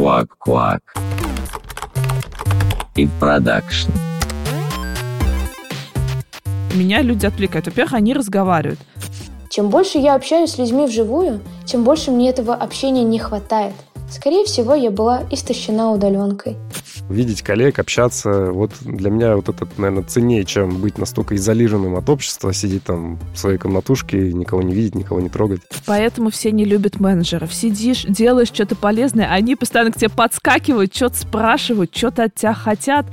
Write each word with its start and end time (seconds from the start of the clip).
Куак-куак. 0.00 0.80
И 2.96 3.06
продакшн. 3.20 3.90
Меня 6.74 7.02
люди 7.02 7.26
отвлекают. 7.26 7.66
Во-первых, 7.66 7.92
они 7.92 8.14
разговаривают. 8.14 8.80
Чем 9.50 9.68
больше 9.68 9.98
я 9.98 10.14
общаюсь 10.14 10.52
с 10.52 10.58
людьми 10.58 10.86
вживую, 10.86 11.40
тем 11.66 11.84
больше 11.84 12.12
мне 12.12 12.30
этого 12.30 12.54
общения 12.54 13.04
не 13.04 13.18
хватает. 13.18 13.74
Скорее 14.10 14.46
всего, 14.46 14.74
я 14.74 14.90
была 14.90 15.24
истощена 15.30 15.90
удаленкой. 15.92 16.56
Видеть 17.10 17.42
коллег, 17.42 17.80
общаться, 17.80 18.52
вот 18.52 18.70
для 18.82 19.10
меня 19.10 19.34
вот 19.34 19.48
это, 19.48 19.66
наверное, 19.76 20.04
ценнее, 20.04 20.44
чем 20.44 20.80
быть 20.80 20.96
настолько 20.96 21.34
изолированным 21.34 21.96
от 21.96 22.08
общества, 22.08 22.52
сидеть 22.52 22.84
там 22.84 23.18
в 23.34 23.36
своей 23.36 23.58
комнатушке, 23.58 24.32
никого 24.32 24.62
не 24.62 24.72
видеть, 24.72 24.94
никого 24.94 25.20
не 25.20 25.28
трогать. 25.28 25.60
Поэтому 25.86 26.30
все 26.30 26.52
не 26.52 26.64
любят 26.64 27.00
менеджеров. 27.00 27.52
Сидишь, 27.52 28.04
делаешь 28.04 28.46
что-то 28.46 28.76
полезное, 28.76 29.28
они 29.28 29.56
постоянно 29.56 29.90
к 29.90 29.96
тебе 29.96 30.08
подскакивают, 30.08 30.94
что-то 30.94 31.16
спрашивают, 31.16 31.96
что-то 31.96 32.22
от 32.24 32.36
тебя 32.36 32.54
хотят. 32.54 33.06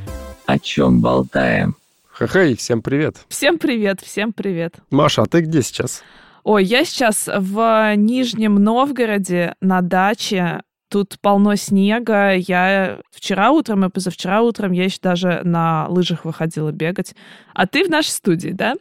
О 0.46 0.60
чем 0.60 1.02
болтаем? 1.02 1.76
Ха-хей, 2.12 2.56
всем 2.56 2.84
привет. 2.84 3.18
Всем 3.30 3.58
привет, 3.58 4.02
всем 4.02 4.32
привет. 4.32 4.76
Маша, 4.92 5.24
а 5.24 5.26
ты 5.26 5.42
где 5.42 5.64
сейчас? 5.64 6.04
Ой, 6.44 6.64
я 6.64 6.86
сейчас 6.86 7.28
в 7.28 7.96
Нижнем 7.96 8.56
Новгороде 8.56 9.56
на 9.60 9.82
даче. 9.82 10.62
Тут 10.90 11.18
полно 11.22 11.56
снега. 11.56 12.34
Я 12.34 13.02
вчера 13.12 13.52
утром 13.52 13.86
и 13.86 13.90
позавчера 13.90 14.42
утром 14.42 14.72
я 14.72 14.86
еще 14.86 15.00
даже 15.02 15.42
на 15.44 15.88
лыжах 15.90 16.26
выходила 16.26 16.72
бегать. 16.72 17.16
А 17.54 17.68
ты 17.68 17.84
в 17.84 17.90
нашей 17.90 18.10
студии, 18.10 18.50
да? 18.50 18.76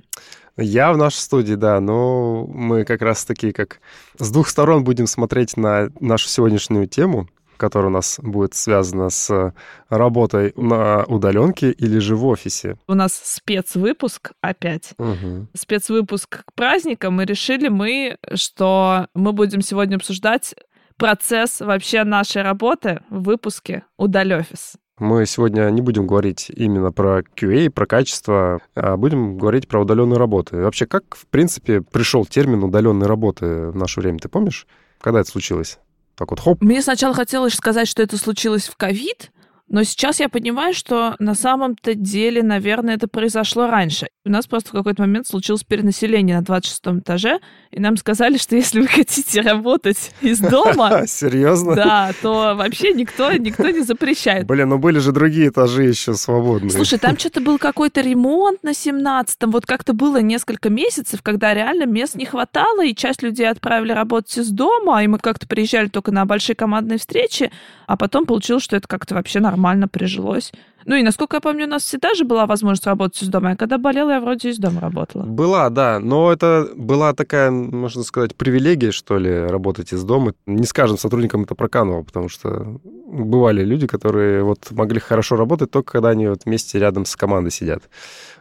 Я 0.57 0.93
в 0.93 0.97
нашей 0.97 1.19
студии, 1.19 1.55
да, 1.55 1.81
но 1.81 2.47
мы 2.47 2.85
как 2.85 3.03
раз-таки 3.03 3.53
как 3.53 3.81
с 4.19 4.31
двух 4.31 4.49
сторон 4.49 4.85
будем 4.85 5.07
смотреть 5.07 5.57
на 5.57 5.91
нашу 6.01 6.29
сегодняшнюю 6.29 6.87
тему 6.87 7.29
которая 7.57 7.89
у 7.89 7.93
нас 7.93 8.21
будет 8.23 8.55
связана 8.55 9.11
с 9.11 9.55
работой 9.89 10.53
на 10.57 11.05
удаленке 11.05 11.71
или 11.71 11.99
же 11.99 12.17
в 12.17 12.27
офисе. 12.27 12.77
У 12.87 12.95
нас 12.95 13.15
спецвыпуск 13.15 14.33
опять. 14.41 14.93
Угу. 14.99 15.47
Спецвыпуск 15.55 16.45
к 16.45 16.53
праздникам. 16.55 17.21
И 17.21 17.25
решили 17.25 17.69
мы, 17.69 18.19
что 18.35 19.09
мы 19.15 19.33
будем 19.33 19.63
сегодня 19.63 19.97
обсуждать 19.97 20.55
процесс 20.97 21.61
вообще 21.61 22.05
нашей 22.05 22.43
работы 22.43 23.01
в 23.11 23.23
выпуске 23.23 23.85
«Удалёфис». 23.97 24.75
Мы 24.99 25.27
сегодня 25.27 25.69
не 25.71 25.83
будем 25.83 26.07
говорить 26.07 26.49
именно 26.49 26.91
про 26.91 27.21
QA, 27.21 27.69
про 27.69 27.85
качество, 27.85 28.63
а 28.75 28.97
будем 28.97 29.37
говорить 29.37 29.69
про 29.69 29.83
удаленную 29.83 30.19
работу. 30.19 30.59
И 30.59 30.63
вообще, 30.63 30.87
как, 30.87 31.17
в 31.17 31.27
принципе, 31.27 31.83
пришел 31.83 32.25
термин 32.25 32.65
удаленной 32.65 33.07
работы 33.07 33.67
в 33.69 33.77
наше 33.77 34.01
время, 34.01 34.19
ты 34.19 34.31
помнишь? 34.31 34.67
Когда 34.99 35.21
это 35.21 35.29
случилось? 35.29 35.79
Так 36.15 36.31
вот, 36.31 36.41
хоп. 36.41 36.63
Мне 36.63 36.81
сначала 36.81 37.15
хотелось 37.15 37.53
сказать, 37.53 37.89
что 37.89 38.03
это 38.03 38.17
случилось 38.17 38.69
в 38.69 38.77
ковид, 38.77 39.33
но 39.69 39.83
сейчас 39.83 40.21
я 40.21 40.29
понимаю, 40.29 40.75
что 40.75 41.17
на 41.19 41.35
самом-то 41.35 41.95
деле, 41.95 42.43
наверное, 42.43 42.95
это 42.95 43.09
произошло 43.09 43.67
раньше. 43.67 44.07
У 44.25 44.31
нас 44.31 44.47
просто 44.47 44.71
в 44.71 44.73
какой-то 44.73 45.03
момент 45.03 45.27
случилось 45.27 45.65
перенаселение 45.65 46.37
на 46.37 46.43
26 46.43 47.01
этаже, 47.01 47.41
и 47.73 47.81
нам 47.81 47.97
сказали, 47.97 48.39
что 48.39 48.55
если 48.55 48.81
вы 48.81 48.87
хотите 48.87 49.41
работать 49.41 50.13
из 50.21 50.39
дома... 50.39 51.03
Серьезно? 51.07 51.75
Да, 51.75 52.13
то 52.23 52.55
вообще 52.57 52.93
никто, 52.93 53.33
никто 53.33 53.69
не 53.71 53.81
запрещает. 53.81 54.47
Блин, 54.47 54.69
ну 54.69 54.79
были 54.79 55.01
же 55.01 55.11
другие 55.11 55.49
этажи 55.49 55.83
еще 55.83 56.15
свободные. 56.15 56.71
Слушай, 56.71 57.01
там 57.01 57.19
что-то 57.19 57.41
был 57.41 57.59
какой-то 57.59 58.01
ремонт 58.03 58.63
на 58.63 58.71
17-м. 58.71 59.51
Вот 59.51 59.67
как-то 59.67 59.95
было 59.95 60.21
несколько 60.21 60.71
месяцев, 60.71 61.23
когда 61.23 61.55
реально 61.55 61.87
мест 61.87 62.15
не 62.15 62.25
хватало, 62.25 62.85
и 62.85 62.95
часть 62.95 63.23
людей 63.23 63.49
отправили 63.49 63.91
работать 63.91 64.39
из 64.39 64.49
дома, 64.51 65.03
и 65.03 65.09
мы 65.09 65.19
как-то 65.19 65.49
приезжали 65.49 65.89
только 65.89 66.13
на 66.13 66.25
большие 66.25 66.55
командные 66.55 66.99
встречи, 66.99 67.51
а 67.89 67.97
потом 67.97 68.27
получилось, 68.27 68.63
что 68.63 68.77
это 68.77 68.87
как-то 68.87 69.17
вообще 69.17 69.41
нормально 69.41 69.56
прижилось. 69.89 70.53
Ну 70.87 70.95
и, 70.95 71.03
насколько 71.03 71.37
я 71.37 71.41
помню, 71.41 71.67
у 71.67 71.69
нас 71.69 71.83
всегда 71.83 72.15
же 72.15 72.25
была 72.25 72.47
возможность 72.47 72.87
работать 72.87 73.21
из 73.21 73.29
дома. 73.29 73.51
Я 73.51 73.57
когда 73.57 73.77
болела, 73.77 74.11
я 74.11 74.21
вроде 74.21 74.51
из 74.51 74.59
дома 74.59 74.81
работала. 74.81 75.25
Была, 75.25 75.69
да. 75.69 75.99
Но 75.99 76.33
это 76.33 76.69
была 76.77 77.13
такая, 77.13 77.51
можно 77.51 78.05
сказать, 78.05 78.37
привилегия, 78.37 78.93
что 78.93 79.19
ли, 79.19 79.47
работать 79.47 79.93
из 79.93 80.05
дома. 80.05 80.35
Не 80.47 80.65
скажем, 80.65 80.97
сотрудникам 80.97 81.43
это 81.43 81.57
проканывало, 81.57 82.05
потому 82.05 82.29
что 82.29 82.79
бывали 82.85 83.65
люди, 83.65 83.89
которые 83.89 84.45
вот 84.45 84.71
могли 84.71 85.01
хорошо 85.01 85.35
работать 85.35 85.73
только 85.73 85.93
когда 85.93 86.11
они 86.11 86.29
вот 86.29 86.43
вместе 86.45 86.79
рядом 86.79 87.05
с 87.05 87.17
командой 87.17 87.51
сидят. 87.51 87.83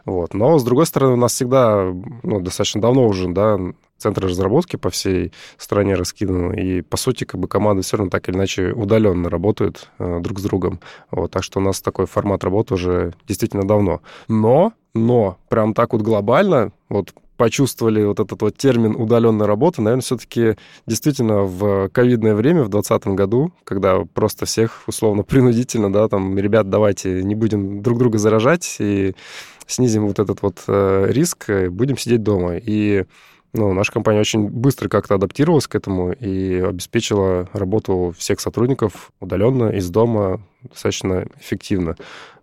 Вот. 0.04 0.32
Но, 0.32 0.56
с 0.56 0.64
другой 0.64 0.86
стороны, 0.86 1.14
у 1.14 1.16
нас 1.16 1.32
всегда, 1.32 1.92
ну, 2.22 2.40
достаточно 2.40 2.80
давно 2.80 3.08
уже, 3.08 3.28
да, 3.28 3.58
центры 3.98 4.28
разработки 4.28 4.76
по 4.76 4.90
всей 4.90 5.32
стране 5.58 5.94
раскиданы, 5.94 6.54
и, 6.60 6.82
по 6.82 6.96
сути, 6.96 7.24
как 7.24 7.40
бы 7.40 7.48
команды 7.48 7.82
все 7.82 7.96
равно 7.96 8.10
так 8.10 8.28
или 8.28 8.36
иначе 8.36 8.72
удаленно 8.72 9.30
работают 9.30 9.88
э, 9.98 10.20
друг 10.20 10.38
с 10.38 10.42
другом. 10.42 10.80
Вот, 11.10 11.30
так 11.30 11.42
что 11.42 11.60
у 11.60 11.62
нас 11.62 11.80
такой 11.80 12.06
формат 12.06 12.44
работы 12.44 12.74
уже 12.74 13.14
действительно 13.26 13.66
давно. 13.66 14.00
Но, 14.28 14.72
но, 14.94 15.38
прям 15.48 15.74
так 15.74 15.92
вот 15.92 16.02
глобально, 16.02 16.72
вот 16.88 17.12
почувствовали 17.36 18.02
вот 18.04 18.20
этот 18.20 18.40
вот 18.40 18.56
термин 18.56 18.96
удаленной 18.96 19.46
работы, 19.46 19.82
наверное, 19.82 20.02
все-таки 20.02 20.56
действительно 20.86 21.42
в 21.42 21.88
ковидное 21.90 22.34
время, 22.34 22.62
в 22.62 22.68
2020 22.68 23.08
году, 23.08 23.52
когда 23.64 24.04
просто 24.04 24.46
всех 24.46 24.84
условно 24.86 25.22
принудительно, 25.24 25.92
да, 25.92 26.08
там, 26.08 26.38
ребят, 26.38 26.68
давайте 26.68 27.22
не 27.22 27.34
будем 27.34 27.82
друг 27.82 27.98
друга 27.98 28.18
заражать 28.18 28.76
и 28.78 29.14
снизим 29.66 30.06
вот 30.06 30.18
этот 30.18 30.42
вот 30.42 30.62
э, 30.68 31.06
риск, 31.08 31.50
будем 31.70 31.98
сидеть 31.98 32.22
дома. 32.22 32.56
И 32.56 33.04
ну, 33.56 33.72
наша 33.72 33.92
компания 33.92 34.20
очень 34.20 34.48
быстро 34.48 34.88
как-то 34.88 35.14
адаптировалась 35.14 35.66
к 35.66 35.74
этому 35.74 36.12
и 36.12 36.60
обеспечила 36.60 37.48
работу 37.52 38.14
всех 38.16 38.40
сотрудников 38.40 39.10
удаленно, 39.20 39.70
из 39.70 39.88
дома, 39.90 40.40
достаточно 40.62 41.26
эффективно. 41.40 41.96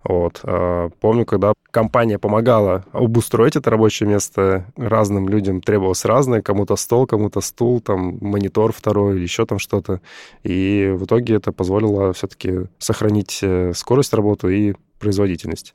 Вот. 0.03 0.41
А, 0.43 0.89
помню, 0.99 1.25
когда 1.25 1.53
компания 1.71 2.19
помогала 2.19 2.85
обустроить 2.91 3.55
это 3.55 3.69
рабочее 3.69 4.09
место, 4.09 4.65
разным 4.75 5.29
людям 5.29 5.61
требовалось 5.61 6.05
разное, 6.05 6.41
кому-то 6.41 6.75
стол, 6.75 7.07
кому-то 7.07 7.41
стул, 7.41 7.79
там 7.79 8.17
монитор 8.19 8.73
второй 8.73 9.21
еще 9.21 9.45
там 9.45 9.59
что-то. 9.59 10.01
И 10.43 10.93
в 10.95 11.05
итоге 11.05 11.35
это 11.35 11.51
позволило 11.51 12.11
все-таки 12.13 12.67
сохранить 12.79 13.39
э, 13.41 13.71
скорость 13.73 14.13
работы 14.13 14.57
и 14.57 14.75
производительность. 14.99 15.73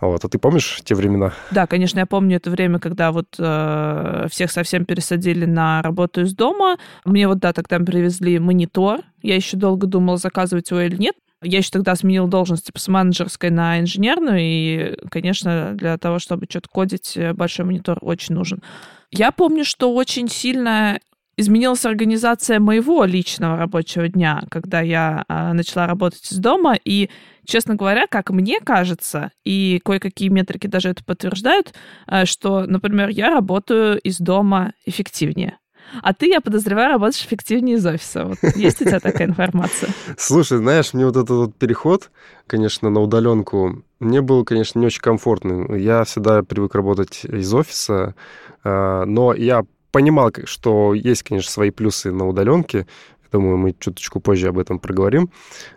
Вот. 0.00 0.24
А 0.24 0.28
ты 0.28 0.38
помнишь 0.38 0.80
те 0.84 0.94
времена? 0.94 1.32
Да, 1.50 1.66
конечно, 1.66 1.98
я 1.98 2.06
помню 2.06 2.36
это 2.36 2.50
время, 2.50 2.78
когда 2.78 3.12
вот 3.12 3.36
э, 3.38 4.26
всех 4.30 4.50
совсем 4.50 4.84
пересадили 4.84 5.44
на 5.44 5.82
работу 5.82 6.22
из 6.22 6.34
дома. 6.34 6.78
Мне 7.04 7.28
вот, 7.28 7.38
да, 7.38 7.52
тогда 7.52 7.78
привезли 7.78 8.38
монитор. 8.38 9.00
Я 9.22 9.36
еще 9.36 9.56
долго 9.56 9.86
думала, 9.86 10.16
заказывать 10.16 10.70
его 10.70 10.80
или 10.80 10.96
нет. 10.96 11.14
Я 11.42 11.58
еще 11.58 11.70
тогда 11.70 11.94
сменила 11.96 12.28
должность 12.28 12.66
типа, 12.66 12.78
с 12.78 12.88
менеджерской 12.88 13.50
на 13.50 13.80
инженерную, 13.80 14.40
и, 14.40 14.96
конечно, 15.10 15.72
для 15.74 15.96
того, 15.96 16.18
чтобы 16.18 16.46
что-то 16.48 16.68
кодить, 16.70 17.16
э, 17.16 17.32
большой 17.32 17.64
монитор 17.64 17.98
очень 18.02 18.34
нужен. 18.34 18.62
Я 19.10 19.32
помню, 19.32 19.64
что 19.64 19.94
очень 19.94 20.28
сильно 20.28 21.00
изменилась 21.40 21.84
организация 21.86 22.60
моего 22.60 23.04
личного 23.04 23.56
рабочего 23.56 24.08
дня, 24.08 24.42
когда 24.50 24.82
я 24.82 25.24
а, 25.26 25.54
начала 25.54 25.86
работать 25.86 26.30
из 26.30 26.36
дома. 26.36 26.76
И, 26.84 27.08
честно 27.44 27.74
говоря, 27.74 28.06
как 28.06 28.30
мне 28.30 28.60
кажется, 28.60 29.32
и 29.44 29.80
кое-какие 29.84 30.28
метрики 30.28 30.66
даже 30.66 30.90
это 30.90 31.04
подтверждают, 31.04 31.72
а, 32.06 32.26
что, 32.26 32.66
например, 32.66 33.08
я 33.08 33.30
работаю 33.30 33.98
из 34.00 34.18
дома 34.18 34.72
эффективнее. 34.86 35.58
А 36.02 36.14
ты, 36.14 36.28
я 36.28 36.40
подозреваю, 36.40 36.92
работаешь 36.92 37.24
эффективнее 37.24 37.76
из 37.76 37.86
офиса. 37.86 38.24
Вот 38.24 38.38
есть 38.54 38.80
у 38.80 38.84
тебя 38.84 39.00
такая 39.00 39.26
информация? 39.26 39.90
Слушай, 40.16 40.58
знаешь, 40.58 40.92
мне 40.92 41.04
вот 41.04 41.16
этот 41.16 41.30
вот 41.30 41.56
переход, 41.56 42.10
конечно, 42.46 42.90
на 42.90 43.00
удаленку, 43.00 43.82
мне 43.98 44.22
было, 44.22 44.44
конечно, 44.44 44.78
не 44.78 44.86
очень 44.86 45.02
комфортно. 45.02 45.74
Я 45.74 46.04
всегда 46.04 46.42
привык 46.42 46.74
работать 46.74 47.24
из 47.24 47.52
офиса, 47.52 48.14
а, 48.62 49.04
но 49.04 49.34
я 49.34 49.64
понимал, 49.90 50.30
что 50.44 50.94
есть, 50.94 51.22
конечно, 51.22 51.50
свои 51.50 51.70
плюсы 51.70 52.12
на 52.12 52.28
удаленке. 52.28 52.86
Думаю, 53.32 53.56
мы 53.56 53.74
чуточку 53.78 54.20
позже 54.20 54.48
об 54.48 54.58
этом 54.58 54.78
проговорим. 54.78 55.30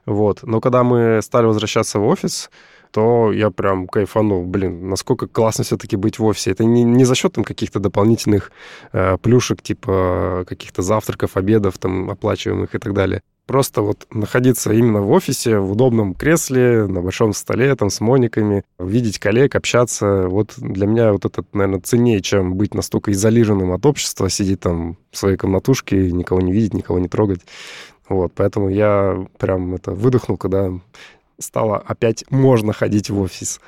Вот. 0.05 0.43
Но 0.43 0.61
когда 0.61 0.83
мы 0.83 1.21
стали 1.21 1.45
возвращаться 1.45 1.99
в 1.99 2.05
офис, 2.05 2.49
то 2.91 3.31
я 3.31 3.49
прям 3.49 3.87
кайфанул. 3.87 4.45
Блин, 4.45 4.89
насколько 4.89 5.27
классно 5.27 5.63
все-таки 5.63 5.95
быть 5.95 6.19
в 6.19 6.25
офисе. 6.25 6.51
Это 6.51 6.63
не, 6.63 6.83
не 6.83 7.05
за 7.05 7.15
счет 7.15 7.33
там 7.33 7.43
каких-то 7.43 7.79
дополнительных 7.79 8.51
э, 8.91 9.17
плюшек, 9.17 9.61
типа 9.61 10.45
каких-то 10.47 10.81
завтраков, 10.83 11.35
обедов 11.35 11.77
там 11.79 12.09
оплачиваемых 12.09 12.75
и 12.75 12.77
так 12.77 12.93
далее. 12.93 13.21
Просто 13.45 13.81
вот 13.81 14.07
находиться 14.09 14.71
именно 14.71 15.01
в 15.01 15.11
офисе, 15.11 15.57
в 15.59 15.73
удобном 15.73 16.13
кресле, 16.13 16.87
на 16.87 17.01
большом 17.01 17.33
столе, 17.33 17.75
там, 17.75 17.89
с 17.89 17.99
мониками, 17.99 18.63
видеть 18.79 19.19
коллег, 19.19 19.55
общаться, 19.55 20.27
вот 20.29 20.53
для 20.57 20.87
меня 20.87 21.11
вот 21.11 21.25
это, 21.25 21.43
наверное, 21.51 21.81
ценнее, 21.81 22.21
чем 22.21 22.55
быть 22.55 22.73
настолько 22.73 23.11
изолированным 23.11 23.73
от 23.73 23.85
общества, 23.85 24.29
сидеть 24.29 24.61
там 24.61 24.97
в 25.11 25.17
своей 25.17 25.35
комнатушке, 25.35 26.09
никого 26.11 26.39
не 26.39 26.53
видеть, 26.53 26.73
никого 26.73 26.99
не 26.99 27.09
трогать. 27.09 27.41
Вот, 28.07 28.31
поэтому 28.33 28.69
я 28.69 29.27
прям 29.37 29.75
это 29.75 29.91
выдохнул, 29.91 30.37
когда 30.37 30.71
стало 31.39 31.77
опять 31.77 32.23
можно 32.29 32.73
ходить 32.73 33.09
в 33.09 33.19
офис. 33.19 33.59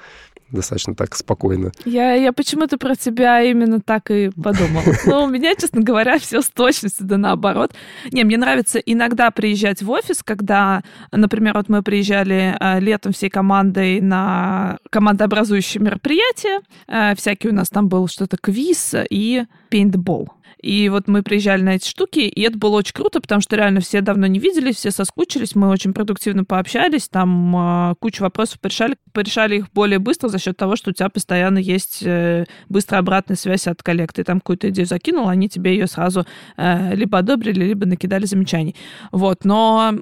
Достаточно 0.51 0.95
так 0.95 1.15
спокойно. 1.15 1.71
Я, 1.85 2.13
я 2.13 2.31
почему-то 2.31 2.77
про 2.77 2.95
тебя 2.95 3.41
именно 3.41 3.79
так 3.79 4.11
и 4.11 4.29
подумала. 4.29 4.85
Но 5.05 5.25
у 5.25 5.27
меня, 5.27 5.55
честно 5.55 5.81
говоря, 5.81 6.19
все 6.19 6.41
с 6.41 6.49
точностью 6.49 7.05
да 7.05 7.17
наоборот. 7.17 7.73
Не, 8.11 8.23
мне 8.23 8.37
нравится 8.37 8.79
иногда 8.79 9.31
приезжать 9.31 9.81
в 9.81 9.89
офис, 9.89 10.23
когда, 10.23 10.83
например, 11.11 11.55
вот 11.55 11.69
мы 11.69 11.81
приезжали 11.81 12.55
э, 12.59 12.79
летом 12.79 13.13
всей 13.13 13.29
командой 13.29 14.01
на 14.01 14.77
командообразующие 14.89 15.81
мероприятия. 15.81 16.61
Э, 16.87 17.15
всякие 17.15 17.51
у 17.51 17.55
нас 17.55 17.69
там 17.69 17.87
был 17.87 18.07
что-то 18.07 18.37
квиз 18.37 18.93
и 19.09 19.45
пейнтбол. 19.69 20.29
И 20.61 20.89
вот 20.89 21.07
мы 21.07 21.23
приезжали 21.23 21.61
на 21.61 21.75
эти 21.75 21.87
штуки, 21.87 22.19
и 22.19 22.41
это 22.41 22.57
было 22.57 22.77
очень 22.77 22.93
круто, 22.93 23.21
потому 23.21 23.41
что 23.41 23.55
реально 23.55 23.81
все 23.81 24.01
давно 24.01 24.27
не 24.27 24.39
виделись, 24.39 24.77
все 24.77 24.91
соскучились, 24.91 25.55
мы 25.55 25.69
очень 25.69 25.93
продуктивно 25.93 26.45
пообщались, 26.45 27.07
там 27.07 27.91
э, 27.91 27.95
кучу 27.99 28.23
вопросов 28.23 28.59
порешали, 28.59 28.97
порешали 29.11 29.57
их 29.57 29.71
более 29.71 29.99
быстро 29.99 30.29
за 30.29 30.39
счет 30.39 30.57
того, 30.57 30.75
что 30.75 30.91
у 30.91 30.93
тебя 30.93 31.09
постоянно 31.09 31.57
есть 31.57 32.01
э, 32.03 32.45
быстрая 32.69 32.99
обратная 32.99 33.37
связь 33.37 33.67
от 33.67 33.83
коллег. 33.83 34.13
Ты 34.13 34.23
там 34.23 34.39
какую-то 34.39 34.69
идею 34.69 34.87
закинул, 34.87 35.27
они 35.27 35.49
тебе 35.49 35.71
ее 35.71 35.87
сразу 35.87 36.25
э, 36.57 36.95
либо 36.95 37.19
одобрили, 37.19 37.65
либо 37.65 37.85
накидали 37.85 38.25
замечаний. 38.25 38.75
Вот, 39.11 39.45
но 39.45 39.95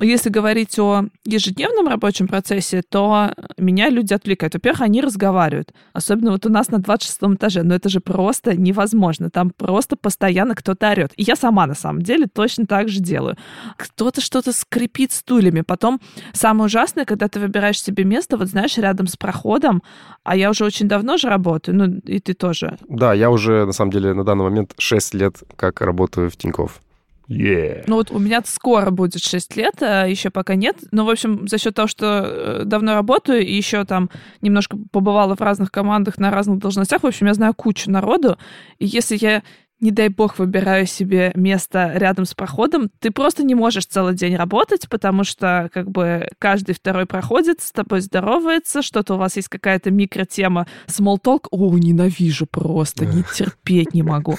если 0.00 0.30
говорить 0.30 0.78
о 0.78 1.04
ежедневном 1.24 1.88
рабочем 1.88 2.28
процессе, 2.28 2.82
то 2.82 3.32
меня 3.56 3.90
люди 3.90 4.14
отвлекают. 4.14 4.54
Во-первых, 4.54 4.80
они 4.80 5.00
разговаривают. 5.00 5.72
Особенно 5.92 6.32
вот 6.32 6.46
у 6.46 6.50
нас 6.50 6.70
на 6.70 6.78
26 6.78 7.36
этаже. 7.36 7.62
Но 7.62 7.74
это 7.74 7.88
же 7.88 8.00
просто 8.00 8.56
невозможно. 8.56 9.30
Там 9.30 9.50
просто 9.50 9.96
постоянно 9.96 10.54
кто-то 10.54 10.90
орет. 10.90 11.12
И 11.16 11.22
я 11.22 11.36
сама, 11.36 11.66
на 11.66 11.74
самом 11.74 12.02
деле, 12.02 12.26
точно 12.26 12.66
так 12.66 12.88
же 12.88 13.00
делаю. 13.00 13.36
Кто-то 13.76 14.20
что-то 14.20 14.52
скрипит 14.52 15.12
стульями. 15.12 15.60
Потом 15.60 16.00
самое 16.32 16.66
ужасное, 16.66 17.04
когда 17.04 17.28
ты 17.28 17.40
выбираешь 17.40 17.82
себе 17.82 18.04
место, 18.04 18.36
вот 18.36 18.48
знаешь, 18.48 18.76
рядом 18.78 19.06
с 19.06 19.16
проходом, 19.16 19.82
а 20.24 20.36
я 20.36 20.50
уже 20.50 20.64
очень 20.64 20.88
давно 20.88 21.16
же 21.16 21.28
работаю, 21.28 21.76
ну 21.76 22.00
и 22.04 22.20
ты 22.20 22.34
тоже. 22.34 22.78
Да, 22.88 23.14
я 23.14 23.30
уже, 23.30 23.64
на 23.64 23.72
самом 23.72 23.92
деле, 23.92 24.14
на 24.14 24.24
данный 24.24 24.44
момент 24.44 24.74
6 24.78 25.14
лет 25.14 25.42
как 25.56 25.80
работаю 25.80 26.30
в 26.30 26.36
Тинькофф. 26.36 26.80
Yeah. 27.28 27.84
Ну 27.86 27.96
вот 27.96 28.10
у 28.10 28.18
меня 28.18 28.42
скоро 28.44 28.90
будет 28.90 29.22
6 29.22 29.56
лет, 29.56 29.82
а 29.82 30.06
еще 30.06 30.30
пока 30.30 30.54
нет. 30.54 30.76
Но, 30.92 31.04
в 31.04 31.10
общем, 31.10 31.46
за 31.46 31.58
счет 31.58 31.74
того, 31.74 31.86
что 31.86 32.22
э, 32.24 32.62
давно 32.64 32.94
работаю 32.94 33.46
и 33.46 33.54
еще 33.54 33.84
там 33.84 34.08
немножко 34.40 34.78
побывала 34.90 35.36
в 35.36 35.40
разных 35.40 35.70
командах 35.70 36.18
на 36.18 36.30
разных 36.30 36.58
должностях, 36.58 37.02
в 37.02 37.06
общем, 37.06 37.26
я 37.26 37.34
знаю 37.34 37.52
кучу 37.54 37.90
народу. 37.90 38.38
И 38.78 38.86
если 38.86 39.16
я 39.20 39.42
не 39.80 39.90
дай 39.90 40.08
бог, 40.08 40.38
выбираю 40.38 40.86
себе 40.86 41.32
место 41.34 41.92
рядом 41.94 42.24
с 42.24 42.34
проходом, 42.34 42.90
ты 42.98 43.10
просто 43.10 43.44
не 43.44 43.54
можешь 43.54 43.86
целый 43.86 44.14
день 44.14 44.36
работать, 44.36 44.88
потому 44.88 45.24
что 45.24 45.70
как 45.72 45.90
бы 45.90 46.28
каждый 46.38 46.74
второй 46.74 47.06
проходит, 47.06 47.60
с 47.60 47.70
тобой 47.70 48.00
здоровается, 48.00 48.82
что-то 48.82 49.14
у 49.14 49.18
вас 49.18 49.36
есть 49.36 49.48
какая-то 49.48 49.90
микротема, 49.90 50.66
small 50.88 51.18
talk, 51.22 51.46
о, 51.50 51.78
ненавижу 51.78 52.46
просто, 52.46 53.06
не 53.06 53.22
терпеть 53.34 53.94
не 53.94 54.02
могу. 54.02 54.36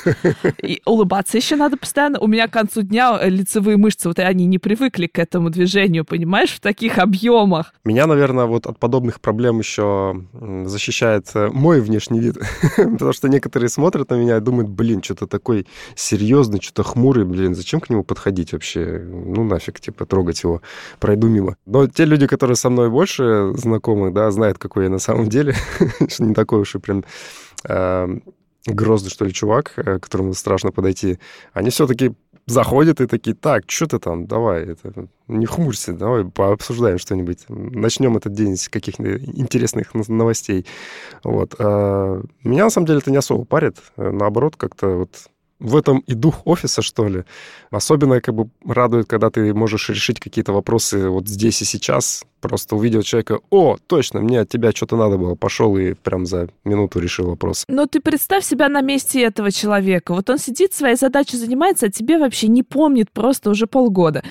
И 0.62 0.82
улыбаться 0.86 1.38
еще 1.38 1.56
надо 1.56 1.78
постоянно. 1.78 2.20
У 2.20 2.28
меня 2.28 2.48
к 2.48 2.52
концу 2.52 2.82
дня 2.82 3.18
э, 3.20 3.30
лицевые 3.30 3.78
мышцы, 3.78 4.10
вот 4.10 4.20
они 4.20 4.46
не 4.46 4.58
привыкли 4.58 5.08
к 5.08 5.20
этому 5.20 5.50
движению, 5.50 6.04
понимаешь, 6.04 6.52
в 6.52 6.60
таких 6.60 6.98
объемах. 6.98 7.74
Меня, 7.86 8.08
наверное, 8.08 8.46
вот 8.46 8.68
от 8.68 8.78
подобных 8.78 9.22
проблем 9.22 9.60
еще 9.60 10.26
защищает 10.66 11.30
э, 11.34 11.50
мой 11.50 11.80
внешний 11.80 12.20
вид, 12.20 12.38
потому 12.76 13.14
что 13.14 13.30
некоторые 13.30 13.70
смотрят 13.70 14.10
на 14.10 14.16
меня 14.16 14.38
и 14.38 14.42
думают, 14.42 14.70
блин, 14.70 15.02
что-то 15.02 15.29
такой 15.30 15.68
серьезный, 15.96 16.60
что-то 16.62 16.84
хмурый, 16.84 17.26
блин, 17.26 17.56
зачем 17.56 17.80
к 17.80 17.90
нему 17.90 18.04
подходить 18.04 18.54
вообще? 18.54 19.00
Ну, 19.00 19.44
нафиг, 19.44 19.80
типа, 19.80 20.06
трогать 20.06 20.44
его, 20.44 20.62
пройду 21.00 21.28
мимо. 21.28 21.56
Но 21.66 21.88
те 21.88 22.06
люди, 22.06 22.28
которые 22.28 22.56
со 22.56 22.70
мной 22.70 22.90
больше 22.90 23.54
знакомы, 23.56 24.12
да, 24.12 24.32
знают, 24.32 24.58
какой 24.58 24.86
я 24.86 24.90
на 24.90 25.00
самом 25.00 25.30
деле, 25.30 25.56
не 26.20 26.34
такой 26.34 26.60
уж 26.60 26.76
и 26.76 26.80
прям 26.80 27.04
э, 27.68 28.20
грозный, 28.66 29.10
что 29.10 29.26
ли, 29.26 29.34
чувак, 29.34 29.74
э, 29.78 30.00
к 30.00 30.04
которому 30.04 30.34
страшно 30.34 30.72
подойти, 30.72 31.20
они 31.54 31.70
все-таки 31.70 32.14
заходят 32.50 33.02
и 33.02 33.08
такие, 33.08 33.36
так, 33.36 33.64
что 33.68 33.88
ты 33.88 34.00
там, 34.00 34.26
давай, 34.26 34.64
это, 34.66 35.08
не 35.28 35.46
хмурься, 35.46 35.94
давай 35.94 36.26
пообсуждаем 36.26 36.98
что-нибудь. 36.98 37.40
Начнем 37.48 38.18
этот 38.18 38.34
день 38.34 38.58
с 38.58 38.70
каких-то 38.70 39.18
интересных 39.18 39.94
новостей. 39.94 40.66
Вот. 41.24 41.56
А 41.60 42.22
меня, 42.44 42.66
на 42.66 42.70
самом 42.70 42.88
деле, 42.88 43.00
это 43.00 43.12
не 43.12 43.18
особо 43.18 43.46
парит. 43.46 43.78
Наоборот, 43.98 44.56
как-то 44.56 44.88
вот 44.88 45.30
в 45.60 45.76
этом 45.76 46.00
и 46.00 46.14
дух 46.14 46.42
офиса, 46.46 46.82
что 46.82 47.08
ли. 47.08 47.26
Особенно 47.70 48.22
как 48.22 48.34
бы 48.34 48.50
радует, 48.66 49.08
когда 49.08 49.30
ты 49.30 49.54
можешь 49.54 49.90
решить 49.90 50.20
какие-то 50.20 50.54
вопросы 50.54 51.10
вот 51.10 51.28
здесь 51.28 51.62
и 51.62 51.66
сейчас, 51.66 52.24
просто 52.40 52.76
увидел 52.76 53.02
человека, 53.02 53.40
о, 53.50 53.78
точно, 53.88 54.22
мне 54.22 54.42
от 54.42 54.50
тебя 54.50 54.72
что-то 54.72 54.96
надо 54.96 55.18
было, 55.18 55.36
пошел 55.36 55.78
и 55.78 55.94
прям 55.94 56.26
за 56.26 56.50
минуту 56.64 57.00
решил 57.00 57.28
вопрос. 57.28 57.66
Но 57.68 57.86
ты 57.86 58.00
представь 58.00 58.44
себя 58.44 58.70
на 58.70 58.82
месте 58.82 59.22
этого 59.22 59.52
человека. 59.52 60.14
Вот 60.14 60.30
он 60.30 60.38
сидит, 60.38 60.74
своей 60.74 60.96
задачей 60.96 61.38
занимается, 61.38 61.88
а 61.88 61.90
тебе 61.90 62.18
вообще 62.18 62.48
не 62.48 62.64
помнит 62.64 63.12
просто 63.12 63.50
уже 63.50 63.68
полгода. 63.68 64.24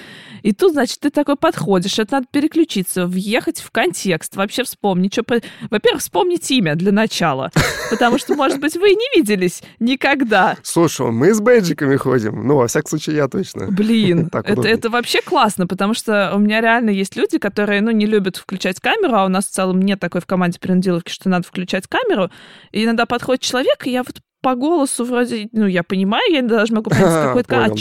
И 0.43 0.53
тут, 0.53 0.73
значит, 0.73 1.01
ты 1.01 1.11
такой 1.11 1.37
подходишь, 1.37 1.99
это 1.99 2.15
надо 2.15 2.27
переключиться, 2.31 3.07
въехать 3.07 3.61
в 3.61 3.71
контекст, 3.71 4.37
вообще 4.37 4.65
вспомнить, 4.65 5.13
что... 5.13 5.25
Во-первых, 5.71 6.01
вспомнить 6.01 6.51
имя 6.51 6.75
для 6.75 6.93
начала, 6.93 7.51
потому 7.91 8.19
что, 8.19 8.35
может 8.35 8.61
быть, 8.61 8.77
вы 8.77 8.93
и 8.93 8.97
не 8.97 9.19
виделись 9.19 9.63
никогда. 9.79 10.57
Слушай, 10.63 11.11
мы 11.11 11.35
с 11.35 11.41
бейджиками 11.41 11.97
ходим, 11.97 12.47
ну, 12.47 12.57
во 12.57 12.67
всяком 12.67 12.91
случае, 12.91 13.17
я 13.17 13.29
точно. 13.29 13.69
Блин, 13.69 14.31
это, 14.33 14.69
это 14.69 14.91
вообще 14.91 15.21
классно, 15.23 15.67
потому 15.67 15.95
что 15.95 16.33
у 16.35 16.39
меня 16.39 16.61
реально 16.61 16.91
есть 16.91 17.17
люди, 17.17 17.39
которые, 17.39 17.81
ну, 17.81 17.91
не 17.99 18.07
любят 18.07 18.37
включать 18.37 18.81
камеру, 18.81 19.15
а 19.15 19.25
у 19.25 19.29
нас 19.29 19.47
в 19.47 19.51
целом 19.51 19.83
нет 19.83 20.01
такой 20.01 20.21
в 20.21 20.27
команде 20.27 20.59
переделывки, 20.59 21.11
что 21.11 21.29
надо 21.29 21.47
включать 21.47 21.87
камеру. 21.87 22.31
И 22.71 22.85
иногда 22.85 23.05
подходит 23.05 23.43
человек, 23.43 23.87
и 23.87 23.91
я 23.91 24.03
вот 24.03 24.21
по 24.41 24.55
голосу 24.55 25.05
вроде, 25.05 25.49
ну, 25.53 25.67
я 25.67 25.83
понимаю, 25.83 26.23
я 26.31 26.43
даже 26.43 26.73
могу 26.73 26.91
понять, 26.91 27.07
какой 27.27 27.43
то 27.43 27.65
а 27.65 27.69
да. 27.69 27.75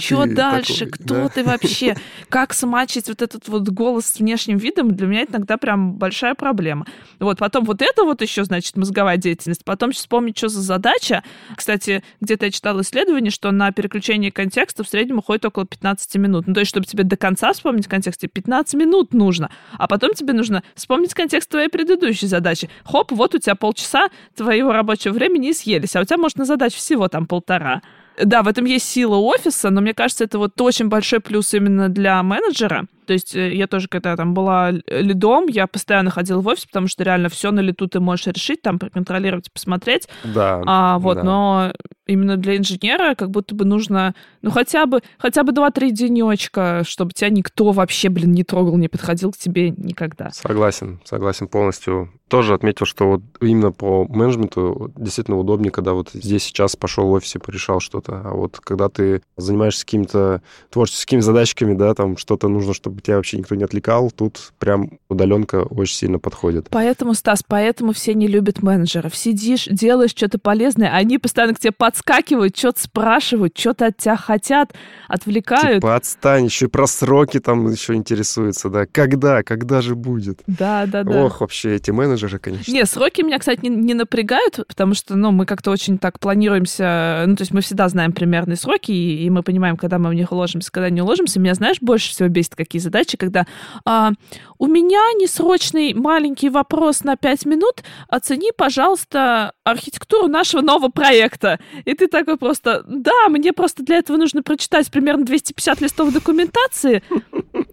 что 0.00 0.24
дальше, 0.26 0.86
такой, 0.86 0.92
кто 0.92 1.14
да? 1.14 1.28
ты 1.28 1.44
вообще, 1.44 1.96
как 2.30 2.54
смачить 2.54 3.08
вот 3.08 3.20
этот 3.20 3.48
вот 3.48 3.68
голос 3.68 4.06
с 4.06 4.18
внешним 4.18 4.56
видом, 4.56 4.94
для 4.94 5.06
меня 5.06 5.24
иногда 5.24 5.58
прям 5.58 5.94
большая 5.94 6.34
проблема. 6.34 6.86
Вот, 7.20 7.38
потом 7.38 7.64
вот 7.64 7.82
это 7.82 8.04
вот 8.04 8.22
еще, 8.22 8.44
значит, 8.44 8.76
мозговая 8.76 9.18
деятельность, 9.18 9.62
потом 9.64 9.92
вспомнить, 9.92 10.38
что 10.38 10.48
за 10.48 10.62
задача. 10.62 11.22
Кстати, 11.54 12.02
где-то 12.20 12.46
я 12.46 12.50
читала 12.50 12.80
исследование, 12.80 13.30
что 13.30 13.50
на 13.50 13.70
переключение 13.70 14.32
контекста 14.32 14.84
в 14.84 14.88
среднем 14.88 15.18
уходит 15.18 15.44
около 15.44 15.66
15 15.66 16.16
минут. 16.16 16.46
Ну, 16.46 16.54
то 16.54 16.60
есть, 16.60 16.70
чтобы 16.70 16.86
тебе 16.86 17.04
до 17.04 17.18
конца 17.18 17.52
вспомнить 17.52 17.88
контекст, 17.88 18.20
тебе 18.20 18.30
15 18.30 18.74
минут 18.74 19.12
нужно, 19.12 19.50
а 19.74 19.86
потом 19.86 20.14
тебе 20.14 20.32
нужно 20.32 20.62
вспомнить 20.74 21.12
контекст 21.12 21.50
твоей 21.50 21.68
предыдущей 21.68 22.26
задачи. 22.26 22.70
Хоп, 22.84 23.12
вот 23.12 23.34
у 23.34 23.38
тебя 23.38 23.54
полчаса 23.54 24.08
твоего 24.34 24.72
рабочего 24.72 25.12
времени 25.12 25.52
съесть 25.52 25.73
съелись, 25.74 25.96
а 25.96 26.00
у 26.00 26.04
тебя 26.04 26.18
можно 26.18 26.44
задать 26.44 26.74
всего 26.74 27.08
там 27.08 27.26
полтора. 27.26 27.82
Да, 28.22 28.42
в 28.42 28.48
этом 28.48 28.64
есть 28.64 28.88
сила 28.88 29.16
офиса, 29.16 29.70
но 29.70 29.80
мне 29.80 29.92
кажется, 29.92 30.24
это 30.24 30.38
вот 30.38 30.60
очень 30.60 30.88
большой 30.88 31.20
плюс 31.20 31.52
именно 31.54 31.88
для 31.88 32.22
менеджера, 32.22 32.86
то 33.04 33.12
есть 33.12 33.34
э, 33.34 33.54
я 33.54 33.66
тоже, 33.66 33.88
когда 33.88 34.16
там 34.16 34.34
была 34.34 34.70
лидом, 34.70 35.46
я 35.46 35.66
постоянно 35.66 36.10
ходила 36.10 36.40
в 36.40 36.46
офис, 36.46 36.66
потому 36.66 36.88
что 36.88 37.04
реально 37.04 37.28
все 37.28 37.50
на 37.50 37.60
лету 37.60 37.86
ты 37.88 38.00
можешь 38.00 38.26
решить, 38.26 38.62
там 38.62 38.78
проконтролировать, 38.78 39.52
посмотреть. 39.52 40.08
Да. 40.24 40.62
А, 40.66 40.98
вот, 40.98 41.16
да. 41.16 41.22
но 41.22 41.72
именно 42.06 42.36
для 42.36 42.56
инженера 42.56 43.14
как 43.14 43.30
будто 43.30 43.54
бы 43.54 43.64
нужно, 43.64 44.14
ну, 44.42 44.50
хотя 44.50 44.86
бы, 44.86 45.02
хотя 45.18 45.42
бы 45.42 45.52
2-3 45.52 45.90
денечка, 45.90 46.82
чтобы 46.86 47.12
тебя 47.12 47.30
никто 47.30 47.72
вообще, 47.72 48.08
блин, 48.08 48.32
не 48.32 48.44
трогал, 48.44 48.76
не 48.76 48.88
подходил 48.88 49.32
к 49.32 49.36
тебе 49.36 49.70
никогда. 49.70 50.30
Согласен, 50.30 51.00
согласен 51.04 51.48
полностью. 51.48 52.12
Тоже 52.28 52.54
отметил, 52.54 52.86
что 52.86 53.06
вот 53.06 53.22
именно 53.40 53.70
по 53.70 54.06
менеджменту 54.08 54.92
действительно 54.96 55.38
удобнее, 55.38 55.70
когда 55.70 55.92
вот 55.92 56.10
здесь 56.12 56.42
сейчас 56.44 56.74
пошел 56.74 57.06
в 57.06 57.12
офисе, 57.12 57.38
порешал 57.38 57.80
что-то. 57.80 58.22
А 58.24 58.30
вот 58.32 58.58
когда 58.60 58.88
ты 58.88 59.22
занимаешься 59.36 59.84
какими-то 59.84 60.42
творческими 60.70 61.20
задачками, 61.20 61.74
да, 61.74 61.94
там 61.94 62.16
что-то 62.16 62.48
нужно, 62.48 62.74
чтобы 62.74 62.93
чтобы 62.94 63.02
тебя 63.02 63.16
вообще 63.16 63.38
никто 63.38 63.54
не 63.54 63.64
отвлекал, 63.64 64.10
тут 64.10 64.52
прям 64.58 64.98
удаленка 65.08 65.62
очень 65.62 65.96
сильно 65.96 66.18
подходит. 66.18 66.68
Поэтому, 66.70 67.14
Стас, 67.14 67.42
поэтому 67.46 67.92
все 67.92 68.14
не 68.14 68.28
любят 68.28 68.62
менеджеров. 68.62 69.16
Сидишь, 69.16 69.66
делаешь 69.66 70.10
что-то 70.10 70.38
полезное, 70.38 70.92
они 70.92 71.18
постоянно 71.18 71.54
к 71.54 71.58
тебе 71.58 71.72
подскакивают, 71.72 72.56
что-то 72.56 72.82
спрашивают, 72.82 73.58
что-то 73.58 73.86
от 73.86 73.96
тебя 73.96 74.16
хотят, 74.16 74.72
отвлекают. 75.08 75.76
Типа 75.76 75.96
отстань, 75.96 76.44
еще 76.44 76.66
и 76.66 76.68
про 76.68 76.86
сроки 76.86 77.40
там 77.40 77.68
еще 77.68 77.94
интересуются, 77.94 78.68
да. 78.68 78.86
Когда, 78.86 79.42
когда 79.42 79.80
же 79.80 79.96
будет? 79.96 80.40
Да, 80.46 80.86
да, 80.86 81.02
да. 81.02 81.24
Ох, 81.24 81.40
вообще 81.40 81.74
эти 81.74 81.90
менеджеры, 81.90 82.38
конечно. 82.38 82.70
Не, 82.70 82.86
сроки 82.86 83.22
меня, 83.22 83.38
кстати, 83.38 83.60
не, 83.62 83.70
не 83.70 83.94
напрягают, 83.94 84.60
потому 84.68 84.94
что, 84.94 85.16
ну, 85.16 85.32
мы 85.32 85.46
как-то 85.46 85.70
очень 85.70 85.98
так 85.98 86.20
планируемся, 86.20 87.24
ну, 87.26 87.34
то 87.34 87.42
есть 87.42 87.52
мы 87.52 87.60
всегда 87.60 87.88
знаем 87.88 88.12
примерные 88.12 88.56
сроки, 88.56 88.92
и, 88.92 89.24
и 89.24 89.30
мы 89.30 89.42
понимаем, 89.42 89.76
когда 89.76 89.98
мы 89.98 90.10
в 90.10 90.14
них 90.14 90.30
уложимся, 90.30 90.70
когда 90.70 90.90
не 90.90 91.02
уложимся. 91.02 91.40
Меня, 91.40 91.54
знаешь, 91.54 91.78
больше 91.80 92.10
всего 92.10 92.28
бесит, 92.28 92.54
какие 92.54 92.83
задачи, 92.84 93.16
когда 93.16 93.46
а, 93.84 94.12
у 94.58 94.66
меня 94.66 95.00
несрочный 95.18 95.94
маленький 95.94 96.50
вопрос 96.50 97.04
на 97.04 97.16
5 97.16 97.46
минут, 97.46 97.82
оцени, 98.08 98.50
пожалуйста, 98.56 99.52
архитектуру 99.64 100.28
нашего 100.28 100.60
нового 100.60 100.90
проекта. 100.90 101.58
И 101.84 101.94
ты 101.94 102.06
такой 102.06 102.36
просто, 102.36 102.84
да, 102.86 103.28
мне 103.28 103.52
просто 103.52 103.82
для 103.82 103.96
этого 103.96 104.16
нужно 104.16 104.42
прочитать 104.42 104.90
примерно 104.90 105.24
250 105.24 105.80
листов 105.80 106.12
документации. 106.12 107.02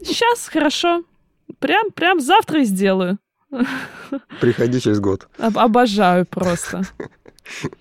Сейчас, 0.04 0.48
хорошо. 0.48 1.04
Прям, 1.60 1.92
прям 1.92 2.20
завтра 2.20 2.62
и 2.62 2.64
сделаю. 2.64 3.20
Приходи 4.40 4.80
через 4.80 5.00
год. 5.00 5.28
Об- 5.38 5.60
обожаю 5.60 6.26
просто. 6.26 6.84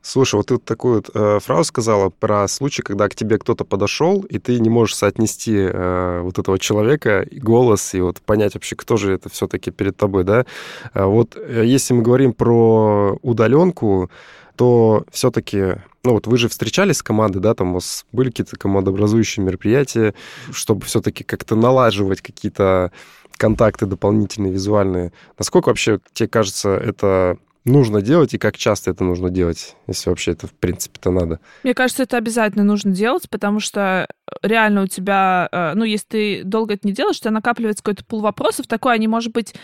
Слушай, 0.00 0.36
вот 0.36 0.46
ты 0.46 0.58
такую 0.58 1.02
э, 1.12 1.38
фразу 1.40 1.64
сказала 1.64 2.08
про 2.08 2.46
случай, 2.48 2.82
когда 2.82 3.08
к 3.08 3.14
тебе 3.14 3.36
кто-то 3.38 3.64
подошел, 3.64 4.22
и 4.22 4.38
ты 4.38 4.58
не 4.60 4.70
можешь 4.70 4.96
соотнести 4.96 5.56
э, 5.56 6.20
вот 6.22 6.38
этого 6.38 6.58
человека, 6.58 7.22
и 7.22 7.38
голос, 7.40 7.94
и 7.94 8.00
вот 8.00 8.20
понять 8.20 8.54
вообще, 8.54 8.76
кто 8.76 8.96
же 8.96 9.12
это 9.12 9.28
все-таки 9.28 9.70
перед 9.70 9.96
тобой, 9.96 10.24
да? 10.24 10.46
А 10.94 11.06
вот 11.06 11.36
э, 11.36 11.64
если 11.66 11.94
мы 11.94 12.02
говорим 12.02 12.32
про 12.32 13.18
удаленку, 13.22 14.10
то 14.56 15.04
все-таки, 15.10 15.76
ну 16.04 16.12
вот 16.12 16.26
вы 16.26 16.38
же 16.38 16.48
встречались 16.48 16.98
с 16.98 17.02
командой, 17.02 17.40
да, 17.40 17.54
там 17.54 17.70
у 17.70 17.74
вас 17.74 18.06
были 18.12 18.30
какие-то 18.30 18.56
командообразующие 18.56 19.44
мероприятия, 19.44 20.14
чтобы 20.52 20.84
все-таки 20.84 21.22
как-то 21.22 21.54
налаживать 21.54 22.22
какие-то 22.22 22.92
контакты 23.36 23.86
дополнительные, 23.86 24.52
визуальные. 24.52 25.12
Насколько 25.38 25.68
вообще 25.68 26.00
тебе 26.12 26.28
кажется 26.28 26.70
это 26.70 27.38
нужно 27.68 28.02
делать 28.02 28.34
и 28.34 28.38
как 28.38 28.56
часто 28.56 28.90
это 28.90 29.04
нужно 29.04 29.30
делать, 29.30 29.76
если 29.86 30.10
вообще 30.10 30.32
это 30.32 30.46
в 30.46 30.52
принципе-то 30.52 31.10
надо? 31.10 31.40
Мне 31.62 31.74
кажется, 31.74 32.02
это 32.02 32.16
обязательно 32.16 32.64
нужно 32.64 32.92
делать, 32.92 33.28
потому 33.28 33.60
что 33.60 34.06
реально 34.42 34.82
у 34.82 34.86
тебя, 34.86 35.48
э, 35.50 35.72
ну, 35.74 35.84
если 35.84 36.06
ты 36.06 36.44
долго 36.44 36.74
это 36.74 36.86
не 36.86 36.92
делаешь, 36.92 37.16
у 37.16 37.20
тебя 37.20 37.30
накапливается 37.30 37.82
какой-то 37.82 38.04
пул 38.04 38.20
вопросов 38.20 38.66
такой, 38.66 38.94
они, 38.94 39.08
может 39.08 39.32
быть, 39.32 39.54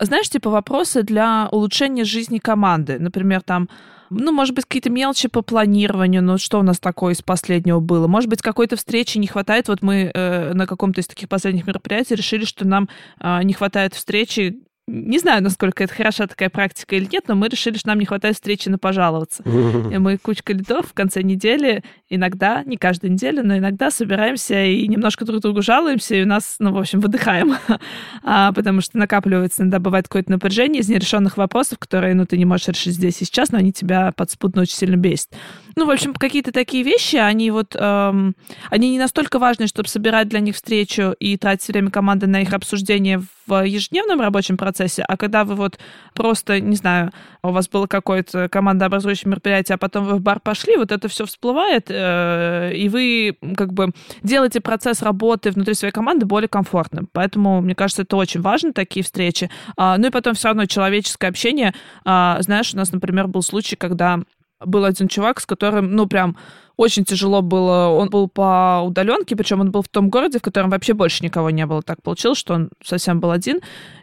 знаешь, 0.00 0.28
типа 0.28 0.50
вопросы 0.50 1.02
для 1.02 1.48
улучшения 1.50 2.04
жизни 2.04 2.38
команды. 2.38 2.98
Например, 2.98 3.42
там, 3.42 3.68
ну, 4.10 4.32
может 4.32 4.54
быть, 4.54 4.64
какие-то 4.64 4.90
мелочи 4.90 5.28
по 5.28 5.42
планированию, 5.42 6.22
ну, 6.22 6.38
что 6.38 6.58
у 6.58 6.62
нас 6.62 6.78
такое 6.78 7.14
из 7.14 7.22
последнего 7.22 7.80
было? 7.80 8.06
Может 8.06 8.30
быть, 8.30 8.42
какой-то 8.42 8.76
встречи 8.76 9.18
не 9.18 9.26
хватает. 9.26 9.68
Вот 9.68 9.82
мы 9.82 10.10
э, 10.12 10.52
на 10.54 10.66
каком-то 10.66 11.00
из 11.00 11.06
таких 11.06 11.28
последних 11.28 11.66
мероприятий 11.66 12.14
решили, 12.14 12.44
что 12.44 12.66
нам 12.66 12.88
э, 13.20 13.42
не 13.42 13.52
хватает 13.52 13.94
встречи 13.94 14.60
не 14.88 15.18
знаю, 15.18 15.42
насколько 15.42 15.82
это 15.82 15.92
хороша 15.92 16.28
такая 16.28 16.48
практика 16.48 16.94
или 16.94 17.08
нет, 17.10 17.24
но 17.26 17.34
мы 17.34 17.48
решили, 17.48 17.76
что 17.76 17.88
нам 17.88 17.98
не 17.98 18.06
хватает 18.06 18.36
встречи 18.36 18.68
на 18.68 18.78
пожаловаться. 18.78 19.42
И 19.44 19.98
мы 19.98 20.16
кучка 20.16 20.52
лидов 20.52 20.90
в 20.90 20.94
конце 20.94 21.22
недели, 21.22 21.82
иногда, 22.08 22.62
не 22.64 22.76
каждую 22.76 23.12
неделю, 23.12 23.42
но 23.44 23.58
иногда 23.58 23.90
собираемся 23.90 24.64
и 24.64 24.86
немножко 24.86 25.24
друг 25.24 25.40
другу 25.40 25.60
жалуемся, 25.60 26.14
и 26.14 26.22
у 26.22 26.26
нас, 26.26 26.56
ну, 26.60 26.72
в 26.72 26.78
общем, 26.78 27.00
выдыхаем, 27.00 27.56
а, 28.22 28.52
потому 28.52 28.80
что 28.80 28.96
накапливается, 28.98 29.62
иногда 29.62 29.80
бывает 29.80 30.06
какое-то 30.06 30.30
напряжение 30.30 30.82
из 30.82 30.88
нерешенных 30.88 31.36
вопросов, 31.36 31.78
которые, 31.78 32.14
ну, 32.14 32.24
ты 32.24 32.38
не 32.38 32.44
можешь 32.44 32.68
решить 32.68 32.94
здесь 32.94 33.20
и 33.20 33.24
сейчас, 33.24 33.50
но 33.50 33.58
они 33.58 33.72
тебя 33.72 34.12
подспудно 34.12 34.62
очень 34.62 34.76
сильно 34.76 34.96
бесят. 34.96 35.30
Ну, 35.74 35.86
в 35.86 35.90
общем, 35.90 36.14
какие-то 36.14 36.52
такие 36.52 36.84
вещи, 36.84 37.16
они 37.16 37.50
вот, 37.50 37.74
эм, 37.74 38.36
они 38.70 38.90
не 38.92 38.98
настолько 38.98 39.38
важны, 39.38 39.66
чтобы 39.66 39.88
собирать 39.88 40.28
для 40.28 40.40
них 40.40 40.54
встречу 40.54 41.14
и 41.18 41.36
тратить 41.36 41.68
время 41.68 41.90
команды 41.90 42.26
на 42.26 42.42
их 42.42 42.52
обсуждение 42.52 43.20
в 43.46 43.64
ежедневном 43.64 44.20
рабочем 44.20 44.56
процессе, 44.56 45.02
а 45.02 45.16
когда 45.16 45.44
вы 45.44 45.54
вот 45.54 45.78
просто, 46.14 46.60
не 46.60 46.76
знаю, 46.76 47.12
у 47.42 47.50
вас 47.50 47.68
было 47.68 47.86
какое-то 47.86 48.48
командообразующее 48.48 49.30
мероприятие, 49.30 49.76
а 49.76 49.78
потом 49.78 50.04
вы 50.04 50.14
в 50.16 50.20
бар 50.20 50.40
пошли, 50.40 50.76
вот 50.76 50.92
это 50.92 51.08
все 51.08 51.26
всплывает, 51.26 51.86
э, 51.88 52.72
и 52.74 52.88
вы 52.88 53.36
как 53.56 53.72
бы 53.72 53.92
делаете 54.22 54.60
процесс 54.60 55.02
работы 55.02 55.50
внутри 55.50 55.74
своей 55.74 55.92
команды 55.92 56.26
более 56.26 56.48
комфортным. 56.48 57.08
Поэтому, 57.12 57.60
мне 57.60 57.74
кажется, 57.74 58.02
это 58.02 58.16
очень 58.16 58.40
важно, 58.40 58.72
такие 58.72 59.04
встречи. 59.04 59.50
А, 59.76 59.96
ну 59.98 60.08
и 60.08 60.10
потом 60.10 60.34
все 60.34 60.48
равно 60.48 60.66
человеческое 60.66 61.28
общение. 61.28 61.74
А, 62.04 62.38
знаешь, 62.40 62.74
у 62.74 62.76
нас, 62.76 62.92
например, 62.92 63.28
был 63.28 63.42
случай, 63.42 63.76
когда 63.76 64.20
был 64.64 64.84
один 64.84 65.08
чувак, 65.08 65.40
с 65.40 65.46
которым, 65.46 65.94
ну, 65.94 66.06
прям 66.06 66.36
очень 66.76 67.04
тяжело 67.04 67.42
было. 67.42 67.88
Он 67.88 68.08
был 68.08 68.28
по 68.28 68.82
удаленке, 68.84 69.36
причем 69.36 69.60
он 69.60 69.70
был 69.70 69.82
в 69.82 69.88
том 69.88 70.10
городе, 70.10 70.38
в 70.38 70.42
котором 70.42 70.70
вообще 70.70 70.92
больше 70.92 71.24
никого 71.24 71.50
не 71.50 71.66
было. 71.66 71.82
Так 71.82 72.02
получилось, 72.02 72.38
что 72.38 72.54
он 72.54 72.70
совсем 72.84 73.20
был 73.20 73.30
один. 73.30 73.60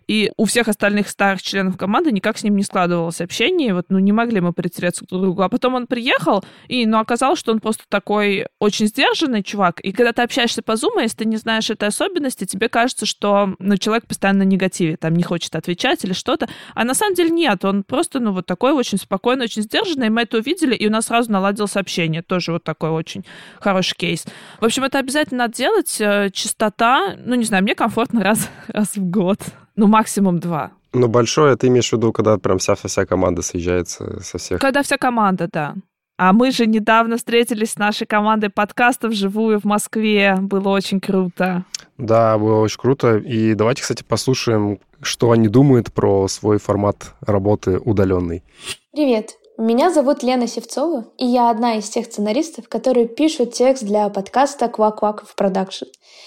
И 0.08 0.32
у 0.36 0.46
всех 0.46 0.68
остальных 0.68 1.08
старых 1.08 1.42
членов 1.42 1.78
команды 1.78 2.12
никак 2.12 2.38
с 2.38 2.44
ним 2.44 2.58
не 2.58 2.64
складывалось 2.64 3.22
общение. 3.22 3.74
Вот, 3.74 3.86
ну, 3.90 4.00
не 4.00 4.12
могли 4.12 4.42
мы 4.42 4.52
притереться 4.54 5.06
друг 5.06 5.22
к 5.22 5.24
другу. 5.24 5.42
А 5.44 5.50
потом 5.50 5.76
он 5.76 5.88
приехал, 5.88 6.44
и, 6.68 6.86
ну, 6.86 7.00
оказалось, 7.00 7.40
что 7.40 7.52
он 7.52 7.60
просто 7.60 7.84
такой 7.88 8.48
очень 8.60 8.88
сдержанный 8.88 9.44
чувак. 9.44 9.80
И 9.80 9.92
когда 9.92 10.12
ты 10.12 10.22
общаешься 10.22 10.62
по 10.62 10.74
Zoom, 10.74 11.02
если 11.02 11.18
ты 11.18 11.26
не 11.26 11.38
знаешь 11.38 11.70
этой 11.70 11.88
особенности, 11.88 12.46
тебе 12.46 12.70
кажется, 12.70 13.06
что, 13.06 13.56
ну, 13.60 13.78
человек 13.78 14.08
постоянно 14.08 14.44
негативе, 14.44 14.98
там, 14.98 15.16
не 15.16 15.24
хочет 15.24 15.56
отвечать 15.56 16.04
или 16.04 16.14
что-то. 16.14 16.50
А 16.74 16.84
на 16.84 16.94
самом 16.94 17.16
деле 17.16 17.30
нет. 17.30 17.64
Он 17.64 17.84
просто, 17.84 18.20
ну, 18.20 18.34
вот 18.34 18.46
такой 18.46 18.74
очень 18.74 18.98
спокойный, 18.98 19.46
очень 19.46 19.62
сдержанный. 19.62 20.08
И 20.08 20.10
мы 20.10 20.24
это 20.24 20.38
увидели, 20.38 20.76
и 20.76 20.88
у 20.88 20.92
нас 20.92 21.06
сразу 21.06 21.32
наладилось 21.32 21.78
общение. 21.78 22.22
Тоже 22.22 22.52
вот 22.52 22.63
такой 22.64 22.90
очень 22.90 23.26
хороший 23.60 23.96
кейс. 23.96 24.26
В 24.60 24.66
общем, 24.66 24.84
это 24.84 25.00
обязательно 25.00 25.44
надо 25.44 25.56
делать. 25.56 25.98
Э, 26.00 26.30
чистота, 26.32 27.16
ну, 27.18 27.36
не 27.36 27.46
знаю, 27.46 27.64
мне 27.64 27.76
комфортно 27.76 28.24
раз, 28.24 28.50
раз 28.68 28.96
в 28.96 29.04
год. 29.10 29.40
Ну, 29.76 29.88
максимум 29.88 30.40
два. 30.40 30.72
Ну, 30.94 31.08
большое 31.08 31.56
ты 31.56 31.68
имеешь 31.68 31.90
в 31.90 31.94
виду, 31.94 32.12
когда 32.12 32.38
прям 32.38 32.60
вся-вся 32.60 33.06
команда 33.06 33.42
съезжается 33.42 34.22
со 34.22 34.38
всех? 34.38 34.60
Когда 34.60 34.84
вся 34.84 34.98
команда, 34.98 35.50
да. 35.52 35.76
А 36.18 36.32
мы 36.32 36.52
же 36.52 36.68
недавно 36.68 37.18
встретились 37.18 37.72
с 37.72 37.78
нашей 37.78 38.06
командой 38.06 38.50
подкастов 38.50 39.12
вживую 39.12 39.60
в 39.60 39.64
Москве. 39.64 40.38
Было 40.40 40.70
очень 40.70 41.00
круто. 41.00 41.66
Да, 41.98 42.38
было 42.38 42.62
очень 42.62 42.80
круто. 42.80 43.18
И 43.18 43.56
давайте, 43.56 43.82
кстати, 43.82 44.04
послушаем, 44.04 44.80
что 45.02 45.32
они 45.32 45.48
думают 45.48 45.92
про 45.92 46.28
свой 46.28 46.60
формат 46.60 47.16
работы 47.22 47.80
удаленный. 47.80 48.44
Привет, 48.92 49.32
меня 49.58 49.92
зовут 49.92 50.24
Лена 50.24 50.48
Севцова, 50.48 51.06
и 51.18 51.26
я 51.26 51.52
одна 51.52 51.76
из 51.76 51.88
тех 51.88 52.08
сценаристов, 52.08 52.68
которые 52.68 53.08
пишут 53.08 53.54
текст 53.54 53.84
для 53.84 54.10
подкаста 54.10 54.66
«Квак-Квак 54.66 55.24
в 55.28 55.36
продакшн». 55.36 55.86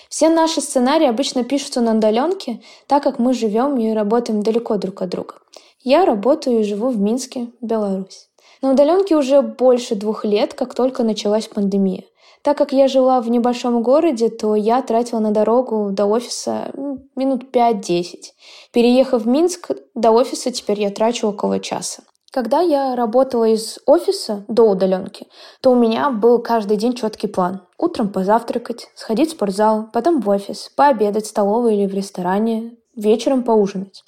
Все 0.09 0.28
наши 0.28 0.61
сценарии 0.61 1.09
обычно 1.09 1.42
пишутся 1.42 1.80
на 1.80 1.97
удаленке, 1.97 2.62
так 2.87 3.02
как 3.02 3.18
мы 3.18 3.35
живем 3.35 3.78
и 3.78 3.92
работаем 3.92 4.42
далеко 4.42 4.76
друг 4.76 5.02
от 5.02 5.09
друга. 5.09 5.35
Я 5.83 6.04
работаю 6.04 6.61
и 6.61 6.64
живу 6.64 6.90
в 6.90 7.00
Минске, 7.00 7.49
Беларусь. 7.61 8.28
На 8.62 8.71
удаленке 8.71 9.16
уже 9.16 9.42
больше 9.42 9.97
двух 9.97 10.25
лет, 10.25 10.54
как 10.54 10.75
только 10.75 11.02
началась 11.02 11.49
пандемия. 11.49 12.04
Так 12.42 12.56
как 12.56 12.73
я 12.73 12.87
жила 12.87 13.21
в 13.21 13.28
небольшом 13.28 13.83
городе, 13.83 14.28
то 14.28 14.54
я 14.54 14.80
тратила 14.83 15.18
на 15.18 15.33
дорогу 15.33 15.90
до 15.90 16.06
офиса 16.06 16.71
минут 17.16 17.52
5-10. 17.52 18.04
Переехав 18.73 19.23
в 19.23 19.26
Минск, 19.26 19.73
до 19.97 20.12
офиса 20.12 20.52
теперь 20.52 20.80
я 20.80 20.90
трачу 20.90 21.26
около 21.26 21.59
часа. 21.59 22.04
Когда 22.33 22.61
я 22.61 22.97
работала 22.97 23.45
из 23.45 23.78
офиса 23.87 24.45
до 24.49 24.64
удаленки, 24.64 25.26
то 25.61 25.71
у 25.71 25.75
меня 25.75 26.11
был 26.11 26.38
каждый 26.40 26.76
день 26.76 26.95
четкий 26.95 27.28
план. 27.28 27.62
Утром 27.78 28.09
позавтракать, 28.09 28.88
сходить 28.95 29.30
в 29.30 29.33
спортзал, 29.33 29.88
потом 29.92 30.21
в 30.21 30.28
офис, 30.28 30.71
пообедать 30.76 31.25
в 31.25 31.28
столовой 31.28 31.76
или 31.76 31.87
в 31.87 31.95
ресторане, 31.95 32.76
вечером 32.95 33.42
поужинать. 33.42 34.02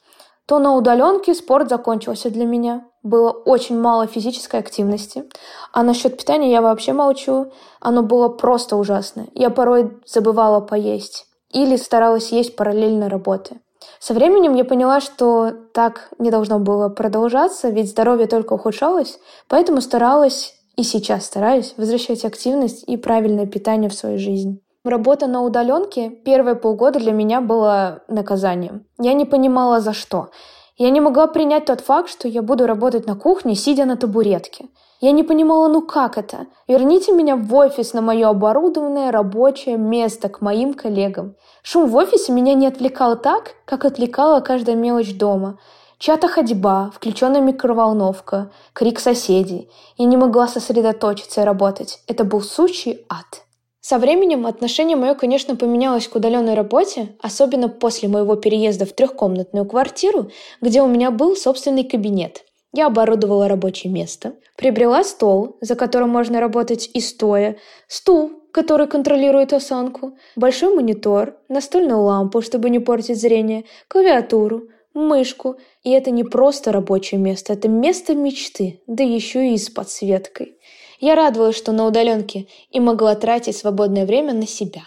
То 0.47 0.59
на 0.59 0.75
удаленке 0.75 1.35
спорт 1.35 1.69
закончился 1.69 2.31
для 2.31 2.47
меня. 2.47 2.87
Было 3.03 3.31
очень 3.31 3.79
мало 3.79 4.07
физической 4.07 4.61
активности. 4.61 5.25
А 5.73 5.83
насчет 5.83 6.17
питания 6.17 6.51
я 6.51 6.63
вообще 6.63 6.95
молчу. 6.95 7.53
Оно 7.81 8.03
было 8.03 8.31
просто 8.31 8.77
ужасно. 8.77 9.27
Я 9.35 9.51
порой 9.51 9.99
забывала 10.07 10.61
поесть. 10.61 11.27
Или 11.51 11.77
старалась 11.77 12.33
есть 12.33 12.57
параллельно 12.57 13.11
работе. 13.11 13.61
Со 14.01 14.15
временем 14.15 14.55
я 14.55 14.65
поняла, 14.65 15.01
что 15.01 15.53
так 15.73 16.11
не 16.19 16.31
должно 16.31 16.59
было 16.59 16.89
продолжаться, 16.89 17.69
ведь 17.69 17.91
здоровье 17.91 18.27
только 18.27 18.55
ухудшалось, 18.55 19.19
поэтому 19.49 19.81
старалась 19.81 20.55
и 20.77 20.83
сейчас 20.83 21.27
стараюсь 21.27 21.75
возвращать 21.77 22.25
активность 22.25 22.85
и 22.87 22.97
правильное 22.97 23.47
питание 23.47 23.91
в 23.91 23.95
свою 23.95 24.19
жизнь. 24.19 24.61
Работа 24.85 25.27
на 25.27 25.43
удаленке 25.43 26.09
первые 26.09 26.55
полгода 26.55 27.01
для 27.01 27.13
меня 27.13 27.41
была 27.41 28.01
наказанием. 28.09 28.87
Я 28.99 29.13
не 29.13 29.25
понимала 29.25 29.81
за 29.81 29.93
что. 29.93 30.31
Я 30.77 30.91
не 30.91 31.01
могла 31.01 31.27
принять 31.27 31.65
тот 31.65 31.81
факт, 31.81 32.09
что 32.09 32.29
я 32.29 32.43
буду 32.43 32.67
работать 32.67 33.07
на 33.07 33.17
кухне, 33.17 33.57
сидя 33.57 33.85
на 33.85 33.97
табуретке. 33.97 34.67
Я 35.01 35.13
не 35.13 35.23
понимала, 35.23 35.69
ну 35.69 35.81
как 35.81 36.19
это? 36.19 36.47
Верните 36.67 37.13
меня 37.13 37.37
в 37.37 37.55
офис 37.55 37.93
на 37.93 38.01
мое 38.01 38.29
оборудованное 38.29 39.13
рабочее 39.13 39.77
место 39.77 40.29
к 40.29 40.41
моим 40.41 40.75
коллегам. 40.75 41.37
Шум 41.63 41.89
в 41.89 41.95
офисе 41.95 42.33
меня 42.33 42.55
не 42.55 42.67
отвлекал 42.67 43.17
так, 43.17 43.55
как 43.65 43.85
отвлекала 43.85 44.41
каждая 44.41 44.75
мелочь 44.75 45.17
дома. 45.17 45.61
Чья-то 45.99 46.27
ходьба, 46.27 46.91
включенная 46.93 47.41
микроволновка, 47.41 48.51
крик 48.73 48.99
соседей. 48.99 49.71
Я 49.99 50.07
не 50.07 50.17
могла 50.17 50.49
сосредоточиться 50.49 51.43
и 51.43 51.45
работать. 51.45 52.01
Это 52.09 52.25
был 52.25 52.41
сущий 52.41 53.07
ад. 53.09 53.45
Со 53.81 53.99
временем 53.99 54.47
отношение 54.47 54.97
мое, 54.97 55.15
конечно, 55.15 55.55
поменялось 55.55 56.09
к 56.09 56.15
удаленной 56.17 56.55
работе, 56.55 57.17
особенно 57.23 57.69
после 57.69 58.09
моего 58.09 58.35
переезда 58.35 58.85
в 58.85 58.93
трехкомнатную 58.93 59.65
квартиру, 59.65 60.31
где 60.61 60.83
у 60.83 60.89
меня 60.89 61.13
был 61.13 61.37
собственный 61.37 61.85
кабинет. 61.85 62.45
Я 62.75 62.87
оборудовала 62.87 63.49
рабочее 63.49 63.93
место, 63.93 64.35
приобрела 64.57 65.03
стол, 65.03 65.57
за 65.61 65.75
которым 65.75 66.11
можно 66.11 66.41
работать 66.41 66.91
и 66.93 67.01
стоя, 67.01 67.57
стул, 67.87 68.31
который 68.53 68.87
контролирует 68.87 69.53
осанку, 69.53 70.19
большой 70.37 70.75
монитор, 70.75 71.37
настольную 71.49 72.01
лампу, 72.01 72.43
чтобы 72.43 72.69
не 72.71 72.79
портить 72.79 73.21
зрение, 73.21 73.65
клавиатуру, 73.89 74.69
мышку. 74.93 75.57
И 75.83 75.91
это 75.91 76.11
не 76.11 76.25
просто 76.25 76.73
рабочее 76.73 77.21
место, 77.21 77.53
это 77.53 77.69
место 77.69 78.15
мечты, 78.15 78.83
да 78.87 79.03
еще 79.03 79.53
и 79.53 79.57
с 79.57 79.71
подсветкой. 79.71 80.59
Я 81.01 81.15
радовалась, 81.15 81.57
что 81.57 81.73
на 81.73 81.87
удаленке 81.87 82.49
и 82.71 82.81
могла 82.81 83.15
тратить 83.15 83.57
свободное 83.57 84.05
время 84.05 84.33
на 84.33 84.47
себя. 84.47 84.83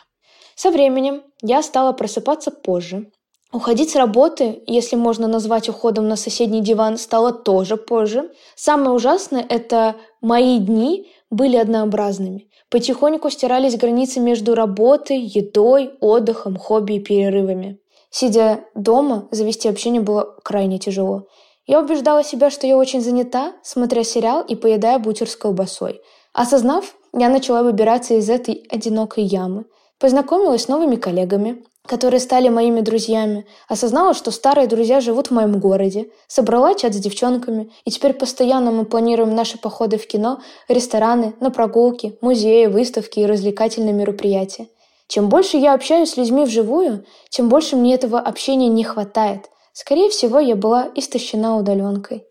Со 0.55 0.69
временем 0.69 1.23
я 1.41 1.63
стала 1.63 1.93
просыпаться 1.93 2.51
позже, 2.51 3.09
Уходить 3.51 3.89
с 3.89 3.95
работы, 3.95 4.63
если 4.65 4.95
можно 4.95 5.27
назвать 5.27 5.67
уходом 5.67 6.07
на 6.07 6.15
соседний 6.15 6.61
диван, 6.61 6.97
стало 6.97 7.33
тоже 7.33 7.75
позже. 7.75 8.31
Самое 8.55 8.91
ужасное– 8.91 9.45
это 9.49 9.95
мои 10.21 10.57
дни 10.57 11.11
были 11.29 11.57
однообразными. 11.57 12.47
Потихоньку 12.69 13.29
стирались 13.29 13.75
границы 13.75 14.21
между 14.21 14.55
работой, 14.55 15.19
едой, 15.19 15.91
отдыхом, 15.99 16.55
хобби 16.55 16.93
и 16.93 16.99
перерывами. 16.99 17.79
Сидя 18.09 18.61
дома, 18.73 19.27
завести 19.31 19.67
общение 19.67 20.01
было 20.01 20.35
крайне 20.43 20.79
тяжело. 20.79 21.27
Я 21.65 21.81
убеждала 21.81 22.23
себя, 22.23 22.49
что 22.49 22.65
я 22.67 22.77
очень 22.77 23.01
занята, 23.01 23.53
смотря 23.63 24.05
сериал 24.05 24.41
и 24.41 24.55
поедая 24.55 24.97
бутер 24.99 25.29
с 25.29 25.35
колбасой. 25.35 26.01
Осознав, 26.33 26.95
я 27.13 27.27
начала 27.27 27.63
выбираться 27.63 28.13
из 28.13 28.29
этой 28.29 28.65
одинокой 28.69 29.25
ямы. 29.25 29.65
Познакомилась 29.99 30.63
с 30.63 30.67
новыми 30.69 30.95
коллегами, 30.95 31.63
которые 31.91 32.21
стали 32.21 32.47
моими 32.47 32.79
друзьями, 32.79 33.45
осознала, 33.67 34.13
что 34.13 34.31
старые 34.31 34.65
друзья 34.65 35.01
живут 35.01 35.27
в 35.27 35.31
моем 35.31 35.59
городе, 35.59 36.07
собрала 36.25 36.73
чат 36.73 36.93
с 36.93 36.97
девчонками, 36.97 37.69
и 37.83 37.91
теперь 37.91 38.13
постоянно 38.13 38.71
мы 38.71 38.85
планируем 38.85 39.35
наши 39.35 39.57
походы 39.57 39.97
в 39.97 40.07
кино, 40.07 40.39
рестораны, 40.69 41.33
на 41.41 41.51
прогулки, 41.51 42.17
музеи, 42.21 42.67
выставки 42.67 43.19
и 43.19 43.25
развлекательные 43.25 43.91
мероприятия. 43.91 44.67
Чем 45.09 45.27
больше 45.27 45.57
я 45.57 45.73
общаюсь 45.73 46.11
с 46.11 46.15
людьми 46.15 46.45
вживую, 46.45 47.03
тем 47.29 47.49
больше 47.49 47.75
мне 47.75 47.95
этого 47.95 48.21
общения 48.21 48.69
не 48.69 48.85
хватает. 48.85 49.49
Скорее 49.73 50.09
всего, 50.09 50.39
я 50.39 50.55
была 50.55 50.87
истощена 50.95 51.57
удаленкой. 51.57 52.23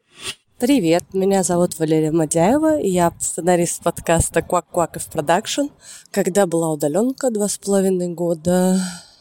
Привет, 0.59 1.05
меня 1.12 1.43
зовут 1.43 1.79
Валерия 1.79 2.12
Мадяева, 2.12 2.79
я 2.81 3.12
сценарист 3.21 3.83
подкаста 3.83 4.40
«Квак 4.40 4.64
Кваков 4.73 5.05
Production». 5.12 5.67
Когда 6.11 6.47
была 6.47 6.71
удаленка 6.71 7.31
два 7.31 7.47
с 7.47 7.59
половиной 7.59 8.09
года, 8.09 8.79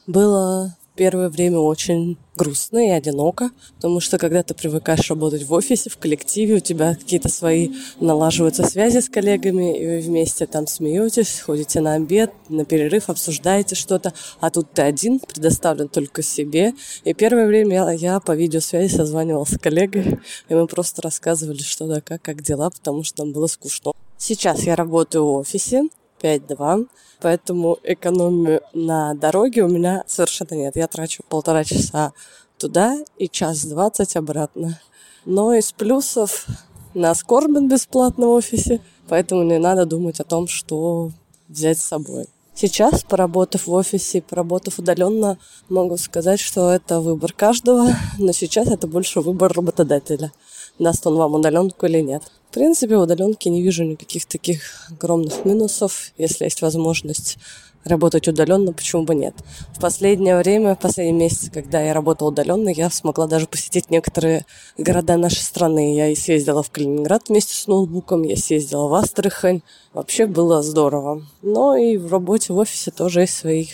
было 0.10 0.76
первое 0.96 1.30
время 1.30 1.60
очень 1.60 2.18
грустно 2.36 2.86
и 2.86 2.90
одиноко, 2.90 3.52
потому 3.76 4.02
что 4.02 4.18
когда 4.18 4.44
ты 4.44 4.54
привыкаешь 4.54 5.10
работать 5.10 5.44
в 5.48 5.54
офисе, 5.54 5.90
в 5.90 5.98
коллективе, 5.98 6.56
у 6.56 6.60
тебя 6.60 6.96
какие-то 6.96 7.30
свои 7.30 7.70
налаживаются 8.02 8.68
связи 8.68 9.00
с 9.00 9.08
коллегами, 9.08 9.80
и 9.80 9.86
вы 9.86 10.00
вместе 10.02 10.46
там 10.46 10.68
смеетесь, 10.68 11.40
ходите 11.40 11.80
на 11.80 11.94
обед, 11.94 12.34
на 12.50 12.66
перерыв, 12.66 13.10
обсуждаете 13.10 13.76
что-то, 13.76 14.14
а 14.42 14.50
тут 14.50 14.74
ты 14.74 14.82
один, 14.82 15.20
предоставлен 15.20 15.88
только 15.88 16.22
себе. 16.22 16.74
И 17.06 17.14
первое 17.14 17.48
время 17.48 17.94
я 17.94 18.20
по 18.20 18.36
видеосвязи 18.36 18.94
созванивалась 18.94 19.52
с 19.52 19.58
коллегой, 19.58 20.20
и 20.50 20.54
мы 20.54 20.68
просто 20.68 21.02
рассказывали, 21.02 21.62
что 21.62 21.88
да 21.88 22.02
как, 22.02 22.22
как 22.22 22.42
дела, 22.42 22.72
потому 22.72 23.04
что 23.04 23.24
нам 23.24 23.32
было 23.32 23.48
скучно. 23.48 23.94
Сейчас 24.18 24.64
я 24.64 24.76
работаю 24.76 25.24
в 25.24 25.34
офисе, 25.36 25.84
5-2, 26.22 26.88
поэтому 27.22 27.78
экономию 27.84 28.62
на 28.74 29.14
дороге 29.14 29.64
у 29.64 29.70
меня 29.70 30.04
совершенно 30.08 30.56
нет. 30.56 30.76
Я 30.76 30.88
трачу 30.88 31.24
полтора 31.28 31.64
часа 31.64 32.14
туда 32.58 32.98
и 33.18 33.28
час 33.28 33.66
двадцать 33.66 34.16
обратно. 34.16 34.80
Но 35.26 35.54
из 35.54 35.72
плюсов 35.72 36.46
нас 36.94 37.24
кормят 37.24 37.64
бесплатно 37.72 38.28
в 38.28 38.32
офисе, 38.32 38.82
поэтому 39.08 39.44
не 39.44 39.60
надо 39.60 39.86
думать 39.86 40.20
о 40.20 40.24
том, 40.24 40.48
что 40.48 41.12
взять 41.48 41.80
с 41.80 41.86
собой. 41.86 42.28
Сейчас, 42.54 43.04
поработав 43.04 43.68
в 43.68 43.72
офисе, 43.72 44.22
поработав 44.22 44.80
удаленно, 44.80 45.38
могу 45.70 45.96
сказать, 45.96 46.42
что 46.42 46.72
это 46.72 47.00
выбор 47.00 47.32
каждого, 47.32 47.88
но 48.18 48.34
сейчас 48.34 48.68
это 48.68 48.86
больше 48.86 49.22
выбор 49.22 49.54
работодателя, 49.54 50.34
даст 50.78 51.08
он 51.08 51.16
вам 51.16 51.36
удаленку 51.36 51.86
или 51.86 52.02
нет. 52.02 52.24
В 52.50 52.52
принципе, 52.52 52.98
в 52.98 53.02
удаленке 53.02 53.52
не 53.52 53.62
вижу 53.62 53.84
никаких 53.84 54.26
таких 54.26 54.90
огромных 54.90 55.46
минусов. 55.46 56.14
Если 56.18 56.46
есть 56.46 56.64
возможность 56.64 57.38
работать 57.84 58.28
удаленно, 58.28 58.74
почему 58.74 59.04
бы 59.04 59.14
нет. 59.14 59.36
В 59.76 59.80
последнее 59.80 60.36
время, 60.36 60.76
в 60.76 60.80
последние 60.80 61.28
месяцы, 61.28 61.52
когда 61.52 61.80
я 61.80 61.94
работала 61.94 62.30
удаленно, 62.30 62.70
я 62.70 62.90
смогла 62.90 63.28
даже 63.28 63.46
посетить 63.46 63.92
некоторые 63.92 64.48
города 64.80 65.16
нашей 65.16 65.44
страны. 65.44 65.96
Я 65.96 66.08
и 66.08 66.16
съездила 66.16 66.64
в 66.64 66.72
Калининград 66.72 67.30
вместе 67.30 67.54
с 67.54 67.68
ноутбуком, 67.68 68.24
я 68.24 68.36
съездила 68.36 68.88
в 68.88 68.96
Астрахань. 68.96 69.62
Вообще 69.94 70.26
было 70.26 70.64
здорово. 70.64 71.22
Но 71.44 71.76
и 71.76 71.98
в 71.98 72.12
работе 72.12 72.52
в 72.52 72.58
офисе 72.58 72.90
тоже 72.90 73.22
есть 73.22 73.38
свои 73.38 73.68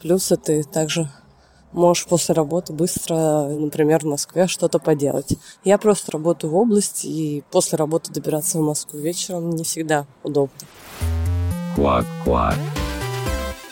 плюсы. 0.00 0.36
Ты 0.36 0.62
также 0.62 1.10
можешь 1.72 2.06
после 2.06 2.34
работы 2.34 2.72
быстро, 2.72 3.48
например, 3.48 4.00
в 4.00 4.08
Москве 4.08 4.46
что-то 4.46 4.78
поделать. 4.78 5.36
Я 5.64 5.78
просто 5.78 6.12
работаю 6.12 6.50
в 6.52 6.56
области, 6.56 7.06
и 7.06 7.44
после 7.50 7.76
работы 7.78 8.12
добираться 8.12 8.58
в 8.58 8.62
Москву 8.62 8.98
вечером 8.98 9.50
не 9.50 9.64
всегда 9.64 10.06
удобно. 10.22 10.56
Квак-квак. 11.76 12.56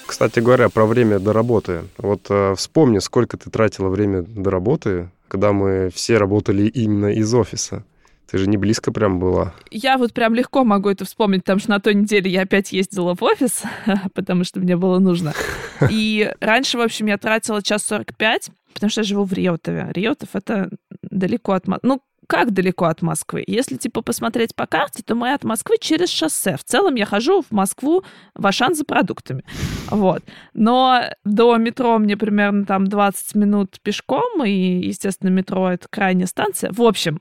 Кстати 0.07 0.41
говоря, 0.41 0.69
про 0.71 0.87
время 0.87 1.19
до 1.19 1.33
работы. 1.33 1.83
Вот 1.99 2.23
э, 2.31 2.55
вспомни, 2.57 2.99
сколько 2.99 3.37
ты 3.37 3.51
тратила 3.51 3.89
время 3.89 4.23
до 4.23 4.51
работы, 4.51 5.11
когда 5.29 5.53
мы 5.53 5.91
все 5.95 6.17
работали 6.17 6.67
именно 6.67 7.13
из 7.13 7.33
офиса. 7.35 7.85
Ты 8.31 8.37
же 8.39 8.47
не 8.47 8.59
близко 8.59 8.93
прям 8.93 9.19
была. 9.19 9.55
Я 9.71 9.97
вот 9.97 10.13
прям 10.13 10.35
легко 10.35 10.63
могу 10.63 10.91
это 10.91 11.07
вспомнить, 11.07 11.45
потому 11.45 11.61
что 11.61 11.71
на 11.71 11.81
той 11.81 11.95
неделе 11.95 12.31
я 12.31 12.43
опять 12.43 12.73
ездила 12.73 13.15
в 13.15 13.23
офис, 13.23 13.63
потому 14.15 14.45
что 14.45 14.61
мне 14.61 14.77
было 14.77 14.99
нужно. 14.99 15.33
И 15.91 16.31
раньше, 16.41 16.77
в 16.77 16.83
общем, 16.83 17.07
я 17.07 17.17
тратила 17.17 17.63
час 17.63 17.85
сорок 17.85 18.15
пять, 18.17 18.51
потому 18.75 18.91
что 18.91 19.01
я 19.01 19.05
живу 19.05 19.25
в 19.25 19.33
Реутове. 19.33 19.89
Реутов— 19.93 20.31
это 20.35 20.69
далеко 21.03 21.53
от... 21.53 21.65
Ну, 21.83 22.03
как 22.29 22.53
далеко 22.53 22.85
от 22.85 23.03
Москвы? 23.03 23.43
Если, 23.47 23.77
типа, 23.77 24.03
посмотреть 24.03 24.55
по 24.55 24.67
карте, 24.67 25.03
то 25.03 25.15
мы 25.15 25.33
от 25.33 25.45
Москвы 25.45 25.77
через 25.81 26.11
шоссе. 26.11 26.57
В 26.57 26.63
целом 26.63 26.95
я 26.95 27.07
хожу 27.07 27.43
в 27.43 27.51
Москву 27.51 28.05
в 28.35 28.47
Ашан 28.47 28.75
за 28.75 28.85
продуктами. 28.85 29.45
Вот. 29.89 30.23
Но 30.53 31.03
до 31.25 31.57
метро 31.57 31.99
мне 31.99 32.17
примерно 32.19 32.67
там 32.67 32.87
20 32.87 33.35
минут 33.35 33.81
пешком, 33.83 34.45
и, 34.45 34.87
естественно, 34.87 35.31
метро— 35.31 35.71
это 35.73 35.89
крайняя 35.89 36.27
станция. 36.27 36.71
В 36.71 36.83
общем, 36.83 37.21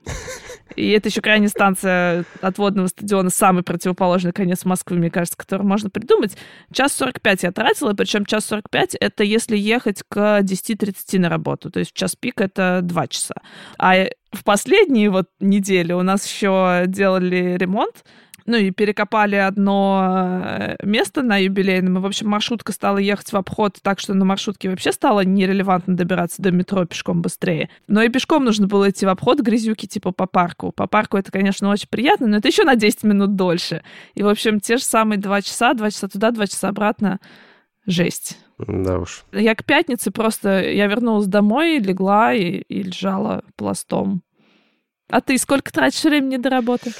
и 0.76 0.90
это 0.90 1.08
еще 1.08 1.22
крайняя 1.22 1.48
станция 1.48 2.24
отводного 2.42 2.88
стадиона, 2.88 3.30
самый 3.30 3.62
противоположный 3.62 4.32
конец 4.32 4.66
Москвы, 4.66 4.98
мне 4.98 5.10
кажется, 5.10 5.38
который 5.38 5.62
можно 5.62 5.88
придумать. 5.88 6.36
Час 6.72 6.92
45 6.92 7.44
я 7.44 7.52
тратила, 7.52 7.94
причем 7.94 8.26
час 8.26 8.44
45— 8.44 8.94
это 9.00 9.24
если 9.24 9.56
ехать 9.56 10.02
к 10.06 10.40
10.30 10.40 11.18
на 11.18 11.30
работу. 11.30 11.70
То 11.70 11.80
есть 11.80 11.92
в 11.92 11.94
час 11.94 12.14
пик— 12.14 12.40
это 12.42 12.80
2 12.82 13.06
часа. 13.08 13.34
А 13.78 14.06
в 14.32 14.44
последние 14.44 15.10
вот 15.10 15.28
недели 15.40 15.92
у 15.92 16.02
нас 16.02 16.26
еще 16.26 16.84
делали 16.86 17.56
ремонт, 17.58 18.04
ну 18.48 18.56
и 18.56 18.70
перекопали 18.70 19.36
одно 19.36 20.42
э, 20.42 20.76
место 20.82 21.22
на 21.22 21.36
юбилейном. 21.36 21.98
И, 21.98 22.00
в 22.00 22.06
общем, 22.06 22.28
маршрутка 22.28 22.72
стала 22.72 22.96
ехать 22.96 23.30
в 23.30 23.36
обход 23.36 23.78
так, 23.82 24.00
что 24.00 24.14
на 24.14 24.24
маршрутке 24.24 24.70
вообще 24.70 24.90
стало 24.90 25.20
нерелевантно 25.20 25.94
добираться 25.94 26.40
до 26.40 26.50
метро 26.50 26.86
пешком 26.86 27.20
быстрее. 27.20 27.68
Но 27.88 28.02
и 28.02 28.08
пешком 28.08 28.46
нужно 28.46 28.66
было 28.66 28.88
идти 28.88 29.04
в 29.04 29.10
обход 29.10 29.40
грязюки 29.40 29.86
типа 29.86 30.12
по 30.12 30.26
парку. 30.26 30.72
По 30.72 30.86
парку 30.86 31.18
это, 31.18 31.30
конечно, 31.30 31.68
очень 31.68 31.88
приятно, 31.90 32.26
но 32.26 32.38
это 32.38 32.48
еще 32.48 32.64
на 32.64 32.74
10 32.74 33.02
минут 33.02 33.36
дольше. 33.36 33.82
И, 34.14 34.22
в 34.22 34.28
общем, 34.28 34.60
те 34.60 34.78
же 34.78 34.82
самые 34.82 35.18
два 35.18 35.42
часа, 35.42 35.74
два 35.74 35.90
часа 35.90 36.08
туда, 36.08 36.30
два 36.30 36.46
часа 36.46 36.68
обратно. 36.68 37.20
Жесть. 37.86 38.38
Да 38.58 38.98
уж. 38.98 39.24
Я 39.32 39.54
к 39.54 39.64
пятнице 39.64 40.10
просто... 40.10 40.62
Я 40.62 40.86
вернулась 40.86 41.26
домой, 41.26 41.78
легла 41.78 42.34
и, 42.34 42.62
и 42.68 42.82
лежала 42.82 43.44
пластом. 43.56 44.22
А 45.08 45.20
ты 45.20 45.38
сколько 45.38 45.72
тратишь 45.72 46.04
времени 46.04 46.36
до 46.36 46.50
работы? 46.50 46.92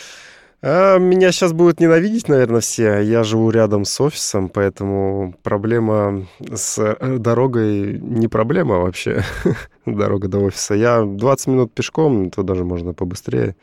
А, 0.60 0.98
меня 0.98 1.30
сейчас 1.30 1.52
будут 1.52 1.78
ненавидеть, 1.78 2.28
наверное, 2.28 2.60
все. 2.60 3.00
Я 3.00 3.22
живу 3.22 3.50
рядом 3.50 3.84
с 3.84 4.00
офисом, 4.00 4.48
поэтому 4.48 5.34
проблема 5.42 6.26
с 6.52 6.78
э, 6.78 7.18
дорогой 7.18 7.98
не 8.00 8.28
проблема 8.28 8.78
вообще. 8.78 9.22
Дорога 9.86 10.28
до 10.28 10.38
офиса. 10.38 10.74
Я 10.74 11.04
20 11.04 11.46
минут 11.48 11.74
пешком, 11.74 12.30
то 12.30 12.42
даже 12.42 12.64
можно 12.64 12.92
побыстрее. 12.92 13.56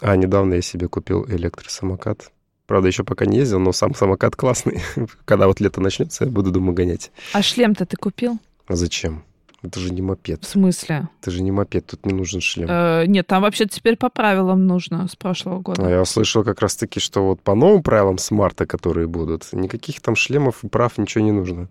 А 0.00 0.16
недавно 0.16 0.54
я 0.54 0.62
себе 0.62 0.88
купил 0.88 1.26
электросамокат. 1.28 2.30
Правда, 2.68 2.86
еще 2.86 3.02
пока 3.02 3.24
не 3.24 3.38
ездил, 3.38 3.60
но 3.60 3.72
сам 3.72 3.94
самокат 3.94 4.36
классный. 4.36 4.82
Когда 5.24 5.46
вот 5.46 5.58
лето 5.58 5.80
начнется, 5.80 6.26
я 6.26 6.30
буду, 6.30 6.50
думаю, 6.50 6.74
гонять. 6.74 7.10
А 7.32 7.42
шлем-то 7.42 7.86
ты 7.86 7.96
купил? 7.96 8.38
А 8.66 8.76
зачем? 8.76 9.24
Это 9.62 9.80
же 9.80 9.90
не 9.90 10.02
мопед. 10.02 10.44
В 10.44 10.46
смысле? 10.46 11.08
Это 11.22 11.30
же 11.30 11.42
не 11.42 11.50
мопед, 11.50 11.86
тут 11.86 12.04
не 12.04 12.12
нужен 12.12 12.42
шлем. 12.42 12.68
Э, 12.70 13.06
нет, 13.06 13.26
там 13.26 13.40
вообще 13.40 13.64
теперь 13.64 13.96
по 13.96 14.10
правилам 14.10 14.66
нужно 14.66 15.08
с 15.08 15.16
прошлого 15.16 15.60
года. 15.60 15.86
А 15.86 15.90
я 15.90 16.04
слышал 16.04 16.44
как 16.44 16.60
раз-таки, 16.60 17.00
что 17.00 17.26
вот 17.26 17.40
по 17.40 17.54
новым 17.54 17.82
правилам 17.82 18.18
смарта, 18.18 18.66
которые 18.66 19.06
будут, 19.06 19.48
никаких 19.52 20.02
там 20.02 20.14
шлемов 20.14 20.62
и 20.62 20.68
прав 20.68 20.98
ничего 20.98 21.24
не 21.24 21.32
нужно. 21.32 21.68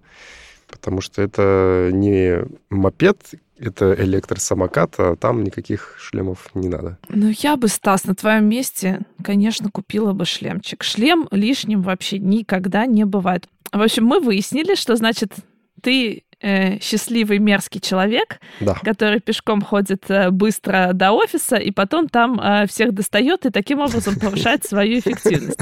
Потому 0.67 1.01
что 1.01 1.21
это 1.21 1.91
не 1.93 2.43
мопед, 2.71 3.19
это 3.59 3.93
электросамокат, 3.93 4.95
а 4.97 5.15
там 5.15 5.43
никаких 5.43 5.95
шлемов 5.99 6.49
не 6.53 6.69
надо. 6.69 6.97
Ну, 7.09 7.31
я 7.39 7.57
бы, 7.57 7.67
Стас, 7.67 8.05
на 8.05 8.15
твоем 8.15 8.45
месте, 8.45 9.01
конечно, 9.23 9.69
купила 9.69 10.13
бы 10.13 10.25
шлемчик. 10.25 10.83
Шлем 10.83 11.27
лишним 11.31 11.81
вообще 11.81 12.19
никогда 12.19 12.85
не 12.85 13.05
бывает. 13.05 13.47
В 13.71 13.81
общем, 13.81 14.05
мы 14.05 14.19
выяснили, 14.19 14.75
что, 14.75 14.95
значит, 14.95 15.33
ты 15.81 16.23
э, 16.41 16.79
счастливый 16.79 17.39
мерзкий 17.39 17.79
человек, 17.81 18.39
Да. 18.59 18.75
который 18.83 19.19
пешком 19.19 19.61
ходит 19.61 20.03
э, 20.09 20.29
быстро 20.29 20.91
до 20.93 21.11
офиса 21.11 21.55
и 21.57 21.71
потом 21.71 22.07
там 22.09 22.39
э, 22.39 22.67
всех 22.67 22.93
достает 22.93 23.45
и 23.45 23.49
таким 23.49 23.79
образом 23.79 24.15
повышает 24.19 24.65
свою 24.65 24.99
эффективность. 24.99 25.59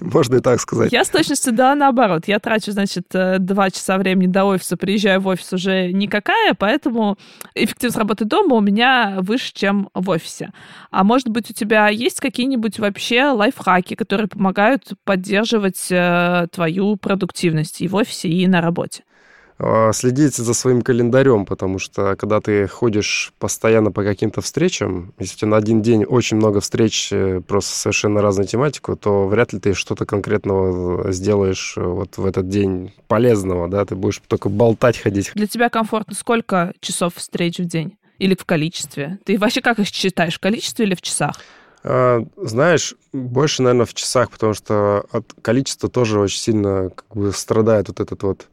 Можно 0.00 0.36
и 0.36 0.40
так 0.40 0.60
сказать. 0.60 0.92
Я 0.92 1.04
с 1.04 1.08
точностью 1.08 1.52
да 1.52 1.74
наоборот. 1.74 2.28
Я 2.28 2.38
трачу, 2.38 2.70
значит, 2.72 3.06
э, 3.14 3.38
два 3.38 3.70
часа 3.70 3.98
времени 3.98 4.28
до 4.28 4.44
офиса, 4.44 4.76
приезжаю 4.76 5.20
в 5.20 5.26
офис 5.26 5.52
уже 5.52 5.92
никакая, 5.92 6.54
поэтому 6.54 7.16
эффективность 7.54 7.98
работы 7.98 8.24
дома 8.24 8.56
у 8.56 8.60
меня 8.60 9.16
выше, 9.20 9.52
чем 9.52 9.90
в 9.94 10.08
офисе. 10.10 10.50
А 10.90 11.02
может 11.02 11.28
быть, 11.28 11.50
у 11.50 11.54
тебя 11.54 11.88
есть 11.88 12.20
какие-нибудь 12.20 12.78
вообще 12.78 13.24
лайфхаки, 13.30 13.94
которые 13.94 14.28
помогают 14.28 14.84
поддерживать 15.04 15.88
э, 15.90 16.46
твою 16.52 16.96
продуктивность 16.96 17.80
и 17.80 17.88
в 17.88 17.96
офисе, 17.96 18.28
и 18.28 18.46
на 18.46 18.60
работе? 18.60 19.02
А, 19.60 19.92
Следить 19.92 20.36
за 20.36 20.54
своим 20.54 20.82
календарем, 20.82 21.44
потому 21.44 21.78
что 21.78 22.14
когда 22.16 22.40
ты 22.40 22.68
ходишь 22.68 23.32
постоянно 23.38 23.90
по 23.90 24.04
каким-то 24.04 24.40
встречам, 24.40 25.12
если 25.18 25.34
у 25.34 25.38
тебя 25.38 25.48
на 25.50 25.56
один 25.56 25.82
день 25.82 26.04
очень 26.04 26.36
много 26.36 26.60
встреч, 26.60 27.08
э, 27.12 27.40
просто 27.40 27.76
совершенно 27.76 28.22
разную 28.22 28.46
тематику, 28.46 28.96
то 28.96 29.26
вряд 29.26 29.52
ли 29.52 29.58
ты 29.58 29.74
что-то 29.74 30.06
конкретного 30.06 31.10
сделаешь 31.12 31.74
э, 31.76 31.82
вот 31.82 32.16
в 32.18 32.24
этот 32.24 32.48
день 32.48 32.92
полезного, 33.08 33.68
да, 33.68 33.84
ты 33.84 33.96
будешь 33.96 34.22
только 34.28 34.48
болтать, 34.48 34.96
ходить. 34.98 35.32
Для 35.34 35.48
тебя 35.48 35.68
комфортно 35.70 36.14
сколько 36.14 36.72
часов 36.80 37.14
встреч 37.16 37.58
в 37.58 37.64
день? 37.64 37.96
Или 38.18 38.36
в 38.36 38.44
количестве? 38.44 39.18
Ты 39.24 39.38
вообще 39.38 39.60
как 39.60 39.78
их 39.80 39.88
считаешь, 39.88 40.36
в 40.36 40.40
количестве 40.40 40.86
или 40.86 40.94
в 40.94 41.02
часах? 41.02 41.40
А, 41.82 42.24
Знаешь, 42.36 42.94
больше, 43.12 43.62
наверное, 43.62 43.86
в 43.86 43.94
часах, 43.94 44.30
потому 44.30 44.54
что 44.54 45.04
от 45.10 45.32
количества 45.42 45.88
тоже 45.88 46.20
очень 46.20 46.38
сильно 46.38 46.90
как 46.90 47.16
бы 47.16 47.32
страдает 47.32 47.88
вот 47.88 48.00
этот 48.00 48.22
вот 48.22 48.46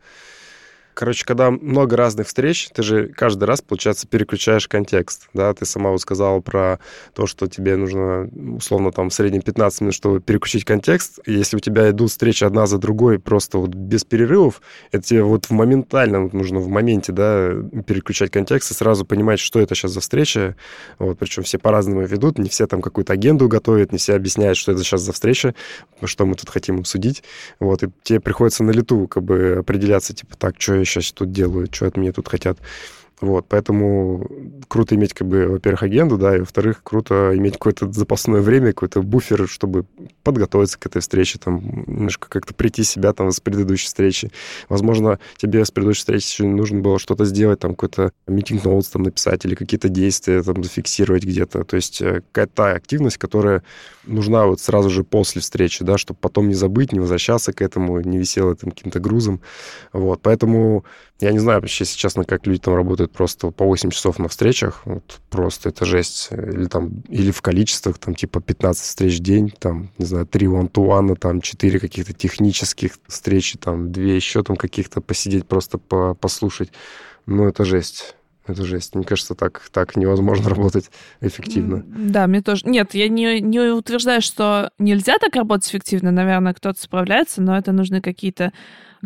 Короче, 0.96 1.26
когда 1.26 1.52
много 1.52 1.98
разных 1.98 2.28
встреч, 2.28 2.70
ты 2.74 2.82
же 2.82 3.10
каждый 3.10 3.44
раз, 3.44 3.62
получается, 3.62 4.08
переключаешь 4.08 4.70
контекст, 4.70 5.28
да, 5.34 5.54
ты 5.54 5.66
сама 5.66 5.92
вот 5.92 6.00
сказала 6.00 6.40
про 6.40 6.80
то, 7.14 7.28
что 7.28 7.48
тебе 7.48 7.76
нужно, 7.76 8.30
условно, 8.56 8.94
там, 8.94 9.10
в 9.10 9.14
среднем 9.14 9.42
15 9.42 9.82
минут, 9.82 9.94
чтобы 9.94 10.22
переключить 10.22 10.64
контекст, 10.64 11.20
если 11.26 11.58
у 11.58 11.60
тебя 11.60 11.90
идут 11.90 12.12
встречи 12.12 12.46
одна 12.46 12.66
за 12.66 12.78
другой 12.78 13.20
просто 13.20 13.58
вот 13.58 13.72
без 13.72 14.06
перерывов, 14.06 14.62
это 14.94 15.04
тебе 15.04 15.22
вот 15.24 15.48
в 15.48 15.52
моментально 15.52 16.22
вот 16.22 16.32
нужно 16.32 16.60
в 16.60 16.70
моменте, 16.70 17.12
да, 17.12 17.52
переключать 17.86 18.32
контекст 18.32 18.72
и 18.72 18.74
сразу 18.74 19.06
понимать, 19.06 19.42
что 19.42 19.60
это 19.60 19.76
сейчас 19.76 19.92
за 19.92 20.00
встреча, 20.00 20.56
вот, 20.98 21.20
причем 21.20 21.44
все 21.44 21.58
по-разному 21.58 22.06
ведут, 22.06 22.40
не 22.40 22.48
все 22.48 22.68
там 22.68 22.82
какую-то 22.82 23.12
агенду 23.12 23.50
готовят, 23.50 23.92
не 23.92 23.98
все 23.98 24.16
объясняют, 24.16 24.58
что 24.58 24.72
это 24.72 24.82
сейчас 24.82 25.02
за 25.02 25.12
встреча, 25.12 25.56
что 26.06 26.26
мы 26.26 26.36
тут 26.36 26.50
хотим 26.50 26.80
обсудить, 26.80 27.22
вот, 27.60 27.84
и 27.84 27.90
тебе 28.04 28.22
приходится 28.22 28.64
на 28.64 28.72
лету 28.72 29.10
как 29.10 29.24
бы 29.24 29.58
определяться, 29.60 30.16
типа, 30.16 30.38
так, 30.38 30.56
что 30.58 30.85
я 30.86 31.02
сейчас 31.02 31.12
тут 31.12 31.32
делаю, 31.32 31.67
что 31.71 31.88
от 31.88 31.98
меня 31.98 32.12
тут 32.12 32.28
хотят. 32.28 32.58
Вот, 33.21 33.45
поэтому 33.47 34.28
круто 34.67 34.95
иметь, 34.95 35.13
как 35.13 35.28
бы, 35.28 35.47
во-первых, 35.47 35.84
агенду, 35.84 36.17
да, 36.17 36.36
и, 36.36 36.39
во-вторых, 36.39 36.82
круто 36.84 37.32
иметь 37.36 37.54
какое-то 37.54 37.89
запасное 37.91 38.41
время, 38.41 38.73
какой-то 38.73 39.01
буфер, 39.01 39.47
чтобы 39.47 39.86
подготовиться 40.23 40.78
к 40.78 40.86
этой 40.86 41.01
встрече, 41.01 41.39
там, 41.39 41.62
немножко 41.88 42.28
как-то 42.30 42.54
прийти 42.54 42.84
себя 42.84 43.13
там 43.13 43.32
с 43.32 43.39
предыдущей 43.39 43.86
встречи. 43.86 44.32
Возможно, 44.67 45.19
тебе 45.38 45.63
с 45.63 45.71
предыдущей 45.71 45.99
встречи 45.99 46.28
еще 46.28 46.45
нужно 46.45 46.82
было 46.82 46.99
что-то 46.99 47.23
сделать, 47.23 47.60
там, 47.60 47.71
какой-то 47.71 48.12
митинг 48.28 48.65
ноутс 48.65 48.89
там 48.89 49.04
написать 49.04 49.45
или 49.45 49.56
какие-то 49.56 49.88
действия 49.88 50.43
там 50.43 50.62
зафиксировать 50.62 51.23
где-то. 51.23 51.63
То 51.63 51.75
есть 51.78 52.01
э, 52.01 52.21
какая-то 52.32 52.73
активность, 52.73 53.17
которая 53.17 53.63
нужна 54.06 54.45
вот 54.45 54.60
сразу 54.60 54.89
же 54.89 55.04
после 55.04 55.41
встречи, 55.41 55.86
да, 55.86 55.97
чтобы 55.97 56.19
потом 56.19 56.49
не 56.49 56.54
забыть, 56.54 56.91
не 56.91 56.99
возвращаться 56.99 57.54
к 57.54 57.62
этому, 57.62 58.01
не 58.01 58.17
висело 58.17 58.56
там 58.56 58.71
каким-то 58.71 58.99
грузом. 58.99 59.39
Вот, 59.93 60.21
поэтому 60.21 60.84
я 61.19 61.32
не 61.32 61.39
знаю 61.39 61.62
вообще, 61.62 61.84
если 61.84 61.97
честно, 61.97 62.25
как 62.25 62.45
люди 62.45 62.60
там 62.60 62.75
работают 62.75 63.12
просто 63.12 63.49
по 63.51 63.65
8 63.65 63.89
часов 63.89 64.19
на 64.19 64.28
встречах. 64.28 64.82
Вот 64.86 65.21
просто 65.30 65.69
это 65.69 65.86
жесть. 65.86 66.30
Или 66.32 66.65
там, 66.65 67.04
или 67.08 67.32
в 67.32 67.41
количествах, 67.41 67.97
там, 67.97 68.15
типа 68.15 68.41
15 68.41 68.84
встреч 68.84 69.19
в 69.19 69.23
день, 69.23 69.54
там, 69.58 69.91
не 69.97 70.06
знаю, 70.06 70.25
3 70.25 70.47
one-to-one, 70.47 71.15
там, 71.15 71.41
4 71.41 71.80
каких-то 71.80 72.13
технических 72.13 72.97
встречи, 73.08 73.58
там, 73.58 73.91
2 73.91 74.04
еще 74.04 74.43
там 74.43 74.58
каких-то 74.58 75.01
посидеть, 75.01 75.47
просто 75.47 75.78
по 75.78 76.15
послушать. 76.15 76.71
Ну, 77.25 77.47
это 77.47 77.63
жесть. 77.65 78.15
Это 78.48 78.64
жесть. 78.64 78.96
Мне 78.96 79.04
кажется, 79.04 79.36
так, 79.36 79.62
так 79.72 79.96
невозможно 79.96 80.50
работать 80.56 80.90
эффективно. 81.22 81.84
Да, 81.88 82.28
мне 82.28 82.42
тоже. 82.42 82.62
Нет, 82.66 82.94
я 82.94 83.08
не, 83.08 83.40
не 83.42 83.60
утверждаю, 83.60 84.22
что 84.22 84.72
нельзя 84.78 85.18
так 85.20 85.36
работать 85.36 85.70
эффективно. 85.70 86.12
Наверное, 86.12 86.54
кто-то 86.54 86.82
справляется, 86.82 87.42
но 87.42 87.58
это 87.58 87.72
нужны 87.72 88.02
какие-то 88.02 88.52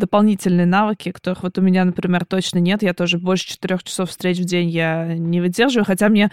дополнительные 0.00 0.66
навыки, 0.66 1.12
которых 1.12 1.44
вот 1.44 1.58
у 1.58 1.60
меня, 1.60 1.84
например, 1.84 2.24
точно 2.24 2.58
нет. 2.58 2.82
Я 2.82 2.94
тоже 2.94 3.18
больше 3.18 3.46
четырех 3.46 3.84
часов 3.84 4.10
встреч 4.10 4.38
в 4.38 4.44
день 4.44 4.68
я 4.68 5.14
не 5.14 5.40
выдерживаю, 5.40 5.84
хотя 5.84 6.08
мне, 6.08 6.30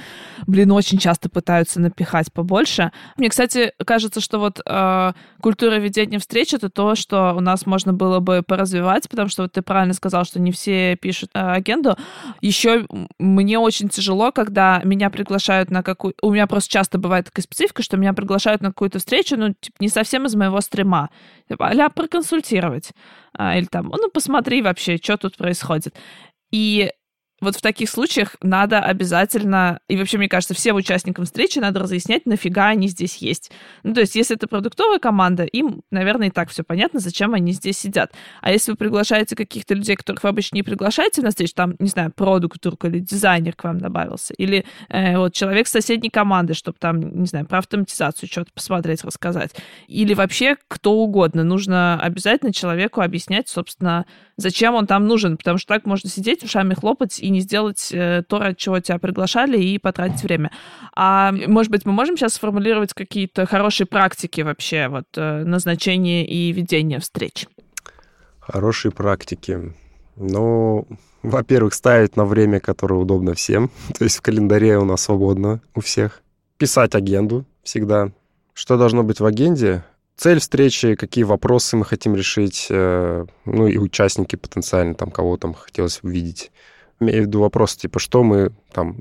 блин, 0.47 0.71
очень 0.71 0.97
часто 0.97 1.29
пытаются 1.29 1.79
напихать 1.79 2.33
побольше. 2.33 2.91
Мне, 3.17 3.29
кстати, 3.29 3.73
кажется, 3.85 4.21
что 4.21 4.39
вот 4.39 4.61
э, 4.65 5.11
культура 5.41 5.75
ведения 5.75 6.17
встреч 6.17 6.53
это 6.53 6.69
то, 6.69 6.95
что 6.95 7.33
у 7.35 7.41
нас 7.41 7.65
можно 7.65 7.93
было 7.93 8.19
бы 8.19 8.41
поразвивать, 8.41 9.07
потому 9.09 9.29
что 9.29 9.43
вот 9.43 9.51
ты 9.51 9.61
правильно 9.61 9.93
сказал, 9.93 10.25
что 10.25 10.39
не 10.39 10.51
все 10.51 10.95
пишут 10.95 11.29
э, 11.33 11.39
агенду. 11.39 11.97
Еще 12.41 12.87
мне 13.19 13.59
очень 13.59 13.89
тяжело, 13.89 14.31
когда 14.31 14.81
меня 14.83 15.09
приглашают 15.09 15.69
на 15.69 15.83
какую... 15.83 16.13
У 16.21 16.31
меня 16.31 16.47
просто 16.47 16.71
часто 16.71 16.97
бывает 16.97 17.25
такая 17.25 17.43
специфика, 17.43 17.83
что 17.83 17.97
меня 17.97 18.13
приглашают 18.13 18.61
на 18.61 18.69
какую-то 18.69 18.99
встречу, 18.99 19.37
ну, 19.37 19.53
типа, 19.53 19.77
не 19.79 19.89
совсем 19.89 20.25
из 20.25 20.35
моего 20.35 20.61
стрима. 20.61 21.09
Типа, 21.49 21.67
а 21.69 21.89
проконсультировать. 21.89 22.91
А, 23.33 23.57
или 23.57 23.65
там, 23.65 23.89
ну, 23.89 24.09
посмотри 24.09 24.61
вообще, 24.61 24.97
что 24.97 25.17
тут 25.17 25.37
происходит. 25.37 25.95
И 26.51 26.91
вот 27.39 27.55
в 27.55 27.61
таких 27.61 27.89
случаях 27.89 28.35
надо 28.41 28.79
обязательно, 28.79 29.79
и 29.87 29.95
вообще, 29.95 30.17
мне 30.17 30.27
кажется, 30.27 30.55
всем 30.55 30.75
участникам 30.75 31.25
встречи 31.25 31.59
надо 31.59 31.79
разъяснять, 31.79 32.25
нафига 32.25 32.67
они 32.67 32.87
здесь 32.87 33.17
есть. 33.17 33.51
Ну, 33.83 33.93
то 33.93 34.01
есть, 34.01 34.15
если 34.15 34.35
это 34.35 34.47
продуктовая 34.47 34.99
команда, 34.99 35.43
им, 35.43 35.83
наверное, 35.91 36.29
и 36.29 36.31
так 36.31 36.49
все 36.49 36.63
понятно, 36.63 36.99
зачем 36.99 37.33
они 37.35 37.51
здесь 37.51 37.77
сидят. 37.77 38.11
А 38.41 38.51
если 38.51 38.71
вы 38.71 38.77
приглашаете 38.77 39.35
каких-то 39.35 39.75
людей, 39.75 39.95
которых 39.95 40.23
вы 40.23 40.29
обычно 40.29 40.55
не 40.55 40.63
приглашаете 40.63 41.21
на 41.21 41.29
встречу, 41.29 41.53
там, 41.53 41.75
не 41.77 41.89
знаю, 41.89 42.11
продукт 42.11 42.59
только 42.59 42.87
или 42.87 42.99
дизайнер 42.99 43.53
к 43.53 43.63
вам 43.63 43.79
добавился, 43.79 44.33
или 44.33 44.65
э, 44.89 45.17
вот 45.17 45.33
человек 45.33 45.67
с 45.67 45.71
соседней 45.71 46.09
команды, 46.09 46.55
чтобы 46.55 46.77
там, 46.79 46.99
не 46.99 47.27
знаю, 47.27 47.45
про 47.45 47.59
автоматизацию 47.59 48.29
что-то 48.29 48.51
посмотреть, 48.51 49.03
рассказать, 49.03 49.51
или 49.87 50.15
вообще 50.15 50.57
кто 50.67 50.93
угодно, 50.93 51.43
нужно 51.43 51.99
обязательно 52.01 52.51
человеку 52.51 53.01
объяснять, 53.01 53.47
собственно, 53.47 54.07
зачем 54.37 54.73
он 54.73 54.87
там 54.87 55.05
нужен, 55.05 55.37
потому 55.37 55.59
что 55.59 55.67
так 55.67 55.85
можно 55.85 56.09
сидеть, 56.09 56.43
ушами 56.43 56.73
хлопать 56.73 57.19
и 57.27 57.29
не 57.29 57.41
сделать 57.41 57.89
э, 57.91 58.23
то, 58.27 58.39
ради 58.39 58.55
чего 58.55 58.79
тебя 58.79 58.97
приглашали, 58.97 59.61
и 59.61 59.77
потратить 59.77 60.23
время. 60.23 60.51
А 60.95 61.31
может 61.31 61.71
быть, 61.71 61.85
мы 61.85 61.91
можем 61.91 62.17
сейчас 62.17 62.33
сформулировать 62.33 62.93
какие-то 62.93 63.45
хорошие 63.45 63.85
практики 63.85 64.41
вообще 64.41 64.87
вот 64.87 65.05
э, 65.15 65.43
назначения 65.43 66.25
и 66.25 66.51
ведения 66.51 66.99
встреч? 66.99 67.47
Хорошие 68.39 68.91
практики. 68.91 69.73
Ну, 70.15 70.87
во-первых, 71.21 71.73
ставить 71.73 72.15
на 72.15 72.25
время, 72.25 72.59
которое 72.59 72.95
удобно 72.95 73.33
всем. 73.33 73.69
То 73.97 74.05
есть 74.05 74.17
в 74.17 74.21
календаре 74.21 74.77
у 74.77 74.85
нас 74.85 75.01
свободно 75.03 75.61
у 75.75 75.81
всех. 75.81 76.21
Писать 76.57 76.95
агенду 76.95 77.45
всегда. 77.63 78.11
Что 78.53 78.77
должно 78.77 79.03
быть 79.03 79.19
в 79.19 79.25
агенде? 79.25 79.83
Цель 80.15 80.39
встречи, 80.39 80.95
какие 80.95 81.23
вопросы 81.23 81.77
мы 81.77 81.85
хотим 81.85 82.15
решить, 82.15 82.67
э, 82.71 83.25
ну 83.45 83.67
и 83.67 83.77
участники 83.77 84.35
потенциально, 84.35 84.95
там, 84.95 85.11
кого 85.11 85.37
там 85.37 85.53
хотелось 85.53 85.99
увидеть 86.01 86.51
имею 86.99 87.23
в 87.23 87.27
виду 87.27 87.39
вопрос, 87.41 87.75
типа, 87.75 87.99
что 87.99 88.23
мы 88.23 88.51
там 88.71 88.97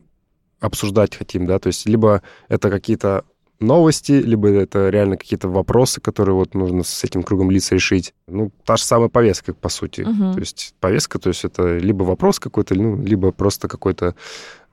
обсуждать 0.61 1.17
хотим, 1.17 1.47
да, 1.47 1.59
то 1.59 1.69
есть 1.69 1.87
либо 1.87 2.23
это 2.49 2.71
какие-то 2.71 3.25
новости, 3.61 4.13
либо 4.13 4.49
это 4.49 4.91
реально 4.91 5.17
какие-то 5.17 5.49
вопросы, 5.49 6.01
которые 6.01 6.35
вот 6.35 6.55
нужно 6.55 6.83
с 6.83 7.05
этим 7.05 7.23
кругом 7.23 7.51
лиц 7.51 7.73
решить. 7.73 8.15
Ну, 8.27 8.53
та 8.65 8.77
же 8.77 8.85
самая 8.85 9.09
повестка, 9.09 9.55
по 9.55 9.69
сути. 9.69 10.03
Мгм. 10.03 10.35
То 10.35 10.41
есть 10.41 10.75
повестка, 10.81 11.19
то 11.19 11.29
есть 11.29 11.45
это 11.45 11.79
либо 11.79 12.03
вопрос 12.03 12.39
какой-то, 12.39 12.75
ну, 12.75 13.01
либо 13.03 13.33
просто 13.33 13.69
какой-то, 13.69 14.15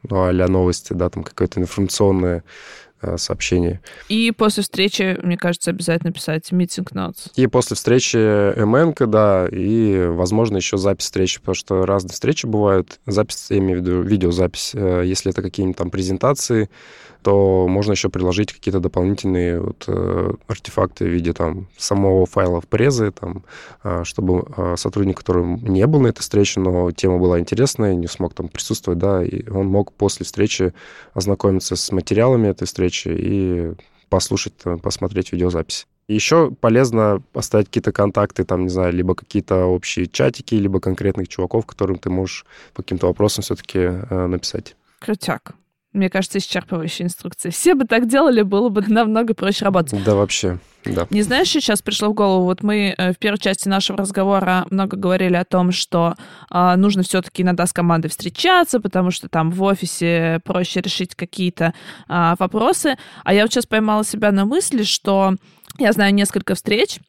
ну, 0.09 0.23
а 0.23 0.33
новости, 0.33 0.93
да, 0.93 1.09
там 1.09 1.23
какое-то 1.23 1.61
информационное 1.61 2.43
э, 3.03 3.17
сообщение. 3.17 3.81
И 4.09 4.31
после 4.31 4.63
встречи, 4.63 5.19
мне 5.21 5.37
кажется, 5.37 5.71
обязательно 5.71 6.11
писать 6.11 6.51
meeting 6.51 6.87
notes. 6.93 7.31
И 7.35 7.45
после 7.47 7.75
встречи 7.75 8.17
МН, 8.63 8.93
да, 9.11 9.47
и, 9.51 10.07
возможно, 10.07 10.57
еще 10.57 10.77
запись 10.77 11.05
встречи, 11.05 11.39
потому 11.39 11.55
что 11.55 11.85
разные 11.85 12.13
встречи 12.13 12.45
бывают. 12.45 12.99
Запись, 13.05 13.47
я 13.49 13.57
имею 13.57 13.79
в 13.79 13.81
виду 13.83 14.01
видеозапись. 14.01 14.71
Э, 14.73 15.03
Если 15.05 15.31
это 15.31 15.41
какие-нибудь 15.41 15.77
там 15.77 15.91
презентации, 15.91 16.69
то 17.23 17.67
можно 17.67 17.93
еще 17.93 18.09
приложить 18.09 18.53
какие-то 18.53 18.79
дополнительные 18.79 19.59
вот, 19.59 19.85
э, 19.87 20.33
артефакты 20.47 21.05
в 21.05 21.07
виде 21.07 21.33
там 21.33 21.67
самого 21.77 22.25
файла 22.25 22.61
в 22.61 22.67
презы, 22.67 23.11
там, 23.11 23.43
э, 23.83 24.03
чтобы 24.03 24.45
э, 24.55 24.75
сотрудник, 24.77 25.17
который 25.17 25.43
не 25.45 25.87
был 25.87 26.01
на 26.01 26.07
этой 26.07 26.21
встрече, 26.21 26.59
но 26.59 26.91
тема 26.91 27.17
была 27.17 27.39
интересная, 27.39 27.95
не 27.95 28.07
смог 28.07 28.33
там 28.33 28.47
присутствовать, 28.49 28.99
да, 28.99 29.23
и 29.23 29.49
он 29.49 29.67
мог 29.67 29.93
после 29.93 30.25
встречи 30.25 30.73
ознакомиться 31.13 31.75
с 31.75 31.91
материалами 31.91 32.49
этой 32.49 32.65
встречи 32.65 33.07
и 33.09 33.73
послушать, 34.09 34.53
э, 34.65 34.77
посмотреть 34.77 35.31
видеозапись. 35.31 35.87
Еще 36.07 36.51
полезно 36.51 37.23
оставить 37.33 37.67
какие-то 37.67 37.91
контакты, 37.91 38.43
там, 38.43 38.63
не 38.63 38.69
знаю, 38.69 38.93
либо 38.93 39.15
какие-то 39.15 39.65
общие 39.65 40.07
чатики, 40.07 40.55
либо 40.55 40.79
конкретных 40.79 41.29
чуваков, 41.29 41.65
которым 41.65 41.97
ты 41.97 42.09
можешь 42.09 42.45
по 42.73 42.83
каким-то 42.83 43.07
вопросам 43.07 43.43
все-таки 43.43 43.79
э, 43.79 44.27
написать. 44.27 44.75
Крутяк. 44.99 45.55
Мне 45.93 46.09
кажется, 46.09 46.39
исчерпывающая 46.39 47.05
инструкция. 47.05 47.51
Все 47.51 47.75
бы 47.75 47.85
так 47.85 48.07
делали, 48.07 48.41
было 48.41 48.69
бы 48.69 48.81
намного 48.81 49.33
проще 49.33 49.65
работать. 49.65 50.03
Да, 50.03 50.15
вообще, 50.15 50.59
да. 50.85 51.07
Не 51.11 51.21
знаешь, 51.21 51.47
что 51.47 51.61
сейчас 51.61 51.81
пришло 51.81 52.09
в 52.09 52.13
голову? 52.13 52.45
Вот 52.45 52.63
мы 52.63 52.95
э, 52.97 53.13
в 53.13 53.17
первой 53.17 53.37
части 53.37 53.67
нашего 53.67 53.99
разговора 53.99 54.65
много 54.71 54.97
говорили 54.97 55.35
о 55.35 55.45
том, 55.45 55.71
что 55.71 56.15
э, 56.51 56.75
нужно 56.75 57.03
все-таки 57.03 57.43
иногда 57.43 57.67
с 57.67 57.73
командой 57.73 58.07
встречаться, 58.07 58.79
потому 58.79 59.11
что 59.11 59.29
там 59.29 59.51
в 59.51 59.61
офисе 59.63 60.41
проще 60.43 60.81
решить 60.81 61.15
какие-то 61.15 61.73
э, 62.09 62.35
вопросы. 62.39 62.97
А 63.23 63.33
я 63.33 63.43
вот 63.43 63.53
сейчас 63.53 63.65
поймала 63.65 64.03
себя 64.03 64.31
на 64.31 64.45
мысли, 64.45 64.83
что 64.83 65.35
я 65.77 65.91
знаю 65.93 66.13
несколько 66.13 66.55
встреч, 66.55 66.99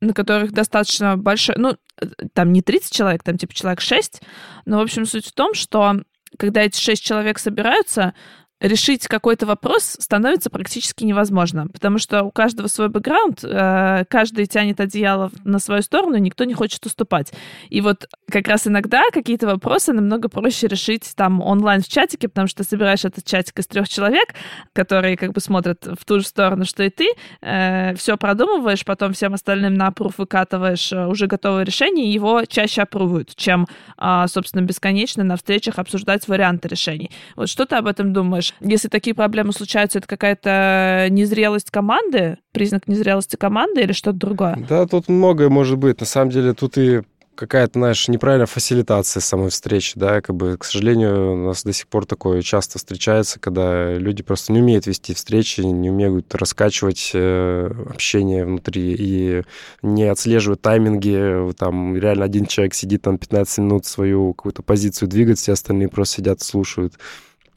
на 0.00 0.12
которых 0.12 0.52
достаточно 0.52 1.16
большой, 1.16 1.54
ну, 1.58 1.76
э, 2.00 2.06
там 2.34 2.52
не 2.52 2.60
30 2.60 2.92
человек, 2.92 3.22
там 3.22 3.38
типа 3.38 3.54
человек 3.54 3.80
6, 3.80 4.20
но, 4.66 4.78
в 4.78 4.82
общем, 4.82 5.06
суть 5.06 5.26
в 5.26 5.32
том, 5.32 5.54
что 5.54 6.02
когда 6.38 6.62
эти 6.62 6.78
шесть 6.80 7.04
человек 7.04 7.38
собираются, 7.38 8.14
решить 8.62 9.08
какой-то 9.08 9.44
вопрос 9.44 9.96
становится 9.98 10.48
практически 10.48 11.04
невозможно, 11.04 11.66
потому 11.66 11.98
что 11.98 12.22
у 12.22 12.30
каждого 12.30 12.68
свой 12.68 12.88
бэкграунд, 12.88 13.40
э, 13.42 14.04
каждый 14.08 14.46
тянет 14.46 14.80
одеяло 14.80 15.30
на 15.44 15.58
свою 15.58 15.82
сторону, 15.82 16.16
никто 16.16 16.44
не 16.44 16.54
хочет 16.54 16.86
уступать. 16.86 17.32
И 17.70 17.80
вот 17.80 18.08
как 18.30 18.46
раз 18.46 18.68
иногда 18.68 19.02
какие-то 19.12 19.46
вопросы 19.46 19.92
намного 19.92 20.28
проще 20.28 20.68
решить 20.68 21.12
там 21.16 21.40
онлайн 21.40 21.82
в 21.82 21.88
чатике, 21.88 22.28
потому 22.28 22.46
что 22.46 22.62
ты 22.62 22.68
собираешь 22.68 23.04
этот 23.04 23.24
чатик 23.24 23.58
из 23.58 23.66
трех 23.66 23.88
человек, 23.88 24.28
которые 24.72 25.16
как 25.16 25.32
бы 25.32 25.40
смотрят 25.40 25.84
в 25.84 26.04
ту 26.04 26.20
же 26.20 26.26
сторону, 26.26 26.64
что 26.64 26.84
и 26.84 26.90
ты, 26.90 27.08
э, 27.40 27.94
все 27.96 28.16
продумываешь, 28.16 28.84
потом 28.84 29.12
всем 29.12 29.34
остальным 29.34 29.74
на 29.74 29.88
аппрув 29.88 30.18
выкатываешь 30.18 30.92
э, 30.92 31.06
уже 31.06 31.26
готовое 31.26 31.64
решение, 31.64 32.06
и 32.06 32.12
его 32.12 32.44
чаще 32.44 32.82
аппрувают, 32.82 33.34
чем, 33.34 33.66
э, 33.98 34.24
собственно, 34.28 34.62
бесконечно 34.62 35.24
на 35.24 35.36
встречах 35.36 35.80
обсуждать 35.80 36.28
варианты 36.28 36.68
решений. 36.68 37.10
Вот 37.34 37.48
что 37.48 37.66
ты 37.66 37.74
об 37.74 37.88
этом 37.88 38.12
думаешь? 38.12 38.51
Если 38.60 38.88
такие 38.88 39.14
проблемы 39.14 39.52
случаются, 39.52 39.98
это 39.98 40.08
какая-то 40.08 41.08
незрелость 41.10 41.70
команды, 41.70 42.38
признак 42.52 42.88
незрелости 42.88 43.36
команды 43.36 43.82
или 43.82 43.92
что-то 43.92 44.18
другое? 44.18 44.64
Да, 44.68 44.86
тут 44.86 45.08
многое 45.08 45.48
может 45.48 45.78
быть. 45.78 46.00
На 46.00 46.06
самом 46.06 46.30
деле 46.30 46.54
тут 46.54 46.78
и 46.78 47.02
какая-то, 47.34 47.78
знаешь, 47.78 48.08
неправильная 48.08 48.46
фасилитация 48.46 49.20
самой 49.20 49.50
встречи, 49.50 49.94
да, 49.96 50.20
как 50.20 50.36
бы, 50.36 50.56
к 50.56 50.64
сожалению, 50.64 51.32
у 51.32 51.46
нас 51.46 51.64
до 51.64 51.72
сих 51.72 51.88
пор 51.88 52.06
такое 52.06 52.42
часто 52.42 52.78
встречается, 52.78 53.40
когда 53.40 53.94
люди 53.94 54.22
просто 54.22 54.52
не 54.52 54.60
умеют 54.60 54.86
вести 54.86 55.14
встречи, 55.14 55.60
не 55.60 55.90
умеют 55.90 56.34
раскачивать 56.34 57.10
э, 57.14 57.70
общение 57.88 58.44
внутри 58.44 58.94
и 58.98 59.42
не 59.82 60.04
отслеживают 60.04 60.60
тайминги, 60.60 61.52
там 61.54 61.96
реально 61.96 62.26
один 62.26 62.46
человек 62.46 62.74
сидит 62.74 63.02
там 63.02 63.18
15 63.18 63.58
минут 63.58 63.86
свою 63.86 64.34
какую-то 64.34 64.62
позицию 64.62 65.08
двигает, 65.08 65.38
все 65.38 65.52
остальные 65.52 65.88
просто 65.88 66.16
сидят, 66.16 66.42
слушают. 66.42 66.94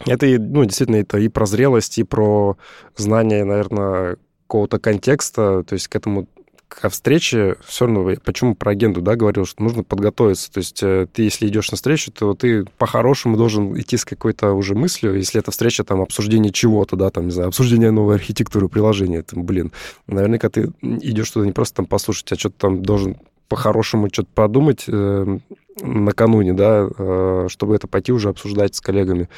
Это, 0.05 0.25
ну, 0.27 0.65
действительно, 0.65 0.97
это 0.97 1.17
и 1.17 1.29
про 1.29 1.45
зрелость, 1.45 1.97
и 1.97 2.03
про 2.03 2.57
знание, 2.95 3.43
наверное, 3.45 4.17
какого-то 4.47 4.79
контекста, 4.79 5.63
то 5.63 5.73
есть 5.73 5.87
к 5.87 5.95
этому 5.95 6.27
к 6.67 6.89
встрече 6.89 7.55
все 7.65 7.85
равно, 7.85 8.15
почему 8.23 8.55
про 8.55 8.71
агенду, 8.71 9.01
да, 9.01 9.15
говорил, 9.15 9.45
что 9.45 9.63
нужно 9.63 9.83
подготовиться. 9.83 10.51
То 10.51 10.57
есть 10.57 10.81
э, 10.83 11.07
ты, 11.11 11.23
если 11.23 11.47
идешь 11.47 11.71
на 11.71 11.77
встречу, 11.77 12.11
то 12.11 12.33
ты 12.33 12.65
по-хорошему 12.77 13.37
должен 13.37 13.79
идти 13.79 13.97
с 13.97 14.05
какой-то 14.05 14.53
уже 14.53 14.75
мыслью, 14.75 15.15
если 15.15 15.39
это 15.39 15.51
встреча, 15.51 15.83
там, 15.83 16.01
обсуждение 16.01 16.51
чего-то, 16.51 16.95
да, 16.95 17.09
там, 17.11 17.25
не 17.25 17.31
знаю, 17.31 17.49
обсуждение 17.49 17.91
новой 17.91 18.15
архитектуры 18.15 18.67
приложения, 18.67 19.21
там, 19.21 19.45
блин, 19.45 19.71
наверняка 20.07 20.49
ты 20.49 20.71
идешь 20.81 21.29
туда 21.29 21.45
не 21.45 21.51
просто 21.51 21.77
там 21.77 21.85
послушать, 21.85 22.31
а 22.31 22.35
что-то 22.35 22.55
там 22.57 22.83
должен 22.83 23.17
по-хорошему 23.47 24.09
что-то 24.11 24.29
подумать 24.33 24.85
э, 24.87 25.37
накануне, 25.81 26.53
да, 26.53 26.87
э, 26.97 27.47
чтобы 27.49 27.75
это 27.75 27.87
пойти 27.87 28.11
уже 28.11 28.29
обсуждать 28.29 28.75
с 28.75 28.81
коллегами. 28.81 29.29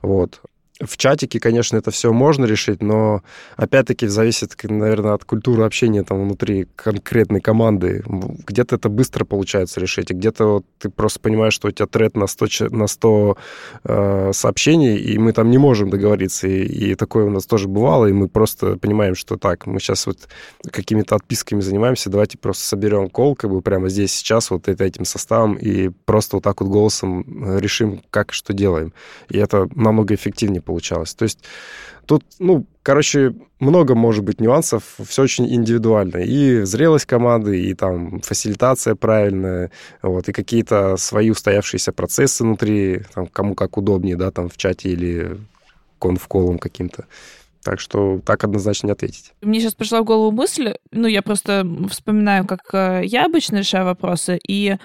Вот. 0.00 0.40
В 0.82 0.96
чатике, 0.96 1.38
конечно, 1.38 1.76
это 1.76 1.90
все 1.90 2.12
можно 2.12 2.44
решить, 2.44 2.82
но 2.82 3.22
опять-таки 3.56 4.08
зависит, 4.08 4.56
наверное, 4.64 5.14
от 5.14 5.24
культуры 5.24 5.64
общения 5.64 6.02
там 6.02 6.22
внутри 6.24 6.66
конкретной 6.74 7.40
команды. 7.40 8.02
Где-то 8.06 8.76
это 8.76 8.88
быстро 8.88 9.24
получается 9.24 9.80
решить, 9.80 10.10
и 10.10 10.14
где-то 10.14 10.44
вот 10.46 10.64
ты 10.78 10.90
просто 10.90 11.20
понимаешь, 11.20 11.54
что 11.54 11.68
у 11.68 11.70
тебя 11.70 11.86
тред 11.86 12.16
на 12.16 12.26
100, 12.26 12.46
на 12.70 12.86
100 12.88 13.36
э, 13.84 14.30
сообщений, 14.32 14.96
и 14.96 15.18
мы 15.18 15.32
там 15.32 15.50
не 15.50 15.58
можем 15.58 15.90
договориться. 15.90 16.48
И, 16.48 16.64
и 16.64 16.94
такое 16.96 17.26
у 17.26 17.30
нас 17.30 17.46
тоже 17.46 17.68
бывало, 17.68 18.06
и 18.06 18.12
мы 18.12 18.28
просто 18.28 18.76
понимаем, 18.76 19.14
что 19.14 19.36
так, 19.36 19.66
мы 19.66 19.78
сейчас 19.78 20.06
вот 20.06 20.28
какими-то 20.68 21.14
отписками 21.14 21.60
занимаемся, 21.60 22.10
давайте 22.10 22.38
просто 22.38 22.66
соберем 22.66 23.08
кол, 23.08 23.36
как 23.36 23.50
бы 23.50 23.62
прямо 23.62 23.88
здесь 23.88 24.12
сейчас 24.12 24.50
вот 24.50 24.68
этим 24.68 25.04
составом, 25.04 25.54
и 25.54 25.90
просто 26.04 26.36
вот 26.36 26.44
так 26.44 26.60
вот 26.60 26.70
голосом 26.70 27.58
решим, 27.58 28.02
как 28.10 28.32
что 28.32 28.52
делаем. 28.52 28.92
И 29.28 29.38
это 29.38 29.68
намного 29.74 30.14
эффективнее 30.14 30.62
получалось. 30.72 31.14
То 31.14 31.24
есть 31.24 31.44
тут, 32.06 32.24
ну, 32.38 32.64
короче, 32.82 33.34
много 33.60 33.94
может 33.94 34.24
быть 34.24 34.40
нюансов, 34.40 34.82
все 35.06 35.22
очень 35.22 35.54
индивидуально. 35.54 36.18
И 36.18 36.62
зрелость 36.62 37.04
команды, 37.04 37.60
и 37.60 37.74
там 37.74 38.20
фасилитация 38.20 38.94
правильная, 38.94 39.70
вот, 40.00 40.28
и 40.28 40.32
какие-то 40.32 40.96
свои 40.96 41.30
устоявшиеся 41.30 41.92
процессы 41.92 42.42
внутри, 42.42 43.02
там, 43.14 43.26
кому 43.26 43.54
как 43.54 43.76
удобнее, 43.76 44.16
да, 44.16 44.30
там 44.30 44.48
в 44.48 44.56
чате 44.56 44.88
или 44.88 45.38
конфколом 45.98 46.58
каким-то. 46.58 47.04
Так 47.62 47.78
что 47.78 48.20
так 48.24 48.42
однозначно 48.42 48.86
не 48.88 48.92
ответить. 48.92 49.34
Мне 49.42 49.60
сейчас 49.60 49.74
пришла 49.74 50.00
в 50.00 50.04
голову 50.04 50.32
мысль, 50.32 50.74
ну, 50.90 51.06
я 51.06 51.20
просто 51.22 51.66
вспоминаю, 51.90 52.46
как 52.46 52.60
э, 52.72 53.02
я 53.04 53.26
обычно 53.26 53.58
решаю 53.58 53.84
вопросы, 53.84 54.40
и 54.48 54.78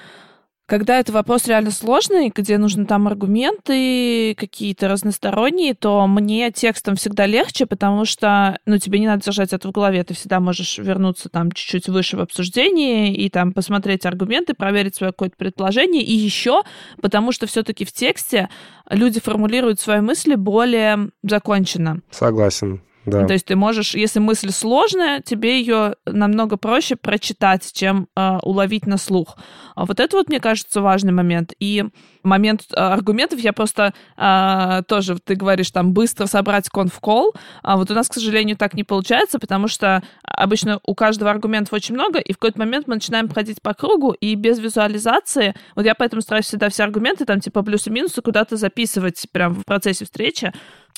когда 0.67 0.99
это 0.99 1.13
вопрос 1.13 1.47
реально 1.47 1.71
сложный, 1.71 2.29
где 2.33 2.57
нужны 2.57 2.85
там 2.85 3.07
аргументы 3.07 4.35
какие-то 4.35 4.89
разносторонние, 4.89 5.73
то 5.73 6.05
мне 6.07 6.51
текстом 6.51 6.97
всегда 6.97 7.25
легче, 7.25 7.65
потому 7.65 8.03
что, 8.03 8.59
ну, 8.65 8.77
тебе 8.77 8.99
не 8.99 9.07
надо 9.07 9.23
держать 9.23 9.53
это 9.53 9.69
в 9.69 9.71
голове, 9.71 10.03
ты 10.03 10.13
всегда 10.13 10.41
можешь 10.41 10.77
вернуться 10.77 11.29
там 11.29 11.53
чуть-чуть 11.53 11.87
выше 11.87 12.17
в 12.17 12.19
обсуждении 12.19 13.15
и 13.15 13.29
там 13.29 13.53
посмотреть 13.53 14.05
аргументы, 14.05 14.53
проверить 14.53 14.95
свое 14.95 15.13
какое-то 15.13 15.37
предположение. 15.37 16.03
И 16.03 16.13
еще, 16.13 16.63
потому 17.01 17.31
что 17.31 17.47
все-таки 17.47 17.85
в 17.85 17.93
тексте 17.93 18.49
люди 18.89 19.21
формулируют 19.21 19.79
свои 19.79 20.01
мысли 20.01 20.35
более 20.35 21.11
законченно. 21.23 22.01
Согласен. 22.11 22.81
Да. 23.07 23.25
То 23.25 23.33
есть 23.33 23.45
ты 23.45 23.55
можешь, 23.55 23.95
если 23.95 24.19
мысль 24.19 24.51
сложная, 24.51 25.21
тебе 25.21 25.59
ее 25.59 25.95
намного 26.05 26.57
проще 26.57 26.97
прочитать, 26.97 27.71
чем 27.71 28.09
э, 28.17 28.37
уловить 28.43 28.85
на 28.85 28.97
слух. 28.97 29.37
А 29.75 29.85
вот 29.85 30.01
это 30.01 30.17
вот, 30.17 30.27
мне 30.27 30.41
кажется, 30.41 30.81
важный 30.81 31.13
момент. 31.13 31.53
И 31.57 31.85
момент 32.27 32.63
э, 32.71 32.75
аргументов 32.75 33.39
я 33.39 33.53
просто 33.53 33.93
э, 34.17 34.81
тоже, 34.87 35.17
ты 35.19 35.35
говоришь, 35.35 35.71
там, 35.71 35.93
быстро 35.93 36.25
собрать 36.27 36.69
конф-колл, 36.69 37.33
а 37.63 37.77
вот 37.77 37.91
у 37.91 37.93
нас, 37.93 38.07
к 38.09 38.13
сожалению, 38.13 38.57
так 38.57 38.73
не 38.73 38.83
получается, 38.83 39.39
потому 39.39 39.67
что 39.67 40.03
обычно 40.23 40.79
у 40.85 40.95
каждого 40.95 41.31
аргументов 41.31 41.73
очень 41.73 41.95
много, 41.95 42.19
и 42.19 42.33
в 42.33 42.37
какой-то 42.37 42.59
момент 42.59 42.87
мы 42.87 42.95
начинаем 42.95 43.29
ходить 43.29 43.61
по 43.61 43.73
кругу, 43.73 44.11
и 44.11 44.35
без 44.35 44.59
визуализации, 44.59 45.55
вот 45.75 45.85
я 45.85 45.95
поэтому 45.95 46.21
стараюсь 46.21 46.45
всегда 46.45 46.69
все 46.69 46.83
аргументы, 46.83 47.25
там, 47.25 47.39
типа, 47.39 47.63
плюсы-минусы 47.63 48.21
куда-то 48.21 48.57
записывать 48.57 49.25
прямо 49.31 49.55
в 49.55 49.65
процессе 49.65 50.05
встречи, 50.05 50.53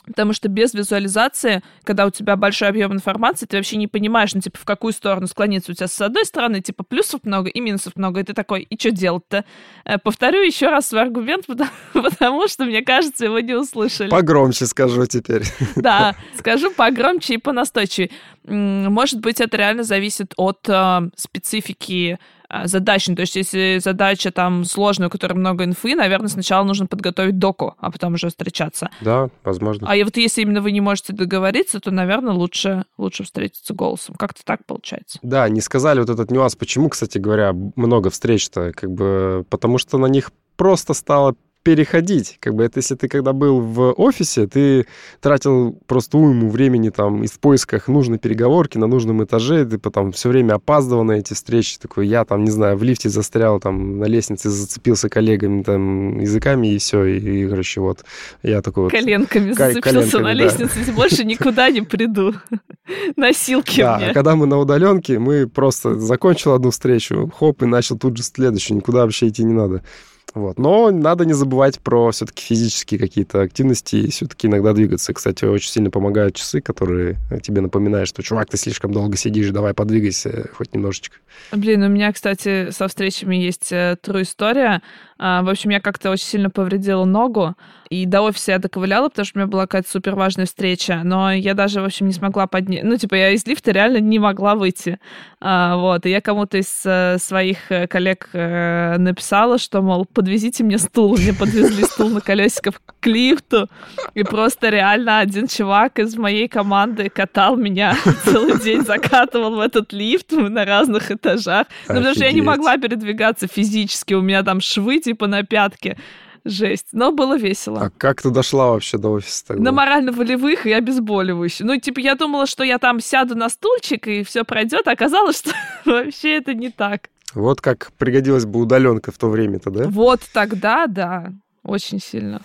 Потому 0.06 0.34
что 0.34 0.48
без 0.48 0.74
визуализации, 0.74 1.62
когда 1.84 2.06
у 2.06 2.10
тебя 2.10 2.36
большой 2.36 2.70
объем 2.70 2.94
информации, 2.94 3.46
ты 3.46 3.58
вообще 3.58 3.78
не 3.78 3.88
понимаешь, 3.88 4.34
ну, 4.34 4.42
типа, 4.42 4.58
в 4.58 4.66
какую 4.66 4.94
сторону 4.94 5.28
склониться. 5.28 5.72
У 5.72 5.76
тебя 5.76 5.88
с 5.88 6.02
одной 6.02 6.26
стороны, 6.26 6.62
типа, 6.62 6.84
плюсов 6.84 7.22
много 7.24 7.50
и 7.50 7.60
минусов 7.60 7.96
много. 7.96 8.22
И 8.22 8.24
ты 8.24 8.34
такой, 8.34 8.62
и 8.62 8.80
что 8.80 8.92
делать-то? 8.92 9.46
Э, 9.86 9.98
повторю 10.00 10.42
еще 10.42 10.70
раз 10.70 10.88
свой 10.90 11.04
потому, 11.48 11.72
потому 11.94 12.48
что, 12.48 12.66
мне 12.66 12.82
кажется, 12.82 13.26
его 13.26 13.40
не 13.40 13.54
услышали. 13.54 14.10
Погромче 14.10 14.66
скажу 14.66 15.06
теперь. 15.06 15.44
Да, 15.76 16.16
скажу 16.38 16.72
погромче 16.72 17.36
и 17.36 17.38
понастойчивее. 17.38 18.12
Может 18.44 19.20
быть, 19.20 19.40
это 19.42 19.58
реально 19.58 19.84
зависит 19.84 20.34
от 20.38 20.68
э, 20.68 21.10
специфики 21.16 22.20
а, 22.52 22.66
задач. 22.66 23.08
Ну, 23.08 23.16
то 23.16 23.22
есть, 23.22 23.36
если 23.36 23.80
задача 23.80 24.32
там 24.32 24.66
сложная, 24.66 25.08
у 25.08 25.12
которой 25.12 25.34
много 25.34 25.66
инфы, 25.66 25.96
наверное, 25.96 26.30
сначала 26.30 26.64
нужно 26.64 26.88
подготовить 26.88 27.38
доку, 27.38 27.76
а 27.78 27.92
потом 27.92 28.16
уже 28.16 28.30
встречаться. 28.30 28.90
Да, 29.02 29.30
возможно. 29.44 29.88
А 29.90 30.04
вот 30.04 30.18
если 30.18 30.42
именно 30.42 30.60
вы 30.60 30.72
не 30.72 30.82
можете 30.82 31.14
договориться, 31.14 31.80
то, 31.80 31.92
наверное, 31.92 32.34
лучше, 32.34 32.86
лучше 32.98 33.24
встретиться 33.24 33.76
голосом. 33.76 34.16
Как-то 34.16 34.44
так 34.44 34.66
получается. 34.66 35.20
Да, 35.22 35.48
не 35.48 35.62
сказали 35.62 36.00
вот 36.00 36.10
этот 36.10 36.32
нюанс. 36.32 36.56
Почему, 36.56 36.90
кстати 36.90 37.20
говоря, 37.20 37.54
много 37.54 38.10
встреч-то? 38.10 38.72
Как 38.76 38.90
бы, 38.90 39.46
потому 39.48 39.78
что 39.78 40.00
на 40.00 40.08
них 40.08 40.32
просто 40.60 40.94
стало 40.94 41.36
переходить. 41.64 42.38
Как 42.42 42.54
бы 42.54 42.64
это 42.64 42.80
если 42.80 42.96
ты 42.96 43.08
когда 43.08 43.32
был 43.32 43.62
в 43.62 43.94
офисе, 43.94 44.46
ты 44.46 44.86
тратил 45.22 45.80
просто 45.88 46.18
уйму 46.18 46.50
времени 46.50 46.90
там 46.90 47.24
и 47.24 47.28
в 47.28 47.40
поисках 47.40 47.88
нужной 47.88 48.18
переговорки 48.18 48.78
на 48.78 48.88
нужном 48.88 49.24
этаже, 49.24 49.66
ты 49.66 49.78
потом 49.78 50.12
все 50.12 50.28
время 50.30 50.56
опаздывал 50.56 51.06
на 51.06 51.14
эти 51.14 51.34
встречи. 51.34 51.78
Такой, 51.80 52.08
я 52.08 52.26
там, 52.26 52.44
не 52.44 52.52
знаю, 52.52 52.76
в 52.76 52.84
лифте 52.84 53.08
застрял, 53.08 53.60
там 53.62 54.00
на 54.00 54.06
лестнице 54.06 54.50
зацепился 54.50 55.08
коллегами 55.08 55.64
там 55.64 56.20
языками 56.20 56.74
и 56.74 56.78
все. 56.78 57.06
И, 57.06 57.44
и 57.44 57.48
короче, 57.48 57.80
вот 57.80 58.04
я 58.44 58.62
такой 58.62 58.84
вот... 58.84 58.92
Коленками 58.92 59.54
зацепился 59.54 59.82
коленками, 59.82 60.24
на 60.24 60.34
лестнице, 60.34 60.86
да. 60.88 60.92
больше 60.92 61.24
никуда 61.24 61.70
не 61.70 61.84
приду. 61.84 62.34
Носилки 63.16 63.80
да, 63.80 63.98
мне. 63.98 64.08
А 64.08 64.14
когда 64.14 64.36
мы 64.36 64.46
на 64.46 64.58
удаленке, 64.58 65.20
мы 65.20 65.48
просто 65.48 65.98
закончил 66.00 66.52
одну 66.52 66.72
встречу, 66.72 67.32
хоп, 67.34 67.64
и 67.64 67.66
начал 67.66 67.98
тут 67.98 68.18
же 68.18 68.24
следующую, 68.24 68.78
никуда 68.78 69.04
вообще 69.04 69.30
идти 69.30 69.46
не 69.46 69.54
надо. 69.54 69.84
Вот. 70.34 70.60
Но 70.60 70.92
надо 70.92 71.26
не 71.26 71.34
забывать 71.34 71.80
про 71.80 72.12
все-таки 72.12 72.44
физические 72.44 73.00
какие-то 73.00 73.42
активности 73.42 73.96
и 73.96 74.10
все-таки 74.10 74.48
иногда 74.48 74.74
двигаться. 74.74 75.14
Кстати, 75.14 75.46
очень 75.46 75.70
сильно 75.70 75.90
помогают 75.90 76.36
часы, 76.36 76.62
которые 76.62 77.18
тебе 77.42 77.62
напоминают, 77.62 78.10
что, 78.10 78.22
чувак, 78.22 78.50
ты 78.50 78.58
слишком 78.58 78.92
долго 78.92 79.18
сидишь, 79.18 79.50
давай 79.50 79.74
подвигайся 79.74 80.50
хоть 80.54 80.74
немножечко. 80.74 81.18
Блин, 81.52 81.84
у 81.84 81.90
меня, 81.90 82.12
кстати, 82.14 82.72
со 82.72 82.88
встречами 82.88 83.36
есть 83.36 83.72
э, 83.72 83.98
true 84.04 84.22
история. 84.22 84.82
А, 85.20 85.44
в 85.44 85.50
общем, 85.50 85.70
я 85.72 85.82
как-то 85.82 86.12
очень 86.12 86.26
сильно 86.26 86.50
повредила 86.50 87.04
ногу, 87.04 87.56
и 87.90 88.06
до 88.06 88.22
офиса 88.22 88.54
я 88.54 88.60
доковыляла, 88.60 89.10
потому 89.10 89.26
что 89.26 89.38
у 89.38 89.42
меня 89.42 89.48
была 89.48 89.64
какая-то 89.64 89.90
супер 89.90 90.16
важная 90.16 90.46
встреча, 90.46 91.02
но 91.04 91.34
я 91.34 91.56
даже, 91.56 91.82
в 91.82 91.86
общем, 91.86 92.08
не 92.08 92.14
смогла 92.14 92.48
поднять... 92.48 92.84
Ну, 92.84 92.96
типа, 92.96 93.16
я 93.16 93.32
из 93.32 93.46
лифта 93.46 93.72
реально 93.72 93.98
не 93.98 94.20
могла 94.20 94.56
выйти. 94.56 95.00
А, 95.42 95.76
вот, 95.76 96.06
и 96.06 96.10
я 96.10 96.22
кому-то 96.22 96.58
из 96.58 96.84
э, 96.86 97.18
своих 97.20 97.72
э, 97.72 97.88
коллег 97.88 98.30
э, 98.34 98.98
написала, 98.98 99.58
что, 99.58 99.82
мол, 99.82 100.06
подвезите 100.06 100.64
мне 100.64 100.78
стул. 100.78 101.18
Мне 101.18 101.34
подвезли 101.34 101.84
стул 101.84 102.10
на 102.10 102.22
колесиках 102.22 102.82
к 103.00 103.08
лифту, 103.08 103.70
и 104.14 104.24
просто 104.24 104.70
реально 104.70 105.20
один 105.20 105.48
чувак 105.48 106.00
из 106.00 106.16
моей 106.16 106.48
команды 106.48 107.10
катал 107.10 107.58
меня 107.58 107.96
целый 108.24 108.60
день, 108.60 108.86
закатывал 108.86 109.56
в 109.56 109.60
этот 109.60 109.92
лифт 109.94 110.32
на 110.32 110.64
разных 110.64 111.12
этажах. 111.12 111.66
Ну, 111.88 111.96
потому 111.96 112.14
что 112.14 112.24
я 112.24 112.32
не 112.32 112.42
могла 112.42 112.78
передвигаться 112.78 113.48
физически, 113.48 114.14
у 114.14 114.22
меня 114.22 114.44
там 114.44 114.62
швы 114.62 115.00
типа 115.10 115.26
на 115.28 115.44
пятке. 115.44 115.98
Жесть. 116.46 116.88
Но 116.94 117.12
было 117.12 117.38
весело. 117.38 117.82
А 117.82 117.90
как 117.90 118.22
ты 118.22 118.30
дошла 118.30 118.70
вообще 118.70 118.98
до 118.98 119.10
офиса 119.10 119.48
тогда? 119.48 119.64
На 119.64 119.72
морально-волевых 119.72 120.66
и 120.68 120.72
обезболивающих. 120.72 121.66
Ну, 121.66 121.78
типа, 121.78 122.00
я 122.00 122.16
думала, 122.16 122.46
что 122.46 122.64
я 122.64 122.78
там 122.78 123.00
сяду 123.02 123.36
на 123.36 123.50
стульчик 123.50 124.08
и 124.08 124.24
все 124.24 124.44
пройдет, 124.46 124.88
а 124.88 124.92
оказалось, 124.92 125.40
что 125.40 125.52
вообще 125.86 126.38
это 126.38 126.54
не 126.54 126.70
так. 126.70 127.10
Вот 127.34 127.60
как 127.60 127.92
пригодилась 127.98 128.46
бы 128.46 128.60
удаленка 128.60 129.12
в 129.12 129.18
то 129.18 129.30
время-то, 129.30 129.70
да? 129.72 129.88
Вот 129.88 130.22
тогда, 130.32 130.88
да, 130.88 131.34
очень 131.64 132.00
сильно. 132.00 132.42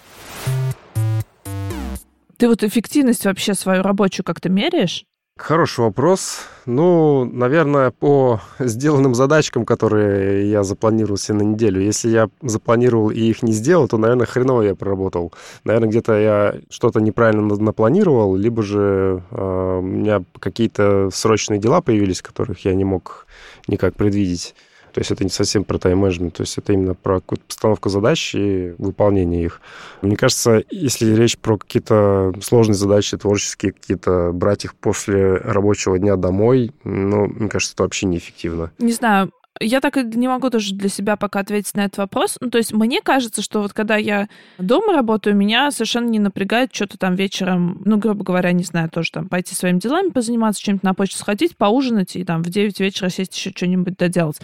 Ты 2.37 2.48
вот 2.48 2.64
эффективность 2.64 3.27
вообще 3.27 3.55
свою 3.55 3.83
рабочую 3.83 4.24
как-то 4.24 4.48
меряешь? 4.48 5.05
Хороший 5.36 5.80
вопрос. 5.80 6.46
Ну, 6.64 7.24
наверное, 7.24 7.90
по 7.90 8.40
сделанным 8.60 9.16
задачкам, 9.16 9.66
которые 9.66 10.48
я 10.48 10.62
запланировал 10.62 11.16
себе 11.16 11.38
на 11.38 11.42
неделю. 11.42 11.80
Если 11.80 12.08
я 12.08 12.28
запланировал 12.40 13.10
и 13.10 13.18
их 13.18 13.42
не 13.42 13.52
сделал, 13.52 13.88
то, 13.88 13.98
наверное, 13.98 14.26
хреново 14.26 14.62
я 14.62 14.76
проработал. 14.76 15.32
Наверное, 15.64 15.88
где-то 15.88 16.12
я 16.12 16.54
что-то 16.70 17.00
неправильно 17.00 17.42
напланировал, 17.56 18.36
либо 18.36 18.62
же 18.62 19.24
э, 19.32 19.78
у 19.80 19.82
меня 19.82 20.22
какие-то 20.38 21.10
срочные 21.12 21.58
дела 21.58 21.80
появились, 21.80 22.22
которых 22.22 22.64
я 22.64 22.72
не 22.74 22.84
мог 22.84 23.26
никак 23.66 23.96
предвидеть. 23.96 24.54
То 24.94 25.00
есть 25.00 25.11
это 25.11 25.24
не 25.24 25.30
совсем 25.30 25.64
про 25.64 25.78
тайм-менеджмент, 25.78 26.35
то 26.35 26.42
есть 26.42 26.57
это 26.57 26.72
именно 26.72 26.94
про 26.94 27.20
какую-то 27.20 27.44
постановку 27.44 27.88
задач 27.88 28.35
и 28.35 28.74
выполнение 28.78 29.44
их. 29.44 29.61
Мне 30.02 30.16
кажется, 30.16 30.62
если 30.70 31.12
речь 31.14 31.37
про 31.37 31.59
какие-то 31.59 32.33
сложные 32.40 32.76
задачи, 32.76 33.16
творческие 33.18 33.72
какие-то, 33.72 34.30
брать 34.33 34.64
их 34.64 34.76
после 34.76 35.35
рабочего 35.35 35.98
дня 35.98 36.14
домой, 36.14 36.70
ну, 36.85 37.26
мне 37.26 37.48
кажется, 37.48 37.74
это 37.74 37.83
вообще 37.83 38.07
неэффективно. 38.07 38.70
Не 38.78 38.92
знаю, 38.92 39.33
я 39.61 39.80
так 39.80 39.96
и 39.96 40.02
не 40.02 40.28
могу 40.28 40.50
тоже 40.50 40.74
для 40.74 40.88
себя 40.88 41.16
пока 41.16 41.40
ответить 41.40 41.74
на 41.74 41.85
этот 41.85 41.98
вопрос. 41.98 42.37
Ну, 42.40 42.50
то 42.50 42.59
есть 42.59 42.72
мне 42.72 43.00
кажется, 43.00 43.42
что 43.42 43.62
вот 43.62 43.72
когда 43.72 43.96
я 43.96 44.28
дома 44.59 44.92
работаю, 44.92 45.37
меня 45.37 45.70
совершенно 45.70 46.09
не 46.09 46.18
напрягает 46.18 46.74
что-то 46.74 46.98
там 46.98 47.14
вечером, 47.14 47.80
ну, 47.85 47.96
грубо 47.96 48.24
говоря, 48.24 48.52
не 48.52 48.64
знаю, 48.64 48.90
тоже 48.90 49.11
там 49.12 49.28
пойти 49.28 49.54
своими 49.54 49.78
делами 49.78 50.11
позаниматься, 50.11 50.62
чем-то 50.62 50.85
на 50.85 50.94
почту 50.94 51.18
сходить, 51.18 51.57
поужинать 51.57 52.16
и 52.16 52.24
там 52.24 52.42
в 52.42 52.48
9 52.48 52.80
вечера 52.80 53.09
сесть 53.09 53.37
еще 53.37 53.50
что-нибудь 53.50 53.96
доделать. 53.96 54.40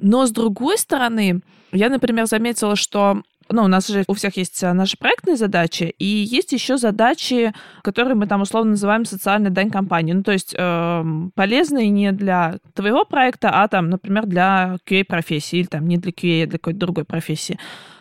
Но 0.00 0.26
с 0.26 0.30
другой 0.30 0.78
стороны, 0.78 1.42
я, 1.72 1.88
например, 1.88 2.26
заметила, 2.26 2.76
что 2.76 3.22
ну, 3.52 3.64
у 3.64 3.68
нас 3.68 3.88
же 3.88 4.04
у 4.06 4.14
всех 4.14 4.36
есть 4.36 4.62
а, 4.62 4.72
наши 4.74 4.96
проектные 4.96 5.36
задачи, 5.36 5.94
и 5.98 6.04
есть 6.04 6.52
еще 6.52 6.76
задачи, 6.76 7.52
которые 7.82 8.14
мы 8.14 8.26
там 8.26 8.42
условно 8.42 8.72
называем 8.72 9.04
социальной 9.04 9.50
дань 9.50 9.70
компании. 9.70 10.12
Ну, 10.12 10.22
то 10.22 10.32
есть 10.32 10.54
э, 10.56 11.04
полезные 11.34 11.88
не 11.88 12.12
для 12.12 12.58
твоего 12.74 13.04
проекта, 13.04 13.50
а 13.50 13.66
там, 13.68 13.90
например, 13.90 14.26
для 14.26 14.76
QA-профессии, 14.88 15.58
или 15.58 15.66
там 15.66 15.88
не 15.88 15.96
для 15.96 16.12
QA, 16.12 16.44
а 16.44 16.46
для 16.46 16.58
какой-то 16.58 16.78
другой 16.78 17.04
профессии. 17.04 17.58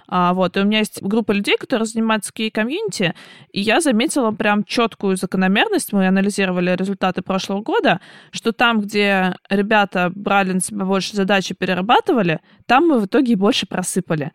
А, 0.09 0.33
вот, 0.33 0.57
и 0.57 0.61
у 0.61 0.65
меня 0.65 0.79
есть 0.79 1.01
группа 1.01 1.31
людей, 1.31 1.55
которые 1.57 1.85
занимаются 1.85 2.31
QA-комьюнити, 2.35 3.13
и 3.51 3.61
я 3.61 3.79
заметила 3.79 4.31
прям 4.31 4.63
четкую 4.63 5.17
закономерность, 5.17 5.93
мы 5.93 6.07
анализировали 6.07 6.75
результаты 6.75 7.21
прошлого 7.21 7.61
года, 7.61 8.01
что 8.31 8.51
там, 8.51 8.81
где 8.81 9.35
ребята 9.49 10.11
брали 10.13 10.53
на 10.53 10.61
себя 10.61 10.85
больше 10.85 11.15
задач 11.15 11.51
и 11.51 11.53
перерабатывали, 11.53 12.39
там 12.65 12.87
мы 12.87 12.99
в 12.99 13.05
итоге 13.05 13.35
больше 13.35 13.65
просыпали 13.65 14.31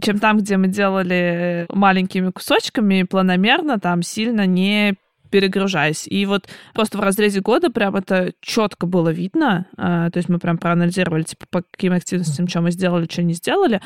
чем 0.00 0.20
там, 0.20 0.38
где 0.38 0.56
мы 0.56 0.68
делали 0.68 1.66
маленькими 1.70 2.30
кусочками, 2.30 3.02
планомерно, 3.02 3.80
там 3.80 4.02
сильно 4.02 4.46
не 4.46 4.94
перегружаясь. 5.30 6.06
И 6.06 6.24
вот 6.26 6.48
просто 6.74 6.98
в 6.98 7.00
разрезе 7.00 7.40
года 7.40 7.70
прям 7.70 7.96
это 7.96 8.32
четко 8.40 8.86
было 8.86 9.10
видно. 9.10 9.66
А, 9.76 10.10
то 10.10 10.18
есть 10.18 10.28
мы 10.28 10.38
прям 10.38 10.58
проанализировали, 10.58 11.22
типа, 11.22 11.46
по 11.50 11.62
каким 11.62 11.92
активностям, 11.92 12.48
что 12.48 12.60
мы 12.60 12.70
сделали, 12.70 13.08
что 13.10 13.22
не 13.22 13.34
сделали. 13.34 13.80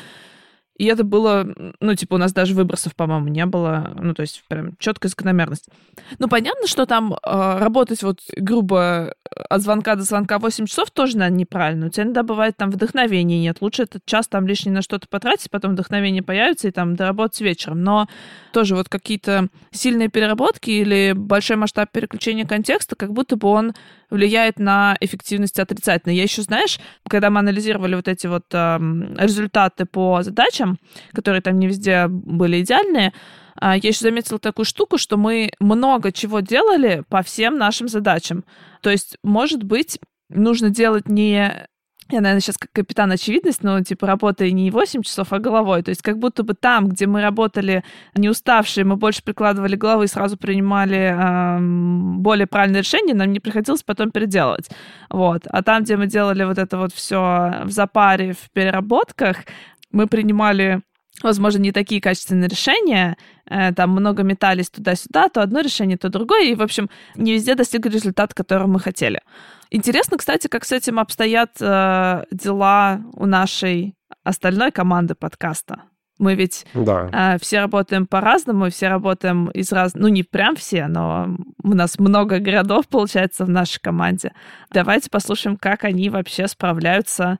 И 0.77 0.85
это 0.85 1.03
было, 1.03 1.45
ну, 1.79 1.95
типа, 1.95 2.15
у 2.15 2.17
нас 2.17 2.33
даже 2.33 2.55
выбросов, 2.55 2.95
по-моему, 2.95 3.27
не 3.27 3.45
было. 3.45 3.95
Ну, 3.99 4.13
то 4.13 4.21
есть, 4.21 4.43
прям 4.47 4.75
четкая 4.79 5.09
закономерность. 5.09 5.69
Ну, 6.17 6.27
понятно, 6.27 6.67
что 6.67 6.85
там 6.85 7.13
э, 7.13 7.57
работать 7.59 8.01
вот 8.01 8.21
грубо 8.35 9.13
от 9.49 9.61
звонка 9.61 9.95
до 9.95 10.03
звонка 10.03 10.39
8 10.39 10.65
часов 10.65 10.91
тоже, 10.91 11.17
наверное, 11.17 11.39
неправильно. 11.39 11.85
У 11.87 11.89
тебя 11.89 12.03
иногда 12.05 12.23
бывает 12.23 12.57
там 12.57 12.71
вдохновения 12.71 13.39
нет. 13.39 13.57
Лучше 13.61 13.83
этот 13.83 14.05
час 14.05 14.27
там 14.27 14.47
лишний 14.47 14.71
на 14.71 14.81
что-то 14.81 15.07
потратить, 15.07 15.51
потом 15.51 15.73
вдохновение 15.73 16.23
появится 16.23 16.67
и 16.67 16.71
там 16.71 16.95
доработать 16.95 17.41
вечером. 17.41 17.83
Но 17.83 18.07
тоже 18.51 18.75
вот 18.75 18.89
какие-то 18.89 19.49
сильные 19.71 20.09
переработки 20.09 20.71
или 20.71 21.13
большой 21.15 21.57
масштаб 21.57 21.91
переключения 21.91 22.45
контекста, 22.45 22.95
как 22.95 23.13
будто 23.13 23.35
бы 23.35 23.47
он 23.47 23.73
влияет 24.09 24.59
на 24.59 24.95
эффективность 24.99 25.59
отрицательно. 25.59 26.13
Я 26.13 26.23
еще, 26.23 26.43
знаешь, 26.43 26.79
когда 27.09 27.29
мы 27.29 27.39
анализировали 27.39 27.95
вот 27.95 28.07
эти 28.07 28.27
вот 28.27 28.45
э, 28.51 28.77
результаты 29.17 29.85
по 29.85 30.21
задачам, 30.21 30.62
которые 31.11 31.41
там 31.41 31.59
не 31.59 31.67
везде 31.67 32.07
были 32.07 32.61
идеальные, 32.61 33.13
э, 33.61 33.73
я 33.81 33.89
еще 33.89 33.99
заметила 33.99 34.39
такую 34.39 34.65
штуку, 34.65 34.97
что 34.97 35.17
мы 35.17 35.51
много 35.59 36.11
чего 36.11 36.39
делали 36.39 37.03
по 37.09 37.21
всем 37.21 37.57
нашим 37.57 37.87
задачам. 37.87 38.43
То 38.81 38.89
есть, 38.89 39.17
может 39.23 39.63
быть, 39.63 39.99
нужно 40.29 40.69
делать 40.69 41.07
не 41.07 41.67
я, 42.09 42.21
наверное, 42.21 42.41
сейчас 42.41 42.57
как 42.57 42.71
капитан 42.71 43.11
очевидность, 43.11 43.63
но, 43.63 43.81
типа, 43.81 44.05
работая 44.05 44.51
не 44.51 44.69
8 44.71 45.01
часов, 45.03 45.31
а 45.31 45.39
головой. 45.39 45.83
То 45.83 45.89
есть 45.89 46.01
как 46.01 46.19
будто 46.19 46.43
бы 46.43 46.53
там, 46.53 46.89
где 46.89 47.07
мы 47.07 47.21
работали 47.21 47.83
не 48.13 48.29
уставшие, 48.29 48.83
мы 48.83 48.97
больше 48.97 49.23
прикладывали 49.23 49.75
головы 49.75 50.05
и 50.05 50.07
сразу 50.07 50.37
принимали 50.37 51.15
э, 51.15 51.59
более 52.19 52.45
правильные 52.45 52.81
решения, 52.81 53.13
нам 53.13 53.31
не 53.31 53.39
приходилось 53.39 53.83
потом 53.83 54.11
переделывать. 54.11 54.69
Вот. 55.09 55.43
А 55.49 55.63
там, 55.63 55.83
где 55.83 55.95
мы 55.95 56.07
делали 56.07 56.43
вот 56.43 56.57
это 56.57 56.77
вот 56.77 56.93
все 56.93 57.63
в 57.63 57.71
запаре, 57.71 58.33
в 58.33 58.51
переработках, 58.51 59.37
мы 59.93 60.07
принимали 60.07 60.81
возможно, 61.21 61.59
не 61.59 61.71
такие 61.71 62.01
качественные 62.01 62.49
решения, 62.49 63.17
э, 63.45 63.71
там 63.73 63.91
много 63.91 64.23
метались 64.23 64.69
туда-сюда, 64.69 65.29
то 65.29 65.41
одно 65.41 65.61
решение, 65.61 65.97
то 65.97 66.09
другое, 66.09 66.45
и, 66.49 66.55
в 66.55 66.61
общем, 66.61 66.89
не 67.15 67.33
везде 67.33 67.55
достигли 67.55 67.89
результата, 67.89 68.33
которого 68.33 68.67
мы 68.67 68.79
хотели. 68.79 69.21
Интересно, 69.69 70.17
кстати, 70.17 70.47
как 70.47 70.65
с 70.65 70.71
этим 70.71 70.99
обстоят 70.99 71.51
э, 71.61 72.25
дела 72.31 73.01
у 73.13 73.25
нашей 73.25 73.95
остальной 74.23 74.71
команды 74.71 75.15
подкаста. 75.15 75.83
Мы 76.19 76.35
ведь 76.35 76.65
да. 76.73 77.09
э, 77.11 77.37
все 77.39 77.59
работаем 77.59 78.05
по-разному, 78.05 78.69
все 78.69 78.87
работаем 78.87 79.49
из 79.49 79.71
разных... 79.71 80.03
Ну, 80.03 80.07
не 80.09 80.23
прям 80.23 80.55
все, 80.55 80.87
но 80.87 81.35
у 81.63 81.73
нас 81.73 81.97
много 81.97 82.39
городов, 82.39 82.87
получается, 82.87 83.45
в 83.45 83.49
нашей 83.49 83.79
команде. 83.81 84.31
Давайте 84.71 85.09
послушаем, 85.09 85.57
как 85.57 85.83
они 85.83 86.09
вообще 86.09 86.47
справляются 86.47 87.39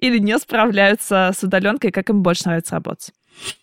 или 0.00 0.18
не 0.18 0.38
справляются 0.38 1.30
с 1.36 1.42
удаленкой, 1.42 1.90
как 1.90 2.10
им 2.10 2.22
больше 2.22 2.44
нравится 2.46 2.74
работать. 2.76 3.12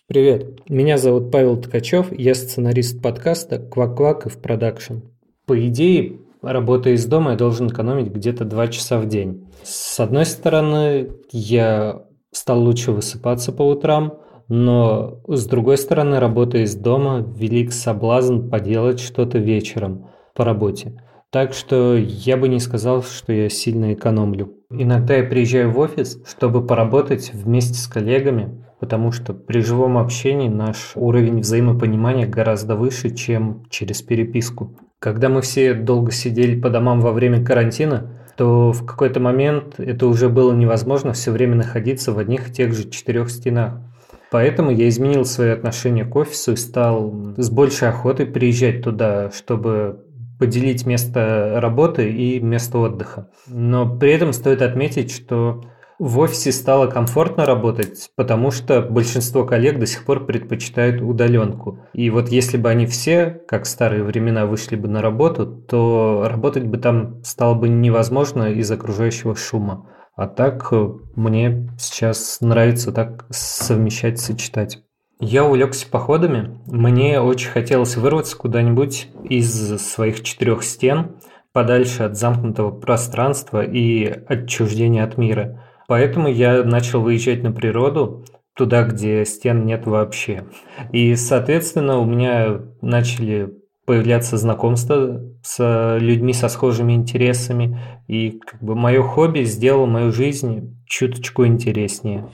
Привет, 0.06 0.68
меня 0.68 0.98
зовут 0.98 1.30
Павел 1.30 1.56
Ткачев, 1.56 2.06
я 2.18 2.34
сценарист 2.34 3.02
подкаста 3.02 3.58
«Квак-квак» 3.58 4.26
и 4.26 4.28
в 4.30 4.38
продакшн. 4.40 5.00
По 5.46 5.66
идее, 5.66 6.20
работая 6.42 6.94
из 6.94 7.06
дома, 7.06 7.32
я 7.32 7.36
должен 7.36 7.68
экономить 7.68 8.08
где-то 8.08 8.44
2 8.44 8.68
часа 8.68 8.98
в 8.98 9.06
день. 9.06 9.46
С 9.62 10.00
одной 10.00 10.24
стороны, 10.24 11.10
я 11.30 12.02
стал 12.32 12.62
лучше 12.62 12.92
высыпаться 12.92 13.52
по 13.52 13.62
утрам, 13.62 14.18
Но, 14.48 15.20
с 15.28 15.46
другой 15.46 15.76
стороны, 15.76 16.18
работая 16.18 16.62
из 16.62 16.74
дома, 16.74 17.24
велик 17.36 17.72
соблазн 17.72 18.48
поделать 18.48 18.98
что-то 18.98 19.38
вечером 19.38 20.08
по 20.34 20.44
работе. 20.44 21.02
Так 21.30 21.52
что 21.52 21.94
я 21.96 22.38
бы 22.38 22.48
не 22.48 22.58
сказал, 22.58 23.02
что 23.02 23.32
я 23.34 23.50
сильно 23.50 23.92
экономлю. 23.92 24.54
Иногда 24.70 25.16
я 25.16 25.24
приезжаю 25.24 25.70
в 25.70 25.78
офис, 25.78 26.22
чтобы 26.26 26.66
поработать 26.66 27.32
вместе 27.34 27.74
с 27.74 27.86
коллегами, 27.86 28.64
потому 28.80 29.12
что 29.12 29.34
при 29.34 29.60
живом 29.60 29.98
общении 29.98 30.48
наш 30.48 30.92
уровень 30.94 31.40
взаимопонимания 31.40 32.26
гораздо 32.26 32.76
выше, 32.76 33.10
чем 33.10 33.64
через 33.68 34.00
переписку. 34.00 34.74
Когда 35.00 35.28
мы 35.28 35.42
все 35.42 35.74
долго 35.74 36.12
сидели 36.12 36.58
по 36.58 36.70
домам 36.70 37.02
во 37.02 37.12
время 37.12 37.44
карантина, 37.44 38.24
то 38.38 38.72
в 38.72 38.86
какой-то 38.86 39.20
момент 39.20 39.78
это 39.78 40.06
уже 40.06 40.30
было 40.30 40.54
невозможно 40.54 41.12
все 41.12 41.30
время 41.30 41.56
находиться 41.56 42.12
в 42.12 42.18
одних 42.18 42.48
и 42.48 42.52
тех 42.52 42.72
же 42.72 42.88
четырех 42.88 43.30
стенах. 43.30 43.82
Поэтому 44.30 44.70
я 44.70 44.88
изменил 44.88 45.24
свое 45.24 45.52
отношение 45.52 46.04
к 46.04 46.14
офису 46.14 46.52
и 46.52 46.56
стал 46.56 47.14
с 47.36 47.50
большей 47.50 47.88
охотой 47.88 48.26
приезжать 48.26 48.82
туда, 48.82 49.30
чтобы 49.30 50.04
поделить 50.38 50.86
место 50.86 51.54
работы 51.56 52.10
и 52.10 52.40
место 52.40 52.78
отдыха. 52.78 53.30
Но 53.46 53.98
при 53.98 54.12
этом 54.12 54.32
стоит 54.32 54.62
отметить, 54.62 55.10
что 55.10 55.62
в 55.98 56.20
офисе 56.20 56.52
стало 56.52 56.86
комфортно 56.86 57.44
работать, 57.44 58.10
потому 58.14 58.52
что 58.52 58.82
большинство 58.82 59.44
коллег 59.44 59.80
до 59.80 59.86
сих 59.86 60.04
пор 60.04 60.26
предпочитают 60.26 61.02
удаленку. 61.02 61.80
И 61.92 62.08
вот 62.10 62.28
если 62.28 62.56
бы 62.56 62.68
они 62.68 62.86
все, 62.86 63.42
как 63.48 63.64
в 63.64 63.66
старые 63.66 64.04
времена, 64.04 64.46
вышли 64.46 64.76
бы 64.76 64.86
на 64.86 65.02
работу, 65.02 65.46
то 65.46 66.26
работать 66.28 66.66
бы 66.66 66.78
там 66.78 67.22
стало 67.24 67.54
бы 67.54 67.68
невозможно 67.68 68.44
из 68.44 68.70
окружающего 68.70 69.34
шума. 69.34 69.90
А 70.14 70.28
так 70.28 70.68
э, 70.72 70.88
мне 71.16 71.68
сейчас 71.78 72.38
нравится 72.40 72.92
так 72.92 73.26
совмещать, 73.30 74.20
сочетать. 74.20 74.82
Я 75.20 75.44
увлекся 75.44 75.88
походами. 75.88 76.60
Мне 76.66 77.20
очень 77.20 77.50
хотелось 77.50 77.96
вырваться 77.96 78.36
куда-нибудь 78.36 79.08
из 79.24 79.78
своих 79.78 80.22
четырех 80.22 80.62
стен, 80.62 81.16
подальше 81.52 82.04
от 82.04 82.16
замкнутого 82.16 82.70
пространства 82.70 83.64
и 83.64 84.04
отчуждения 84.04 85.02
от 85.02 85.18
мира. 85.18 85.64
Поэтому 85.88 86.28
я 86.28 86.62
начал 86.62 87.00
выезжать 87.00 87.42
на 87.42 87.50
природу, 87.50 88.24
туда, 88.54 88.84
где 88.84 89.24
стен 89.24 89.64
нет 89.64 89.86
вообще. 89.86 90.44
И, 90.92 91.14
соответственно, 91.16 91.98
у 91.98 92.04
меня 92.04 92.60
начали 92.80 93.54
появляться 93.86 94.36
знакомства 94.36 95.22
с 95.42 95.98
людьми 95.98 96.32
со 96.32 96.48
схожими 96.48 96.92
интересами, 96.92 97.80
и 98.06 98.32
как 98.32 98.62
бы 98.62 98.76
мое 98.76 99.02
хобби 99.02 99.44
сделало 99.44 99.86
мою 99.86 100.12
жизнь 100.12 100.76
чуточку 100.86 101.46
интереснее. 101.46 102.28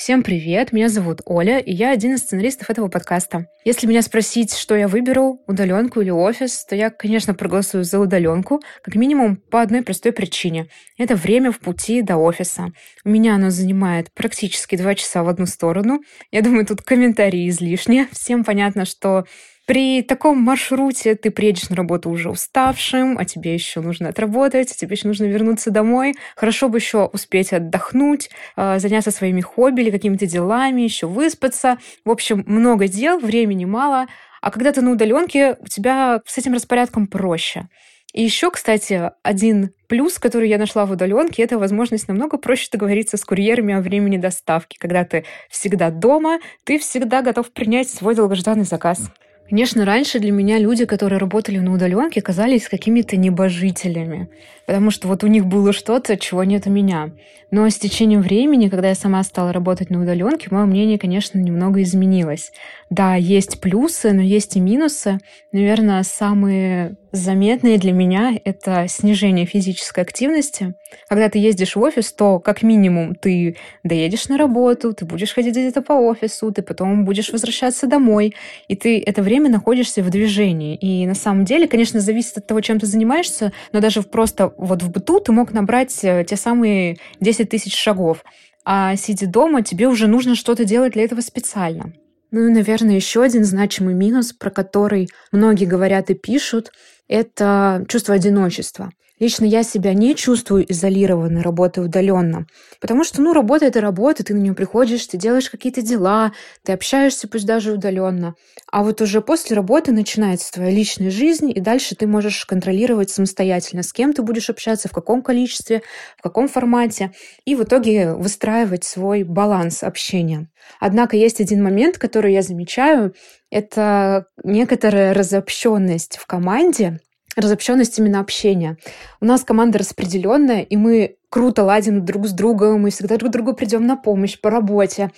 Всем 0.00 0.22
привет, 0.22 0.72
меня 0.72 0.88
зовут 0.88 1.20
Оля, 1.26 1.58
и 1.58 1.74
я 1.74 1.90
один 1.90 2.14
из 2.14 2.20
сценаристов 2.20 2.70
этого 2.70 2.88
подкаста. 2.88 3.48
Если 3.66 3.86
меня 3.86 4.00
спросить, 4.00 4.56
что 4.56 4.74
я 4.74 4.88
выберу, 4.88 5.42
удаленку 5.46 6.00
или 6.00 6.08
офис, 6.08 6.64
то 6.64 6.74
я, 6.74 6.88
конечно, 6.88 7.34
проголосую 7.34 7.84
за 7.84 8.00
удаленку, 8.00 8.62
как 8.82 8.94
минимум 8.94 9.36
по 9.36 9.60
одной 9.60 9.82
простой 9.82 10.12
причине. 10.12 10.68
Это 10.96 11.16
время 11.16 11.52
в 11.52 11.58
пути 11.58 12.00
до 12.00 12.16
офиса. 12.16 12.68
У 13.04 13.10
меня 13.10 13.34
оно 13.34 13.50
занимает 13.50 14.10
практически 14.14 14.74
два 14.76 14.94
часа 14.94 15.22
в 15.22 15.28
одну 15.28 15.44
сторону. 15.44 16.00
Я 16.30 16.40
думаю, 16.40 16.64
тут 16.64 16.80
комментарии 16.80 17.50
излишние. 17.50 18.08
Всем 18.10 18.42
понятно, 18.42 18.86
что 18.86 19.26
при 19.70 20.02
таком 20.02 20.38
маршруте 20.38 21.14
ты 21.14 21.30
приедешь 21.30 21.70
на 21.70 21.76
работу 21.76 22.10
уже 22.10 22.28
уставшим, 22.28 23.16
а 23.16 23.24
тебе 23.24 23.54
еще 23.54 23.80
нужно 23.80 24.08
отработать, 24.08 24.72
а 24.72 24.74
тебе 24.74 24.96
еще 24.96 25.06
нужно 25.06 25.26
вернуться 25.26 25.70
домой. 25.70 26.16
Хорошо 26.34 26.68
бы 26.68 26.78
еще 26.78 27.04
успеть 27.04 27.52
отдохнуть, 27.52 28.30
а, 28.56 28.80
заняться 28.80 29.12
своими 29.12 29.40
хобби 29.40 29.82
или 29.82 29.92
какими-то 29.92 30.26
делами, 30.26 30.80
еще 30.80 31.06
выспаться. 31.06 31.78
В 32.04 32.10
общем, 32.10 32.42
много 32.48 32.88
дел, 32.88 33.20
времени 33.20 33.64
мало. 33.64 34.08
А 34.42 34.50
когда 34.50 34.72
ты 34.72 34.82
на 34.82 34.90
удаленке, 34.90 35.56
у 35.60 35.68
тебя 35.68 36.20
с 36.26 36.36
этим 36.36 36.54
распорядком 36.54 37.06
проще. 37.06 37.68
И 38.12 38.24
еще, 38.24 38.50
кстати, 38.50 39.12
один 39.22 39.70
плюс, 39.86 40.18
который 40.18 40.48
я 40.48 40.58
нашла 40.58 40.84
в 40.84 40.90
удаленке, 40.90 41.44
это 41.44 41.60
возможность 41.60 42.08
намного 42.08 42.38
проще 42.38 42.66
договориться 42.72 43.16
с 43.16 43.24
курьерами 43.24 43.72
о 43.72 43.80
времени 43.80 44.16
доставки. 44.16 44.76
Когда 44.80 45.04
ты 45.04 45.24
всегда 45.48 45.90
дома, 45.90 46.40
ты 46.64 46.76
всегда 46.80 47.22
готов 47.22 47.52
принять 47.52 47.88
свой 47.88 48.16
долгожданный 48.16 48.64
заказ. 48.64 49.12
Конечно, 49.50 49.84
раньше 49.84 50.20
для 50.20 50.30
меня 50.30 50.58
люди, 50.58 50.84
которые 50.84 51.18
работали 51.18 51.58
на 51.58 51.74
удаленке, 51.74 52.22
казались 52.22 52.68
какими-то 52.68 53.16
небожителями, 53.16 54.28
потому 54.70 54.92
что 54.92 55.08
вот 55.08 55.24
у 55.24 55.26
них 55.26 55.46
было 55.46 55.72
что-то, 55.72 56.16
чего 56.16 56.44
нет 56.44 56.68
у 56.68 56.70
меня. 56.70 57.10
Но 57.50 57.68
с 57.68 57.76
течением 57.76 58.20
времени, 58.20 58.68
когда 58.68 58.90
я 58.90 58.94
сама 58.94 59.24
стала 59.24 59.52
работать 59.52 59.90
на 59.90 60.00
удаленке, 60.00 60.46
мое 60.52 60.64
мнение, 60.64 60.96
конечно, 60.96 61.40
немного 61.40 61.82
изменилось. 61.82 62.52
Да, 62.88 63.16
есть 63.16 63.60
плюсы, 63.60 64.12
но 64.12 64.22
есть 64.22 64.54
и 64.54 64.60
минусы. 64.60 65.18
Наверное, 65.50 66.04
самые 66.04 66.96
заметные 67.12 67.78
для 67.78 67.92
меня— 67.92 68.38
это 68.44 68.86
снижение 68.88 69.46
физической 69.46 70.04
активности. 70.04 70.74
Когда 71.08 71.28
ты 71.28 71.38
ездишь 71.38 71.74
в 71.74 71.80
офис, 71.80 72.12
то 72.12 72.38
как 72.38 72.62
минимум 72.62 73.14
ты 73.14 73.56
доедешь 73.82 74.28
на 74.28 74.38
работу, 74.38 74.92
ты 74.92 75.04
будешь 75.04 75.34
ходить 75.34 75.54
где-то 75.54 75.82
по 75.82 75.92
офису, 75.92 76.52
ты 76.52 76.62
потом 76.62 77.04
будешь 77.04 77.32
возвращаться 77.32 77.86
домой, 77.86 78.34
и 78.68 78.76
ты 78.76 79.02
это 79.04 79.22
время 79.22 79.50
находишься 79.50 80.02
в 80.02 80.10
движении. 80.10 80.76
И 80.76 81.06
на 81.06 81.14
самом 81.14 81.44
деле, 81.44 81.66
конечно, 81.66 82.00
зависит 82.00 82.38
от 82.38 82.46
того, 82.46 82.60
чем 82.60 82.78
ты 82.78 82.86
занимаешься, 82.86 83.52
но 83.72 83.80
даже 83.80 84.02
просто 84.02 84.52
вот 84.60 84.82
в 84.82 84.90
быту 84.90 85.20
ты 85.20 85.32
мог 85.32 85.52
набрать 85.52 85.98
э, 86.04 86.24
те 86.28 86.36
самые 86.36 86.98
10 87.20 87.48
тысяч 87.48 87.76
шагов. 87.76 88.24
А 88.64 88.94
сидя 88.96 89.26
дома, 89.26 89.62
тебе 89.62 89.88
уже 89.88 90.06
нужно 90.06 90.34
что-то 90.34 90.64
делать 90.64 90.92
для 90.92 91.04
этого 91.04 91.20
специально. 91.22 91.92
Ну 92.30 92.46
и, 92.46 92.52
наверное, 92.52 92.94
еще 92.94 93.22
один 93.22 93.44
значимый 93.44 93.94
минус, 93.94 94.32
про 94.32 94.50
который 94.50 95.08
многие 95.32 95.64
говорят 95.64 96.10
и 96.10 96.14
пишут, 96.14 96.70
это 97.08 97.84
чувство 97.88 98.14
одиночества. 98.14 98.90
Лично 99.20 99.44
я 99.44 99.62
себя 99.62 99.92
не 99.92 100.16
чувствую 100.16 100.70
изолированной, 100.72 101.42
работая 101.42 101.84
удаленно. 101.84 102.46
Потому 102.80 103.04
что, 103.04 103.20
ну, 103.20 103.34
работа— 103.34 103.64
это 103.66 103.82
работа, 103.82 104.24
ты 104.24 104.32
на 104.32 104.38
нее 104.38 104.54
приходишь, 104.54 105.06
ты 105.06 105.18
делаешь 105.18 105.50
какие-то 105.50 105.82
дела, 105.82 106.32
ты 106.64 106.72
общаешься, 106.72 107.28
пусть 107.28 107.44
даже 107.44 107.72
удаленно. 107.72 108.34
А 108.72 108.82
вот 108.82 109.02
уже 109.02 109.20
после 109.20 109.54
работы 109.54 109.92
начинается 109.92 110.50
твоя 110.50 110.70
личная 110.70 111.10
жизнь, 111.10 111.52
и 111.54 111.60
дальше 111.60 111.94
ты 111.94 112.06
можешь 112.06 112.46
контролировать 112.46 113.10
самостоятельно, 113.10 113.82
с 113.82 113.92
кем 113.92 114.14
ты 114.14 114.22
будешь 114.22 114.48
общаться, 114.48 114.88
в 114.88 114.92
каком 114.92 115.22
количестве, 115.22 115.82
в 116.16 116.22
каком 116.22 116.48
формате, 116.48 117.12
и 117.44 117.54
в 117.54 117.62
итоге 117.64 118.14
выстраивать 118.14 118.84
свой 118.84 119.22
баланс 119.22 119.82
общения. 119.82 120.48
Однако 120.80 121.16
есть 121.16 121.42
один 121.42 121.62
момент, 121.62 121.98
который 121.98 122.32
я 122.32 122.40
замечаю, 122.40 123.14
это 123.50 124.26
некоторая 124.44 125.12
разобщенность 125.12 126.16
в 126.16 126.26
команде, 126.26 127.00
разобщенность 127.36 127.98
именно 127.98 128.20
общения. 128.20 128.76
У 129.20 129.24
нас 129.24 129.44
команда 129.44 129.78
распределенная, 129.78 130.62
и 130.62 130.76
мы 130.76 131.16
круто 131.28 131.64
ладим 131.64 132.04
друг 132.04 132.26
с 132.26 132.32
другом, 132.32 132.82
мы 132.82 132.90
всегда 132.90 133.16
друг 133.16 133.30
другу 133.30 133.54
придем 133.54 133.86
на 133.86 133.96
помощь 133.96 134.40
по 134.40 134.50
работе. 134.50 135.10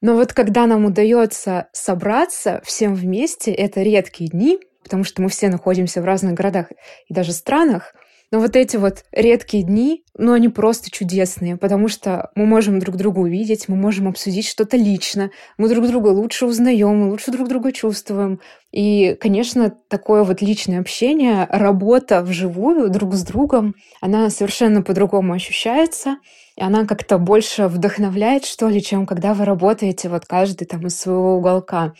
Но 0.00 0.14
вот 0.14 0.32
когда 0.32 0.66
нам 0.66 0.84
удается 0.84 1.68
собраться 1.72 2.60
всем 2.64 2.94
вместе, 2.94 3.52
это 3.52 3.82
редкие 3.82 4.30
дни, 4.30 4.58
потому 4.82 5.04
что 5.04 5.22
мы 5.22 5.28
все 5.28 5.48
находимся 5.48 6.00
в 6.00 6.04
разных 6.04 6.34
городах 6.34 6.70
и 7.06 7.14
даже 7.14 7.32
странах, 7.32 7.94
но 8.30 8.40
вот 8.40 8.56
эти 8.56 8.76
вот 8.76 9.04
редкие 9.10 9.62
дни, 9.62 10.04
ну, 10.16 10.32
они 10.32 10.48
просто 10.48 10.90
чудесные, 10.90 11.56
потому 11.56 11.88
что 11.88 12.30
мы 12.34 12.44
можем 12.44 12.78
друг 12.78 12.96
друга 12.96 13.20
увидеть, 13.20 13.68
мы 13.68 13.76
можем 13.76 14.06
обсудить 14.06 14.46
что-то 14.46 14.76
лично, 14.76 15.30
мы 15.56 15.68
друг 15.68 15.86
друга 15.86 16.08
лучше 16.08 16.44
узнаем, 16.44 16.98
мы 16.98 17.10
лучше 17.10 17.30
друг 17.30 17.48
друга 17.48 17.72
чувствуем. 17.72 18.40
И, 18.70 19.16
конечно, 19.18 19.72
такое 19.88 20.24
вот 20.24 20.42
личное 20.42 20.80
общение, 20.80 21.46
работа 21.48 22.22
вживую 22.22 22.90
друг 22.90 23.14
с 23.14 23.22
другом, 23.22 23.74
она 24.02 24.28
совершенно 24.28 24.82
по-другому 24.82 25.32
ощущается, 25.32 26.18
и 26.56 26.62
она 26.62 26.84
как-то 26.84 27.16
больше 27.16 27.68
вдохновляет, 27.68 28.44
что 28.44 28.68
ли, 28.68 28.82
чем 28.82 29.06
когда 29.06 29.32
вы 29.32 29.46
работаете 29.46 30.10
вот 30.10 30.26
каждый 30.26 30.66
там 30.66 30.86
из 30.86 30.98
своего 30.98 31.36
уголка. 31.36 31.94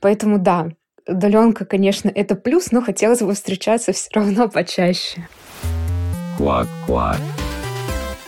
Поэтому 0.00 0.38
да, 0.38 0.68
удаленка, 1.08 1.64
конечно, 1.64 2.10
это 2.14 2.36
плюс, 2.36 2.70
но 2.70 2.82
хотелось 2.82 3.20
бы 3.20 3.34
встречаться 3.34 3.92
все 3.92 4.10
равно 4.12 4.48
почаще. 4.48 5.26
Квак-квак. 6.42 7.20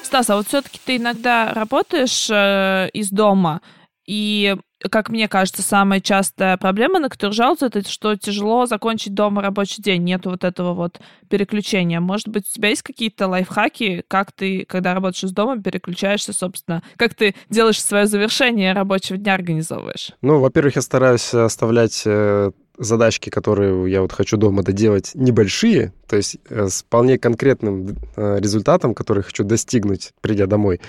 Стас, 0.05 0.31
а 0.31 0.37
вот 0.37 0.47
все-таки 0.47 0.79
ты 0.85 0.99
иногда 0.99 1.53
работаешь 1.53 2.29
э, 2.31 2.89
из 2.93 3.11
дома, 3.11 3.61
и, 4.07 4.55
как 4.89 5.09
мне 5.09 5.27
кажется, 5.27 5.63
самая 5.63 6.01
частая 6.01 6.57
проблема, 6.57 7.01
на 7.01 7.09
которую 7.09 7.35
жалуются, 7.35 7.67
это 7.67 7.83
что 7.91 8.15
тяжело 8.15 8.67
закончить 8.67 9.15
дома 9.15 9.43
рабочий 9.43 9.83
день, 9.83 10.05
нету 10.05 10.31
вот 10.31 10.45
этого 10.45 10.75
вот 10.75 11.01
переключения. 11.29 11.99
Может 11.99 12.29
быть, 12.29 12.45
у 12.49 12.55
тебя 12.55 12.69
есть 12.69 12.83
какие-то 12.83 13.27
лайфхаки, 13.27 14.05
как 14.07 14.31
ты, 14.31 14.65
когда 14.65 14.95
работаешь 14.95 15.25
из 15.25 15.33
дома, 15.33 15.61
переключаешься, 15.61 16.33
собственно, 16.33 16.85
как 16.97 17.15
ты 17.15 17.35
делаешь 17.51 17.83
свое 17.83 18.07
завершение 18.07 18.75
рабочего 18.75 19.19
дня, 19.19 19.35
организовываешь? 19.35 20.13
Ну, 20.23 20.39
во-первых, 20.39 20.77
я 20.77 20.83
стараюсь 20.83 21.35
оставлять 21.35 22.05
э, 22.07 22.53
задачки, 22.77 23.31
которые 23.31 23.91
я 23.91 24.03
вот 24.03 24.13
хочу 24.13 24.37
дома 24.37 24.63
доделать, 24.63 25.13
небольшие, 25.15 25.93
то 26.09 26.17
есть 26.17 26.39
э, 26.49 26.69
с 26.69 26.83
вполне 26.83 27.19
конкретным 27.19 27.97
э, 28.17 28.39
результатом, 28.41 28.95
который 28.95 29.23
хочу 29.23 29.45
достигнуть, 29.45 30.13
придя 30.21 30.47
домой. 30.47 30.81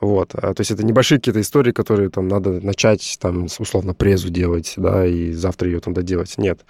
Вот. 0.00 0.34
А, 0.34 0.54
то 0.54 0.60
есть 0.60 0.70
это 0.70 0.84
небольшие 0.84 1.18
какие-то 1.18 1.40
истории, 1.40 1.72
которые 1.72 2.08
там 2.10 2.28
надо 2.28 2.60
начать, 2.60 3.18
там, 3.20 3.46
условно, 3.58 3.94
презу 3.94 4.30
делать, 4.30 4.74
да, 4.76 5.06
и 5.06 5.32
завтра 5.32 5.68
ее 5.68 5.80
там 5.80 5.94
доделать. 5.94 6.38
Нет. 6.38 6.60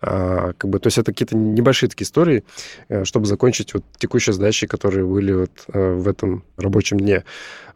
А, 0.00 0.52
как 0.58 0.70
бы, 0.70 0.78
то 0.80 0.88
есть 0.88 0.98
это 0.98 1.12
какие-то 1.12 1.36
небольшие 1.36 1.88
такие 1.88 2.06
истории, 2.06 2.44
э, 2.88 3.04
чтобы 3.04 3.26
закончить 3.26 3.72
вот 3.74 3.84
текущие 3.98 4.34
задачи, 4.34 4.66
которые 4.66 5.06
были 5.06 5.32
вот 5.32 5.50
в 5.68 6.08
этом 6.08 6.44
рабочем 6.56 6.98
дне. 6.98 7.24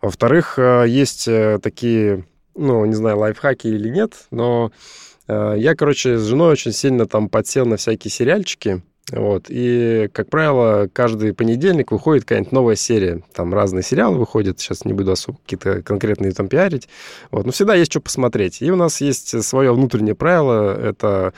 Во-вторых, 0.00 0.58
есть 0.58 1.28
такие, 1.62 2.24
ну, 2.56 2.84
не 2.84 2.94
знаю, 2.94 3.18
лайфхаки 3.18 3.68
или 3.68 3.88
нет, 3.88 4.14
но 4.30 4.72
я, 5.56 5.74
короче, 5.74 6.18
с 6.18 6.24
женой 6.24 6.52
очень 6.52 6.72
сильно 6.72 7.06
там 7.06 7.28
подсел 7.28 7.66
на 7.66 7.76
всякие 7.76 8.10
сериальчики. 8.10 8.82
Вот. 9.10 9.46
И, 9.48 10.08
как 10.12 10.30
правило, 10.30 10.88
каждый 10.92 11.34
понедельник 11.34 11.90
выходит 11.92 12.24
какая-нибудь 12.24 12.52
новая 12.52 12.76
серия. 12.76 13.22
Там 13.34 13.52
разные 13.52 13.82
сериалы 13.82 14.16
выходят. 14.16 14.60
Сейчас 14.60 14.84
не 14.84 14.92
буду 14.92 15.12
особо 15.12 15.38
какие-то 15.38 15.82
конкретные 15.82 16.32
там 16.32 16.48
пиарить. 16.48 16.88
Вот. 17.30 17.44
Но 17.44 17.52
всегда 17.52 17.74
есть 17.74 17.90
что 17.90 18.00
посмотреть. 18.00 18.62
И 18.62 18.70
у 18.70 18.76
нас 18.76 19.00
есть 19.00 19.42
свое 19.44 19.72
внутреннее 19.72 20.14
правило. 20.14 20.72
Это 20.72 21.34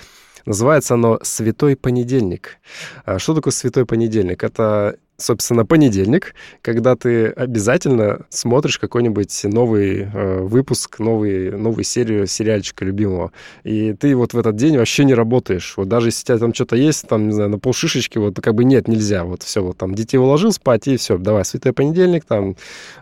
Называется 0.47 0.95
оно 0.95 1.19
«Святой 1.23 1.75
понедельник». 1.75 2.59
А 3.07 3.19
что 3.19 3.35
такое 3.35 3.51
«Святой 3.51 3.87
понедельник»? 3.87 4.45
Это 4.45 4.99
собственно, 5.17 5.65
понедельник, 5.65 6.35
когда 6.61 6.97
ты 6.97 7.29
обязательно 7.29 8.27
смотришь 8.31 8.79
какой-нибудь 8.79 9.45
новый 9.45 10.09
э, 10.13 10.41
выпуск, 10.41 10.99
новый, 10.99 11.53
новую 11.53 11.85
серию 11.85 12.27
сериальчика 12.27 12.85
любимого. 12.85 13.33
И 13.63 13.93
ты 13.93 14.15
вот 14.17 14.35
в 14.35 14.39
этот 14.39 14.57
день 14.57 14.77
вообще 14.77 15.05
не 15.05 15.15
работаешь. 15.15 15.75
Вот 15.77 15.89
даже 15.89 16.09
если 16.09 16.23
у 16.23 16.27
тебя 16.27 16.39
там 16.39 16.55
что-то 16.55 16.77
есть, 16.77 17.07
там, 17.07 17.29
не 17.29 17.33
знаю, 17.33 17.51
на 17.51 17.59
полшишечки, 17.59 18.19
вот 18.19 18.41
как 18.41 18.55
бы 18.55 18.65
нет, 18.65 18.89
нельзя. 18.89 19.25
Вот 19.25 19.43
все, 19.43 19.63
вот 19.63 19.79
там 19.79 19.95
детей 19.95 20.19
уложил 20.19 20.53
спать, 20.53 20.89
и 20.89 20.97
все, 20.97 21.17
давай, 21.17 21.45
святой 21.45 21.73
понедельник, 21.73 22.25
там, 22.25 22.57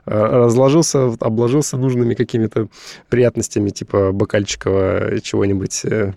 э, 0.07 0.13
разложился, 0.15 1.15
обложился 1.21 1.77
нужными 1.77 2.15
какими-то 2.15 2.69
приятностями, 3.09 3.71
типа 3.71 4.13
бокальчикова 4.13 5.21
чего-нибудь 5.23 5.85
э, 5.85 6.13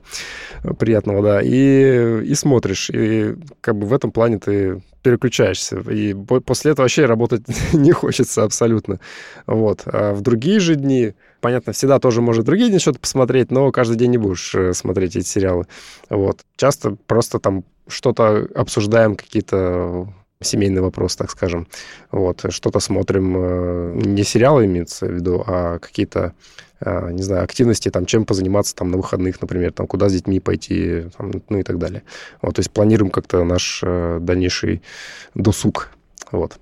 приятного, 0.78 1.22
да, 1.24 1.42
и, 1.42 2.22
и 2.26 2.36
смотришь. 2.36 2.90
И 2.90 3.36
как 3.62 3.78
бы 3.78 3.88
в 3.88 3.94
этом 3.94 4.12
плане 4.12 4.40
ты 4.40 4.82
переключаешься. 5.06 5.78
И 5.92 6.16
после 6.16 6.72
этого 6.72 6.86
вообще 6.86 7.06
работать 7.06 7.44
не 7.74 7.92
хочется 7.92 8.44
абсолютно. 8.44 9.00
Вот. 9.46 9.84
А 9.86 10.14
в 10.14 10.22
другие 10.22 10.60
же 10.60 10.76
дни, 10.76 11.14
понятно, 11.42 11.74
всегда 11.74 12.00
тоже 12.00 12.22
может 12.22 12.46
другие 12.46 12.70
дни 12.70 12.80
что-то 12.80 13.00
посмотреть, 13.00 13.52
но 13.52 13.72
каждый 13.72 13.98
день 13.98 14.12
не 14.12 14.18
будешь 14.18 14.56
э, 14.56 14.74
смотреть 14.74 15.16
эти 15.16 15.28
сериалы. 15.28 15.68
Вот. 16.10 16.40
Часто 16.58 16.98
просто 17.06 17.40
там 17.40 17.64
что-то 17.88 18.48
обсуждаем, 18.56 19.16
какие-то 19.16 20.08
семейный 20.42 20.82
вопрос, 20.82 21.16
так 21.16 21.30
скажем. 21.30 21.68
Вот, 22.12 22.46
что-то 22.50 22.80
смотрим, 22.80 23.36
э, 23.38 23.92
не 23.94 24.24
сериалы 24.24 24.66
имеется 24.66 25.06
в 25.06 25.12
виду, 25.12 25.44
а 25.46 25.78
какие-то 25.78 26.34
не 26.86 27.24
знаю, 27.24 27.44
активности, 27.44 27.90
там, 27.90 28.06
чем 28.06 28.26
позаниматься 28.26 28.76
там 28.76 28.92
на 28.92 28.98
выходных, 28.98 29.42
например, 29.42 29.72
там, 29.72 29.88
куда 29.88 30.10
с 30.10 30.14
детьми 30.14 30.40
пойти, 30.40 31.06
там, 31.18 31.32
ну 31.50 31.60
и 31.60 31.64
так 31.64 31.78
далее. 31.78 32.04
Вот, 32.42 32.56
то 32.56 32.60
есть 32.60 32.72
планируем 32.72 33.12
как-то 33.12 33.44
наш 33.44 33.82
э, 33.84 34.20
дальнейший 34.22 34.82
досуг. 35.34 35.90
Вот. 36.32 36.58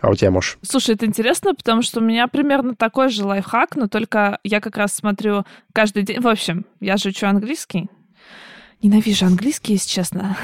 А 0.00 0.10
у 0.10 0.14
тебя, 0.16 0.32
Маш? 0.32 0.58
Слушай, 0.62 0.96
это 0.96 1.06
интересно, 1.06 1.54
потому 1.54 1.82
что 1.82 2.00
у 2.00 2.02
меня 2.02 2.26
примерно 2.26 2.74
такой 2.74 3.08
же 3.08 3.24
лайфхак, 3.24 3.76
но 3.76 3.86
только 3.86 4.38
я 4.42 4.60
как 4.60 4.76
раз 4.76 4.94
смотрю 4.94 5.44
каждый 5.72 6.02
день. 6.02 6.20
В 6.20 6.26
общем, 6.26 6.66
я 6.80 6.96
же 6.96 7.10
учу 7.10 7.26
английский, 7.26 7.88
Ненавижу 8.82 9.26
английский, 9.26 9.74
если 9.74 9.88
честно. 9.88 10.36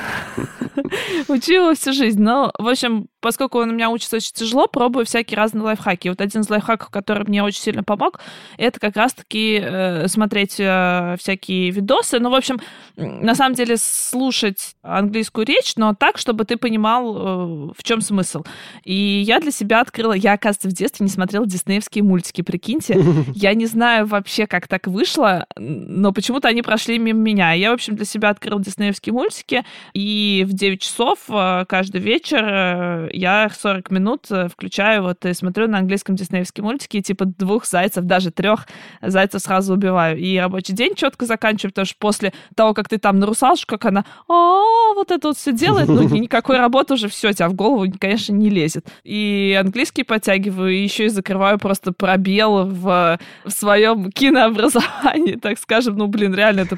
Учила 1.28 1.74
всю 1.74 1.92
жизнь. 1.92 2.22
Но, 2.22 2.52
в 2.56 2.68
общем, 2.68 3.08
поскольку 3.20 3.58
он 3.58 3.70
у 3.70 3.72
меня 3.72 3.90
учится 3.90 4.16
очень 4.16 4.32
тяжело, 4.32 4.66
пробую 4.66 5.06
всякие 5.06 5.36
разные 5.36 5.62
лайфхаки. 5.62 6.08
Вот 6.08 6.20
один 6.20 6.42
из 6.42 6.50
лайфхаков, 6.50 6.90
который 6.90 7.24
мне 7.26 7.42
очень 7.42 7.60
сильно 7.60 7.82
помог, 7.82 8.20
это 8.56 8.78
как 8.80 8.96
раз-таки 8.96 9.60
э, 9.62 10.08
смотреть 10.08 10.56
э, 10.58 11.16
всякие 11.18 11.70
видосы. 11.70 12.18
Ну, 12.18 12.30
в 12.30 12.34
общем, 12.34 12.60
на 12.96 13.34
самом 13.34 13.54
деле 13.54 13.76
слушать 13.76 14.74
английскую 14.82 15.46
речь, 15.46 15.74
но 15.76 15.94
так, 15.94 16.18
чтобы 16.18 16.44
ты 16.44 16.56
понимал, 16.56 17.16
э, 17.16 17.72
в 17.76 17.82
чем 17.82 18.00
смысл. 18.00 18.44
И 18.84 18.94
я 18.94 19.40
для 19.40 19.50
себя 19.50 19.80
открыла... 19.80 20.12
Я, 20.12 20.34
оказывается, 20.34 20.68
в 20.68 20.72
детстве 20.72 21.04
не 21.04 21.10
смотрела 21.10 21.46
диснеевские 21.46 22.04
мультики, 22.04 22.42
прикиньте. 22.42 22.98
Я 23.34 23.54
не 23.54 23.66
знаю 23.66 24.06
вообще, 24.06 24.46
как 24.46 24.68
так 24.68 24.86
вышло, 24.86 25.46
но 25.56 26.12
почему-то 26.12 26.48
они 26.48 26.62
прошли 26.62 26.98
мимо 26.98 27.20
меня. 27.20 27.52
Я, 27.52 27.70
в 27.70 27.74
общем, 27.74 27.96
для 27.96 28.04
себя 28.04 28.30
открыл 28.30 28.58
диснеевские 28.58 29.12
мультики, 29.12 29.64
и 29.92 30.44
в 30.46 30.52
9 30.52 30.80
часов 30.80 31.18
э, 31.28 31.64
каждый 31.68 32.00
вечер 32.00 32.44
э, 32.44 33.07
я 33.12 33.50
40 33.50 33.90
минут 33.90 34.26
э, 34.30 34.48
включаю 34.48 35.02
вот 35.02 35.24
и 35.24 35.34
смотрю 35.34 35.68
на 35.68 35.78
английском 35.78 36.16
диснеевские 36.16 36.64
мультики, 36.64 36.98
и 36.98 37.02
типа 37.02 37.24
двух 37.26 37.66
зайцев, 37.66 38.04
даже 38.04 38.30
трех 38.30 38.66
зайцев 39.02 39.42
сразу 39.42 39.74
убиваю. 39.74 40.18
И 40.18 40.38
рабочий 40.38 40.72
день 40.72 40.94
четко 40.94 41.26
заканчиваю, 41.26 41.72
потому 41.72 41.86
что 41.86 41.96
после 41.98 42.32
того, 42.54 42.74
как 42.74 42.88
ты 42.88 42.98
там 42.98 43.18
на 43.18 43.26
русалочку, 43.26 43.78
как 43.78 43.86
она, 43.86 44.04
а 44.28 44.94
вот 44.94 45.10
это 45.10 45.28
вот 45.28 45.36
все 45.36 45.52
делает, 45.52 45.88
ну, 45.88 46.02
никакой 46.02 46.58
работы 46.58 46.94
уже 46.94 47.08
все, 47.08 47.32
тебя 47.32 47.48
в 47.48 47.54
голову, 47.54 47.90
конечно, 47.98 48.32
не 48.32 48.50
лезет. 48.50 48.86
И 49.04 49.56
английский 49.58 50.04
подтягиваю, 50.04 50.72
и 50.72 50.82
еще 50.82 51.06
и 51.06 51.08
закрываю 51.08 51.58
просто 51.58 51.92
пробел 51.92 52.64
в, 52.64 53.18
в 53.44 53.50
своем 53.50 54.10
кинообразовании, 54.10 55.36
так 55.42 55.58
скажем. 55.58 55.96
Ну, 55.96 56.06
блин, 56.06 56.34
реально, 56.34 56.60
это, 56.60 56.76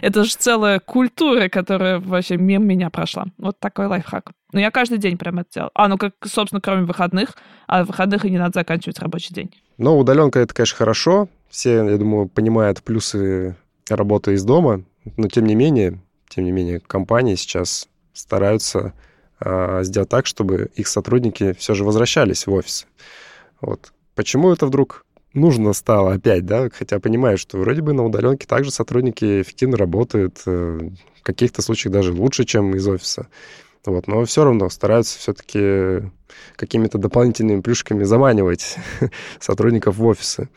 это 0.00 0.24
же 0.24 0.34
целая 0.36 0.80
культура, 0.80 1.48
которая 1.48 1.98
вообще 1.98 2.36
мимо 2.36 2.64
меня 2.64 2.90
прошла. 2.90 3.26
Вот 3.38 3.58
такой 3.58 3.86
лайфхак. 3.86 4.32
Но 4.52 4.60
я 4.60 4.70
каждый 4.70 4.98
день 4.98 5.18
прям 5.18 5.38
это 5.38 5.50
делал. 5.52 5.70
А, 5.74 5.88
ну, 5.88 5.98
как, 5.98 6.14
собственно, 6.24 6.60
кроме 6.60 6.84
выходных. 6.84 7.36
А 7.66 7.84
в 7.84 7.88
выходных 7.88 8.24
и 8.24 8.30
не 8.30 8.38
надо 8.38 8.60
заканчивать 8.60 8.98
рабочий 8.98 9.34
день. 9.34 9.50
Но 9.78 9.98
удаленка 9.98 10.40
это, 10.40 10.54
конечно, 10.54 10.76
хорошо. 10.76 11.28
Все, 11.48 11.84
я 11.84 11.96
думаю, 11.96 12.28
понимают 12.28 12.82
плюсы 12.82 13.56
работы 13.88 14.34
из 14.34 14.44
дома. 14.44 14.84
Но 15.16 15.28
тем 15.28 15.46
не 15.46 15.54
менее, 15.54 16.00
тем 16.28 16.44
не 16.44 16.52
менее, 16.52 16.80
компании 16.80 17.34
сейчас 17.34 17.88
стараются 18.12 18.92
э, 19.40 19.80
сделать 19.82 20.08
так, 20.08 20.26
чтобы 20.26 20.70
их 20.74 20.86
сотрудники 20.86 21.54
все 21.54 21.74
же 21.74 21.84
возвращались 21.84 22.46
в 22.46 22.52
офис. 22.52 22.86
Вот. 23.60 23.92
Почему 24.14 24.52
это 24.52 24.66
вдруг 24.66 25.04
нужно 25.34 25.72
стало 25.72 26.12
опять, 26.12 26.44
да, 26.44 26.68
хотя 26.70 27.00
понимаю, 27.00 27.38
что 27.38 27.58
вроде 27.58 27.80
бы 27.80 27.92
на 27.92 28.04
удаленке 28.04 28.46
также 28.46 28.70
сотрудники 28.70 29.42
эффективно 29.42 29.76
работают, 29.76 30.42
э, 30.46 30.90
в 31.18 31.22
каких-то 31.22 31.62
случаях 31.62 31.92
даже 31.92 32.12
лучше, 32.12 32.44
чем 32.44 32.74
из 32.74 32.86
офиса. 32.86 33.28
Вот, 33.84 34.06
но 34.06 34.24
все 34.24 34.44
равно 34.44 34.68
стараются 34.68 35.18
все-таки 35.18 36.08
какими-то 36.56 36.98
дополнительными 36.98 37.60
плюшками 37.60 38.04
заманивать 38.04 38.76
сотрудников 39.40 39.96
в 39.96 40.04
офисы. 40.06 40.48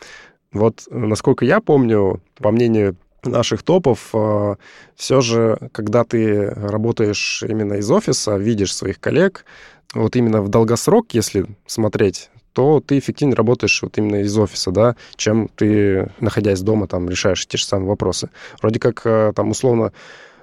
Вот, 0.52 0.84
насколько 0.90 1.44
я 1.44 1.60
помню, 1.60 2.22
по 2.38 2.52
мнению 2.52 2.96
наших 3.24 3.64
топов, 3.64 4.10
э, 4.14 4.56
все 4.96 5.22
же, 5.22 5.58
когда 5.72 6.04
ты 6.04 6.50
работаешь 6.50 7.44
именно 7.48 7.74
из 7.74 7.90
офиса, 7.90 8.38
видишь 8.38 8.76
своих 8.76 9.00
коллег, 9.00 9.46
вот 9.94 10.16
именно 10.16 10.42
в 10.42 10.50
долгосрок, 10.50 11.14
если 11.14 11.48
смотреть, 11.66 12.30
то 12.54 12.80
ты 12.80 12.98
эффективнее 13.00 13.36
работаешь 13.36 13.82
вот 13.82 13.98
именно 13.98 14.22
из 14.22 14.38
офиса, 14.38 14.72
да, 14.72 14.96
чем 15.16 15.50
ты, 15.56 16.12
находясь 16.20 16.62
дома, 16.62 16.88
там, 16.88 17.10
решаешь 17.10 17.46
те 17.48 17.58
же 17.58 17.66
самые 17.66 17.90
вопросы. 17.90 18.30
Вроде 18.62 18.80
как, 18.80 19.02
э, 19.06 19.34
там, 19.36 19.50
условно, 19.50 19.92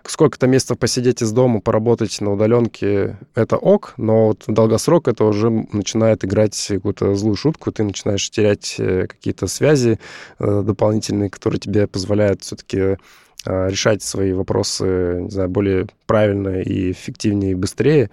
сколько-то 0.04 0.46
месяцев 0.46 0.78
посидеть 0.78 1.22
из 1.22 1.32
дома, 1.32 1.60
поработать 1.60 2.20
на 2.20 2.32
удаленке, 2.32 3.18
это 3.34 3.56
ок, 3.56 3.94
но 3.96 4.28
вот 4.28 4.44
долгосрок 4.46 5.08
это 5.08 5.24
уже 5.24 5.50
начинает 5.50 6.24
играть 6.24 6.66
какую-то 6.68 7.14
злую 7.14 7.36
шутку, 7.36 7.72
ты 7.72 7.84
начинаешь 7.84 8.28
терять 8.30 8.76
э, 8.78 9.06
какие-то 9.06 9.46
связи 9.46 9.98
э, 10.38 10.62
дополнительные, 10.64 11.30
которые 11.30 11.60
тебе 11.60 11.86
позволяют 11.86 12.42
все-таки 12.42 12.96
решать 13.44 14.04
свои 14.04 14.32
вопросы, 14.32 15.18
не 15.22 15.30
знаю, 15.30 15.48
более 15.48 15.88
правильно 16.06 16.60
и 16.60 16.92
эффективнее 16.92 17.50
и 17.50 17.56
быстрее. 17.56 18.08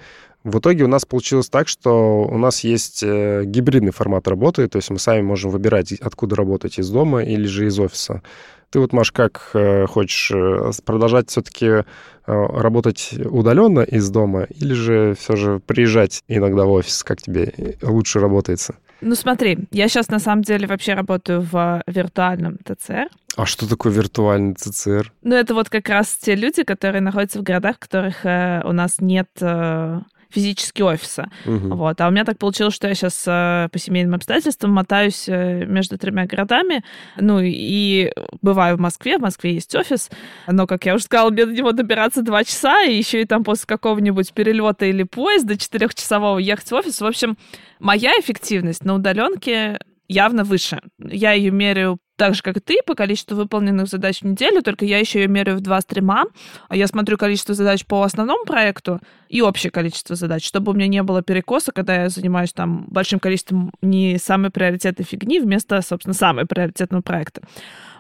В 0.45 0.59
итоге 0.59 0.85
у 0.85 0.87
нас 0.87 1.05
получилось 1.05 1.49
так, 1.49 1.67
что 1.67 2.23
у 2.23 2.37
нас 2.37 2.61
есть 2.61 3.03
э, 3.03 3.43
гибридный 3.45 3.91
формат 3.91 4.27
работы, 4.27 4.69
то 4.69 4.77
есть 4.77 4.89
мы 4.89 4.97
сами 4.97 5.21
можем 5.21 5.51
выбирать, 5.51 5.91
откуда 5.91 6.37
работать, 6.37 6.79
из 6.79 6.89
дома 6.89 7.23
или 7.23 7.45
же 7.45 7.67
из 7.67 7.77
офиса. 7.77 8.23
Ты 8.69 8.79
вот, 8.79 8.93
Маш, 8.93 9.11
как 9.11 9.49
э, 9.53 9.85
хочешь 9.87 10.31
э, 10.31 10.71
продолжать 10.85 11.29
все-таки 11.29 11.83
работать 12.25 13.15
удаленно 13.25 13.79
из 13.79 14.07
дома 14.11 14.43
или 14.43 14.73
же 14.73 15.15
все 15.19 15.35
же 15.35 15.59
приезжать 15.59 16.21
иногда 16.27 16.65
в 16.65 16.69
офис? 16.69 17.03
Как 17.03 17.19
тебе 17.19 17.75
лучше 17.81 18.19
работается? 18.19 18.75
Ну 19.01 19.15
смотри, 19.15 19.59
я 19.71 19.87
сейчас 19.87 20.09
на 20.09 20.19
самом 20.19 20.43
деле 20.43 20.67
вообще 20.67 20.93
работаю 20.93 21.41
в 21.41 21.81
виртуальном 21.87 22.57
ТЦР. 22.57 23.07
А 23.35 23.45
что 23.45 23.69
такое 23.69 23.93
виртуальный 23.93 24.55
ТЦР? 24.55 25.11
Ну 25.23 25.35
это 25.35 25.53
вот 25.53 25.69
как 25.69 25.87
раз 25.87 26.17
те 26.17 26.35
люди, 26.35 26.63
которые 26.63 27.01
находятся 27.01 27.39
в 27.39 27.43
городах, 27.43 27.77
в 27.77 27.79
которых 27.79 28.25
э, 28.25 28.61
у 28.65 28.73
нас 28.73 28.97
нет 28.99 29.29
э, 29.39 29.99
физически 30.29 30.81
офиса. 30.81 31.29
Мгм. 31.45 31.75
Вот. 31.75 31.99
А 32.01 32.07
у 32.07 32.11
меня 32.11 32.25
так 32.25 32.37
получилось, 32.37 32.75
что 32.75 32.87
я 32.87 32.95
сейчас 32.95 33.23
по 33.23 33.77
семейным 33.77 34.15
обстоятельствам 34.15 34.71
мотаюсь 34.71 35.27
э, 35.27 35.65
между 35.65 35.97
тремя 35.97 36.25
городами. 36.25 36.83
Ну 37.17 37.39
и 37.41 38.11
бываю 38.41 38.77
в 38.77 38.79
Москве. 38.79 39.17
В 39.17 39.21
Москве 39.21 39.53
есть 39.53 39.73
офис. 39.75 40.09
Но, 40.47 40.67
как 40.67 40.85
я 40.85 40.95
уже 40.95 41.05
сказала, 41.05 41.29
мне 41.29 41.45
до 41.45 41.53
него 41.53 41.71
добираться 41.71 42.21
два 42.21 42.43
часа, 42.43 42.83
и 42.83 42.95
еще 42.95 43.21
и 43.21 43.25
там 43.25 43.43
после 43.43 43.65
какого-нибудь 43.65 44.33
перелета 44.33 44.85
или 44.85 45.03
поезда 45.03 45.57
четырехчасового 45.57 46.39
ехать 46.39 46.69
в 46.69 46.75
офис. 46.75 47.01
В 47.01 47.05
общем, 47.05 47.37
моя 47.79 48.11
эффективность 48.19 48.85
на 48.85 48.95
удаленке 48.95 49.79
явно 50.07 50.43
выше. 50.43 50.81
Я 50.99 51.33
ее 51.33 51.51
меряю 51.51 51.99
так 52.19 52.35
же, 52.35 52.41
как 52.41 52.57
и 52.57 52.59
ты, 52.59 52.79
по 52.85 52.95
количеству 52.95 53.37
выполненных 53.37 53.87
задач 53.87 54.19
в 54.21 54.25
неделю, 54.25 54.61
только 54.61 54.83
я 54.83 54.99
еще 54.99 55.21
ее 55.21 55.29
меряю 55.29 55.57
в 55.57 55.61
два 55.61 55.79
стрима. 55.79 56.25
Я 56.69 56.85
смотрю 56.87 57.17
количество 57.17 57.55
задач 57.55 57.85
по 57.85 58.03
основному 58.03 58.43
проекту 58.43 58.99
и 59.29 59.41
общее 59.41 59.71
количество 59.71 60.17
задач, 60.17 60.45
чтобы 60.45 60.73
у 60.73 60.75
меня 60.75 60.87
не 60.87 61.01
было 61.01 61.23
перекоса, 61.23 61.71
когда 61.71 62.03
я 62.03 62.09
занимаюсь 62.09 62.51
там 62.51 62.85
большим 62.89 63.19
количеством 63.19 63.71
не 63.81 64.17
самой 64.17 64.51
приоритетной 64.51 65.05
фигни 65.05 65.39
вместо, 65.39 65.81
собственно, 65.81 66.13
самой 66.13 66.45
приоритетного 66.45 67.01
проекта. 67.01 67.41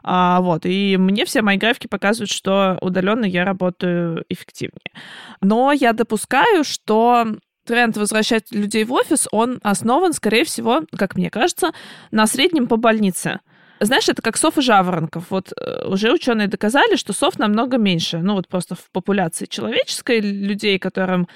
А, 0.03 0.41
вот, 0.41 0.65
и 0.65 0.97
мне 0.97 1.23
все 1.23 1.41
мои 1.41 1.55
графики 1.57 1.87
показывают, 1.87 2.29
что 2.29 2.77
удаленно 2.81 3.23
я 3.23 3.45
работаю 3.45 4.25
эффективнее. 4.27 4.91
Но 5.39 5.71
я 5.71 5.93
допускаю, 5.93 6.65
что 6.65 7.25
тренд 7.65 7.95
возвращать 7.95 8.51
людей 8.51 8.83
в 8.83 8.91
офис, 8.91 9.29
он 9.31 9.59
основан, 9.63 10.11
скорее 10.11 10.43
всего, 10.43 10.81
как 10.97 11.15
мне 11.15 11.29
кажется, 11.29 11.71
на 12.11 12.27
среднем 12.27 12.67
по 12.67 12.75
больнице. 12.75 13.39
Знаешь, 13.79 14.09
это 14.09 14.21
как 14.21 14.37
сов 14.37 14.57
и 14.57 14.61
жаворонков. 14.61 15.25
Вот 15.29 15.53
э, 15.55 15.87
уже 15.87 16.11
ученые 16.11 16.47
доказали, 16.47 16.95
что 16.95 17.13
сов 17.13 17.39
намного 17.39 17.77
меньше. 17.77 18.19
Ну 18.19 18.33
вот 18.33 18.47
просто 18.47 18.75
в 18.75 18.89
популяции 18.91 19.45
человеческой 19.45 20.19
людей, 20.19 20.79
которым 20.79 21.27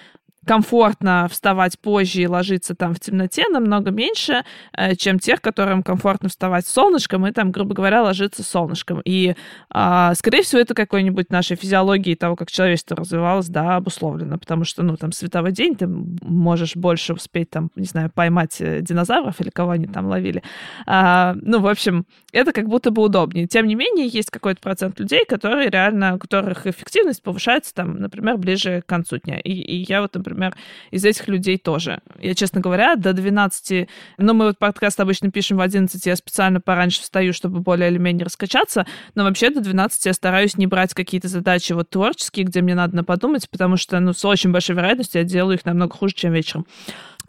комфортно 0.45 1.27
вставать 1.29 1.79
позже 1.79 2.21
и 2.21 2.27
ложиться 2.27 2.75
там 2.75 2.93
в 2.93 2.99
темноте 2.99 3.45
намного 3.49 3.91
меньше, 3.91 4.43
э, 4.73 4.95
чем 4.95 5.19
тех, 5.19 5.41
которым 5.41 5.83
комфортно 5.83 6.29
вставать 6.29 6.67
солнышком 6.67 7.25
и 7.27 7.31
там, 7.31 7.51
грубо 7.51 7.73
говоря, 7.73 8.03
ложиться 8.03 8.43
солнышком. 8.43 9.01
И, 9.05 9.35
а, 9.69 10.13
скорее 10.15 10.43
всего, 10.43 10.61
это 10.61 10.73
какой-нибудь 10.73 11.29
нашей 11.29 11.55
физиологии 11.55 12.15
того, 12.15 12.35
как 12.35 12.51
человечество 12.51 12.97
развивалось, 12.97 13.47
да, 13.47 13.77
обусловлено, 13.77 14.37
потому 14.37 14.65
что, 14.65 14.83
ну, 14.83 14.97
там, 14.97 15.11
световой 15.11 15.51
день 15.51 15.75
ты 15.75 15.87
можешь 15.87 16.75
больше 16.75 17.13
успеть, 17.13 17.49
там, 17.49 17.69
не 17.75 17.85
знаю, 17.85 18.11
поймать 18.13 18.59
э, 18.59 18.81
динозавров 18.81 19.39
или 19.39 19.49
кого 19.49 19.71
они 19.71 19.87
там 19.87 20.07
ловили. 20.07 20.43
А, 20.85 21.35
ну, 21.41 21.59
в 21.59 21.67
общем, 21.67 22.05
это 22.31 22.51
как 22.51 22.67
будто 22.67 22.91
бы 22.91 23.01
удобнее. 23.01 23.47
Тем 23.47 23.67
не 23.67 23.75
менее, 23.75 24.07
есть 24.07 24.29
какой-то 24.29 24.61
процент 24.61 24.99
людей, 24.99 25.25
которые 25.25 25.69
реально, 25.69 26.15
у 26.15 26.19
которых 26.19 26.67
эффективность 26.67 27.23
повышается, 27.23 27.73
там, 27.73 27.95
например, 27.97 28.37
ближе 28.37 28.81
к 28.81 28.85
концу 28.85 29.17
дня. 29.17 29.39
И, 29.39 29.51
и 29.51 29.85
я 29.87 30.01
вот, 30.01 30.13
например, 30.15 30.32
например, 30.33 30.55
из 30.91 31.05
этих 31.05 31.27
людей 31.27 31.57
тоже. 31.57 31.99
Я, 32.19 32.35
честно 32.35 32.61
говоря, 32.61 32.95
до 32.95 33.13
12... 33.13 33.87
Ну, 34.17 34.33
мы 34.33 34.47
вот 34.47 34.59
подкаст 34.59 34.99
обычно 34.99 35.31
пишем 35.31 35.57
в 35.57 35.61
11, 35.61 36.05
я 36.05 36.15
специально 36.15 36.59
пораньше 36.59 37.01
встаю, 37.01 37.33
чтобы 37.33 37.59
более 37.59 37.89
или 37.89 37.97
менее 37.97 38.25
раскачаться, 38.25 38.85
но 39.15 39.23
вообще 39.23 39.49
до 39.49 39.61
12 39.61 40.05
я 40.05 40.13
стараюсь 40.13 40.57
не 40.57 40.67
брать 40.67 40.93
какие-то 40.93 41.27
задачи 41.27 41.73
вот 41.73 41.89
творческие, 41.89 42.45
где 42.45 42.61
мне 42.61 42.75
надо 42.75 43.03
подумать, 43.03 43.49
потому 43.49 43.77
что, 43.77 43.99
ну, 43.99 44.13
с 44.13 44.23
очень 44.25 44.51
большой 44.51 44.75
вероятностью 44.75 45.21
я 45.21 45.27
делаю 45.27 45.57
их 45.57 45.65
намного 45.65 45.95
хуже, 45.95 46.13
чем 46.13 46.33
вечером. 46.33 46.65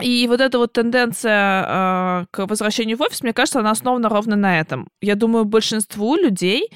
И 0.03 0.27
вот 0.29 0.41
эта 0.41 0.59
вот 0.59 0.73
тенденция 0.73 1.65
э, 1.67 2.27
к 2.33 2.47
возвращению 2.47 2.97
в 2.97 3.03
офис, 3.03 3.23
мне 3.23 3.33
кажется, 3.33 3.61
она 3.61 3.71
основана 3.71 4.09
ровно 4.09 4.35
на 4.35 4.59
этом. 4.59 4.89
Я 5.01 5.15
думаю, 5.15 5.45
большинству 5.45 6.17
людей 6.17 6.69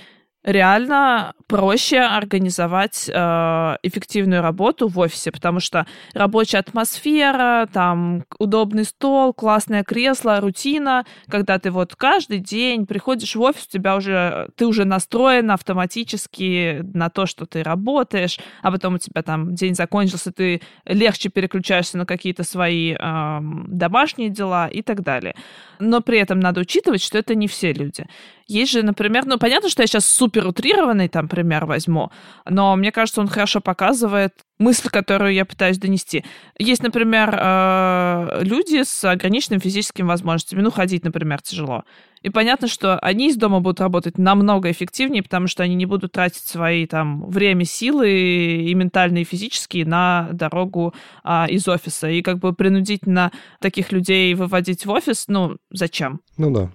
реально 0.49 1.35
проще 1.47 1.99
организовать 1.99 3.09
э, 3.09 3.77
эффективную 3.83 4.41
работу 4.41 4.89
в 4.89 4.99
офисе, 4.99 5.31
потому 5.31 5.61
что 5.61 5.87
рабочая 6.15 6.59
атмосфера, 6.59 7.69
там 7.71 8.25
удобный 8.39 8.85
стол, 8.85 9.35
классное 9.35 9.85
кресло, 9.85 10.41
рутина, 10.41 11.05
когда 11.29 11.59
ты 11.59 11.71
вот 11.71 11.95
каждый 11.97 12.39
день 12.39 12.87
приходишь 12.87 13.37
в 13.37 13.41
офис, 13.43 13.67
тебя 13.67 13.97
уже 13.97 14.49
ты 14.57 14.67
уже 14.67 14.87
настроен 14.87 15.51
автоматически 15.51 16.81
на 16.95 17.11
то, 17.11 17.27
что 17.27 17.45
ты 17.45 17.63
работаешь, 17.63 18.39
а 18.63 18.73
потом 18.73 18.95
у 18.95 18.99
тебя 18.99 19.23
там 19.23 19.55
день 19.55 19.75
закончился, 19.75 20.33
ты 20.33 20.63
легче 20.87 21.29
переключаешься 21.29 21.99
на 21.99 22.07
какие-то 22.07 22.43
свои 22.43 22.95
э, 22.95 23.39
домашние 23.67 24.31
дела 24.31 24.67
и 24.69 24.81
так 24.81 25.03
далее. 25.03 25.35
Но 25.79 26.01
при 26.01 26.19
этом 26.19 26.41
надо 26.41 26.63
учитывать, 26.63 27.03
что 27.03 27.19
это 27.19 27.35
не 27.35 27.49
все 27.49 27.73
люди. 27.73 28.07
Есть 28.49 28.73
же, 28.73 28.83
например, 28.83 29.27
ну, 29.27 29.37
понятно, 29.39 29.69
что 29.69 29.83
я 29.83 29.87
сейчас 29.87 30.07
супер 30.07 30.47
утрированный 30.47 31.09
там 31.09 31.29
пример 31.29 31.67
возьму, 31.67 32.11
но 32.49 32.75
мне 32.77 32.91
кажется, 32.93 33.21
он 33.21 33.29
хорошо 33.29 33.61
показывает 33.61 34.33
мысль, 34.59 34.89
которую 34.89 35.35
я 35.35 35.45
пытаюсь 35.45 35.77
донести. 35.77 36.25
Есть, 36.59 36.83
например, 36.83 37.39
э, 37.39 38.41
люди 38.43 38.85
с 38.85 39.05
ограниченными 39.05 39.61
физическими 39.61 40.07
возможностями. 40.07 40.63
Ну, 40.63 40.71
ходить, 40.71 41.05
например, 41.05 41.43
тяжело. 41.43 41.85
И 42.23 42.31
понятно, 42.31 42.69
что 42.69 42.99
они 43.01 43.29
из 43.29 43.37
дома 43.37 43.61
будут 43.61 43.81
работать 43.81 44.17
намного 44.17 44.71
эффективнее, 44.71 45.23
потому 45.23 45.47
что 45.47 45.63
они 45.63 45.75
не 45.75 45.85
будут 45.85 46.13
тратить 46.13 46.43
свои 46.43 46.87
там 46.87 47.29
время, 47.29 47.67
силы 47.67 48.11
и 48.11 48.75
ментальные, 48.75 49.23
и 49.23 49.27
физические 49.27 49.85
на 49.85 50.31
дорогу 50.33 50.95
а, 51.23 51.47
из 51.49 51.69
офиса. 51.69 52.09
И 52.09 52.23
как 52.23 52.39
бы 52.39 52.55
принудительно 52.55 53.31
таких 53.61 53.93
людей 53.93 54.33
выводить 54.35 54.87
в 54.87 54.91
офис, 54.91 55.27
ну, 55.29 55.59
зачем? 55.71 56.23
Ну 56.39 56.51
да 56.51 56.71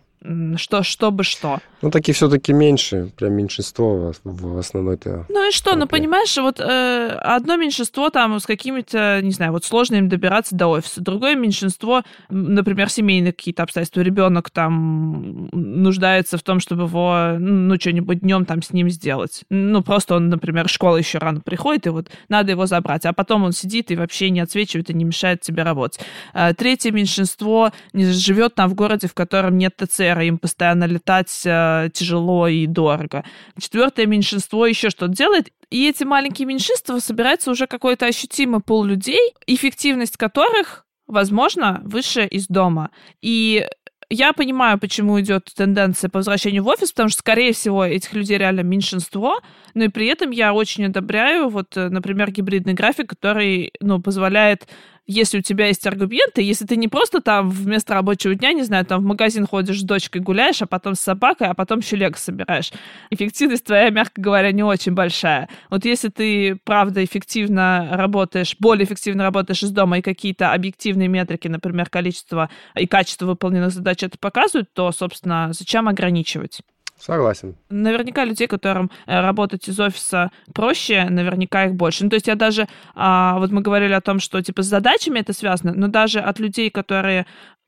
что, 0.55 0.83
чтобы 0.83 1.23
что. 1.23 1.59
Ну, 1.81 1.91
такие 1.91 2.13
все-таки 2.13 2.53
меньше, 2.53 3.11
прям 3.17 3.33
меньшинство 3.33 4.13
в, 4.23 4.57
основной-то. 4.57 5.25
Ну 5.27 5.49
и 5.49 5.51
что, 5.51 5.71
толпе. 5.71 5.79
ну 5.79 5.87
понимаешь, 5.87 6.37
вот 6.37 6.59
э, 6.59 7.07
одно 7.21 7.57
меньшинство 7.57 8.09
там 8.09 8.39
с 8.39 8.45
какими-то, 8.45 9.19
не 9.21 9.31
знаю, 9.31 9.51
вот 9.51 9.65
сложно 9.65 9.95
им 9.95 10.07
добираться 10.07 10.55
до 10.55 10.67
офиса, 10.67 11.01
другое 11.01 11.35
меньшинство, 11.35 12.03
например, 12.29 12.89
семейные 12.89 13.33
какие-то 13.33 13.63
обстоятельства, 13.63 13.99
ребенок 13.99 14.49
там 14.49 15.49
нуждается 15.51 16.37
в 16.37 16.43
том, 16.43 16.61
чтобы 16.61 16.83
его, 16.83 17.35
ну, 17.37 17.75
что-нибудь 17.75 18.21
днем 18.21 18.45
там 18.45 18.61
с 18.61 18.71
ним 18.71 18.89
сделать. 18.89 19.43
Ну, 19.49 19.83
просто 19.83 20.15
он, 20.15 20.29
например, 20.29 20.69
школа 20.69 20.97
еще 20.97 21.17
рано 21.17 21.41
приходит, 21.41 21.87
и 21.87 21.89
вот 21.89 22.09
надо 22.29 22.51
его 22.51 22.65
забрать, 22.65 23.05
а 23.05 23.11
потом 23.11 23.43
он 23.43 23.51
сидит 23.51 23.91
и 23.91 23.97
вообще 23.97 24.29
не 24.29 24.39
отсвечивает 24.39 24.89
и 24.89 24.93
не 24.93 25.03
мешает 25.03 25.41
тебе 25.41 25.63
работать. 25.63 25.99
Э, 26.33 26.53
третье 26.53 26.91
меньшинство 26.91 27.71
живет 27.93 28.55
там 28.55 28.69
в 28.69 28.73
городе, 28.73 29.07
в 29.07 29.13
котором 29.13 29.57
нет 29.57 29.75
ТЦ 30.13 30.23
им 30.23 30.37
постоянно 30.37 30.85
летать 30.85 31.41
э, 31.45 31.89
тяжело 31.93 32.47
и 32.47 32.67
дорого. 32.67 33.23
Четвертое 33.59 34.05
меньшинство 34.05 34.65
еще 34.65 34.89
что-то 34.89 35.13
делает, 35.13 35.49
и 35.69 35.89
эти 35.89 36.03
маленькие 36.03 36.45
меньшинства 36.45 36.99
собирается 36.99 37.51
уже 37.51 37.67
какой-то 37.67 38.05
ощутимый 38.05 38.61
пол 38.61 38.83
людей, 38.83 39.33
эффективность 39.47 40.17
которых 40.17 40.85
возможно, 41.05 41.81
выше 41.83 42.25
из 42.25 42.47
дома. 42.47 42.89
И 43.21 43.67
я 44.09 44.33
понимаю, 44.33 44.77
почему 44.79 45.19
идет 45.19 45.49
тенденция 45.55 46.09
по 46.09 46.19
возвращению 46.19 46.63
в 46.63 46.67
офис, 46.67 46.91
потому 46.91 47.09
что, 47.09 47.19
скорее 47.19 47.53
всего, 47.53 47.83
этих 47.83 48.13
людей 48.13 48.37
реально 48.37 48.61
меньшинство, 48.61 49.41
но 49.73 49.85
и 49.85 49.87
при 49.87 50.07
этом 50.07 50.31
я 50.31 50.53
очень 50.53 50.85
одобряю, 50.85 51.49
вот, 51.49 51.75
э, 51.77 51.89
например, 51.89 52.31
гибридный 52.31 52.73
график, 52.73 53.09
который, 53.09 53.73
ну, 53.79 54.01
позволяет 54.01 54.67
если 55.05 55.39
у 55.39 55.41
тебя 55.41 55.67
есть 55.67 55.85
аргументы, 55.85 56.41
если 56.41 56.65
ты 56.65 56.75
не 56.77 56.87
просто 56.87 57.21
там 57.21 57.49
вместо 57.49 57.93
рабочего 57.93 58.35
дня, 58.35 58.53
не 58.53 58.63
знаю, 58.63 58.85
там 58.85 59.01
в 59.01 59.05
магазин 59.05 59.45
ходишь 59.45 59.81
с 59.81 59.83
дочкой 59.83 60.21
гуляешь, 60.21 60.61
а 60.61 60.65
потом 60.65 60.95
с 60.95 60.99
собакой, 61.01 61.47
а 61.47 61.53
потом 61.53 61.79
еще 61.79 61.95
лего 61.95 62.15
собираешь. 62.15 62.71
Эффективность 63.09 63.65
твоя, 63.65 63.89
мягко 63.89 64.21
говоря, 64.21 64.51
не 64.51 64.63
очень 64.63 64.93
большая. 64.93 65.49
Вот 65.69 65.85
если 65.85 66.09
ты, 66.09 66.57
правда, 66.63 67.03
эффективно 67.03 67.89
работаешь, 67.91 68.55
более 68.59 68.85
эффективно 68.85 69.23
работаешь 69.23 69.63
из 69.63 69.71
дома, 69.71 69.99
и 69.99 70.01
какие-то 70.01 70.53
объективные 70.53 71.07
метрики, 71.07 71.47
например, 71.47 71.89
количество 71.89 72.49
и 72.75 72.87
качество 72.87 73.25
выполненных 73.25 73.71
задач 73.71 74.03
это 74.03 74.17
показывают, 74.17 74.73
то, 74.73 74.91
собственно, 74.91 75.49
зачем 75.51 75.87
ограничивать? 75.87 76.61
Согласен. 76.99 77.55
Наверняка 77.69 78.23
людей, 78.23 78.47
которым 78.47 78.89
э, 79.05 79.19
работать 79.19 79.67
из 79.67 79.79
офиса 79.79 80.31
проще, 80.53 81.05
наверняка 81.09 81.65
их 81.65 81.75
больше. 81.75 82.03
Ну, 82.05 82.09
то 82.09 82.15
есть 82.15 82.27
я 82.27 82.35
даже, 82.35 82.67
а, 82.95 83.37
вот 83.39 83.51
мы 83.51 83.61
говорили 83.61 83.93
о 83.93 84.01
том, 84.01 84.19
что 84.19 84.41
типа 84.41 84.61
с 84.61 84.67
задачами 84.67 85.19
это 85.19 85.33
связано, 85.33 85.73
но 85.73 85.87
даже 85.87 86.19
от 86.19 86.39
людей, 86.39 86.69
которые 86.69 87.25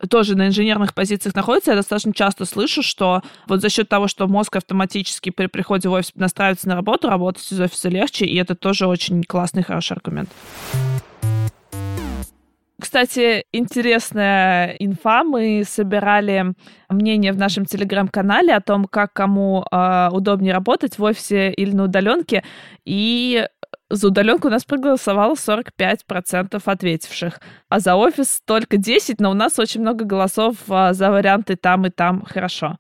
тоже 0.10 0.36
на 0.36 0.48
инженерных 0.48 0.94
позициях 0.94 1.36
находятся, 1.36 1.72
я 1.72 1.78
достаточно 1.78 2.14
часто 2.14 2.46
слышу, 2.46 2.82
что 2.82 3.22
вот 3.48 3.62
за 3.62 3.70
счет 3.70 3.90
того, 3.90 4.08
что 4.08 4.28
мозг 4.28 4.56
автоматически 4.56 5.30
при 5.30 5.48
приходе 5.48 5.90
в 5.90 5.94
офис 5.94 6.12
настраивается 6.16 6.68
на 6.68 6.76
работу, 6.76 7.10
работать 7.10 7.50
из 7.52 7.60
офиса 7.60 7.90
легче, 7.90 8.26
и 8.26 8.36
это 8.36 8.56
тоже 8.56 8.88
очень 8.88 9.24
классный, 9.24 9.64
хороший 9.64 9.94
аргумент. 9.94 10.30
Кстати, 12.86 13.46
интересная 13.52 14.76
инфа. 14.78 15.24
Мы 15.24 15.64
собирали 15.68 16.54
мнение 16.88 17.34
в 17.34 17.38
нашем 17.38 17.66
телеграм-канале 17.66 18.54
о 18.54 18.62
том, 18.62 18.86
как 18.86 19.12
кому 19.12 19.66
э, 19.72 20.10
удобнее 20.12 20.54
работать 20.54 21.00
в 21.00 21.04
офисе 21.04 21.52
или 21.52 21.72
на 21.72 21.86
удаленке. 21.86 22.44
И 22.86 23.44
за 23.90 24.10
удаленку 24.10 24.50
у 24.50 24.52
нас 24.52 24.66
проголосовало 24.66 25.34
45% 25.34 26.62
ответивших, 26.64 27.42
а 27.70 27.80
за 27.80 27.96
офис 27.96 28.44
только 28.46 28.78
10%, 28.78 29.16
но 29.18 29.32
у 29.32 29.34
нас 29.34 29.58
очень 29.58 29.82
много 29.82 30.06
голосов 30.06 30.58
а, 30.70 30.94
за 30.94 31.10
варианты 31.10 31.56
там 31.56 31.88
и 31.88 31.90
там 31.90 32.22
хорошо. 32.22 32.78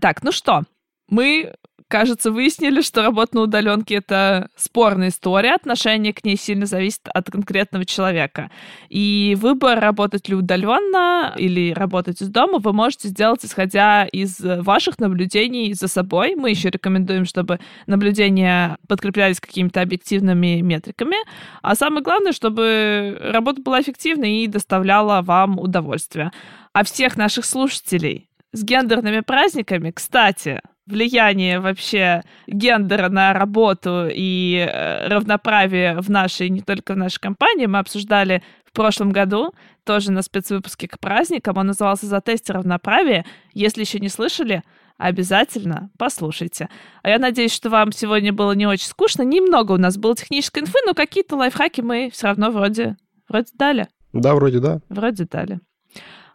Так, 0.00 0.24
ну 0.24 0.32
что, 0.32 0.64
Мы 1.08 1.54
кажется, 1.94 2.32
выяснили, 2.32 2.80
что 2.80 3.02
работа 3.02 3.36
на 3.36 3.42
удаленке— 3.42 3.94
это 3.96 4.48
спорная 4.56 5.10
история, 5.10 5.54
отношение 5.54 6.12
к 6.12 6.24
ней 6.24 6.36
сильно 6.36 6.66
зависит 6.66 7.02
от 7.06 7.30
конкретного 7.30 7.84
человека. 7.84 8.50
И 8.88 9.36
выбор, 9.40 9.78
работать 9.78 10.28
ли 10.28 10.34
удаленно 10.34 11.32
или 11.38 11.72
работать 11.72 12.20
из 12.20 12.30
дома, 12.30 12.58
вы 12.58 12.72
можете 12.72 13.06
сделать, 13.06 13.44
исходя 13.44 14.06
из 14.06 14.40
ваших 14.40 14.98
наблюдений 14.98 15.72
за 15.72 15.86
собой. 15.86 16.34
Мы 16.34 16.50
еще 16.50 16.68
рекомендуем, 16.68 17.26
чтобы 17.26 17.60
наблюдения 17.86 18.76
подкреплялись 18.88 19.38
какими-то 19.38 19.80
объективными 19.80 20.62
метриками. 20.62 21.18
А 21.62 21.76
самое 21.76 22.02
главное, 22.02 22.32
чтобы 22.32 23.16
работа 23.20 23.62
была 23.62 23.80
эффективной 23.80 24.38
и 24.38 24.48
доставляла 24.48 25.22
вам 25.22 25.60
удовольствие. 25.60 26.32
А 26.72 26.82
всех 26.82 27.16
наших 27.16 27.44
слушателей 27.44 28.28
с 28.50 28.64
гендерными 28.64 29.20
праздниками, 29.20 29.92
кстати, 29.92 30.60
влияние 30.86 31.60
вообще 31.60 32.22
гендера 32.46 33.08
на 33.08 33.32
работу 33.32 34.08
и 34.10 34.56
э, 34.56 35.08
равноправие 35.08 36.00
в 36.00 36.10
нашей, 36.10 36.50
не 36.50 36.60
только 36.60 36.94
в 36.94 36.96
нашей 36.96 37.20
компании, 37.20 37.66
мы 37.66 37.78
обсуждали 37.78 38.42
в 38.64 38.72
прошлом 38.72 39.10
году, 39.10 39.52
тоже 39.84 40.10
на 40.10 40.22
спецвыпуске 40.22 40.88
к 40.88 40.98
праздникам. 40.98 41.56
Он 41.58 41.68
назывался 41.68 42.06
«За 42.06 42.20
тесте 42.20 42.52
равноправия». 42.52 43.24
Если 43.52 43.82
еще 43.82 44.00
не 44.00 44.08
слышали, 44.08 44.62
обязательно 44.98 45.90
послушайте. 45.98 46.68
А 47.02 47.10
я 47.10 47.18
надеюсь, 47.18 47.52
что 47.52 47.70
вам 47.70 47.92
сегодня 47.92 48.32
было 48.32 48.52
не 48.52 48.66
очень 48.66 48.86
скучно. 48.86 49.22
Немного 49.22 49.72
у 49.72 49.78
нас 49.78 49.96
было 49.96 50.16
технической 50.16 50.62
инфы, 50.62 50.78
но 50.86 50.94
какие-то 50.94 51.36
лайфхаки 51.36 51.80
мы 51.80 52.10
все 52.12 52.28
равно 52.28 52.50
вроде, 52.50 52.96
вроде 53.28 53.48
дали. 53.54 53.88
Да, 54.12 54.34
вроде 54.34 54.60
да. 54.60 54.80
Вроде 54.88 55.24
дали. 55.24 55.60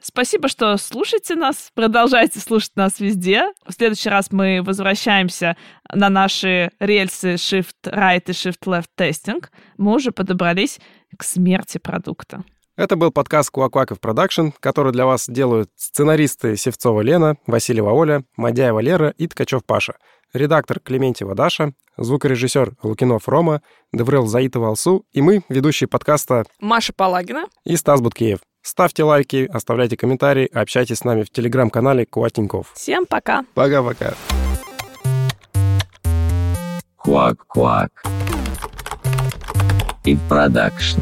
Спасибо, 0.02 0.48
что 0.48 0.78
слушаете 0.78 1.36
нас. 1.36 1.72
Продолжайте 1.74 2.40
слушать 2.40 2.76
нас 2.76 3.00
везде. 3.00 3.44
В 3.66 3.74
следующий 3.74 4.10
раз 4.10 4.32
мы 4.32 4.62
возвращаемся 4.64 5.58
на 5.92 6.10
наши 6.10 6.72
рельсы 6.80 7.36
Shift 7.36 7.74
Right 7.86 8.24
и 8.28 8.32
Shift 8.32 8.62
Left 8.66 8.88
testing. 8.96 9.52
Мы 9.78 9.94
уже 9.94 10.12
подобрались 10.12 10.80
к 11.18 11.24
смерти 11.24 11.78
продукта. 11.78 12.44
Это 12.80 12.96
был 12.96 13.12
подкаст 13.12 13.50
Куакуаков 13.50 14.00
Production, 14.00 14.52
который 14.62 14.94
для 14.94 15.06
вас 15.06 15.28
делают 15.28 15.70
сценаристы 15.76 16.56
Севцова 16.56 17.02
Лена, 17.02 17.36
Васильева 17.46 17.92
Оля, 17.92 18.24
Мадяева 18.38 18.80
Лера 18.80 19.14
и 19.18 19.28
Ткачев 19.28 19.66
Паша, 19.66 19.96
редактор 20.32 20.80
Клементьева 20.80 21.36
Даша, 21.36 21.74
звукорежиссер 21.98 22.78
Лукинов 22.82 23.28
Рома, 23.28 23.62
DevRel 23.92 24.28
Заитова 24.28 24.70
Алсу 24.70 25.06
и 25.12 25.22
мы, 25.22 25.44
ведущие 25.50 25.90
подкаста 25.90 26.46
Маша 26.62 26.94
Палагина 26.94 27.48
и 27.66 27.76
Стас 27.76 28.00
Буткеев. 28.00 28.40
Ставьте 28.62 29.04
лайки, 29.04 29.50
оставляйте 29.52 29.98
комментарии, 29.98 30.50
общайтесь 30.54 30.98
с 30.98 31.04
нами 31.04 31.24
в 31.24 31.30
телеграм-канале 31.30 32.06
Куатеньков. 32.06 32.72
Всем 32.76 33.06
пока. 33.06 33.44
Пока-пока. 33.54 34.14
Quack 37.04 37.38
Quack. 37.56 37.90
И 40.04 40.18
production. 40.28 41.00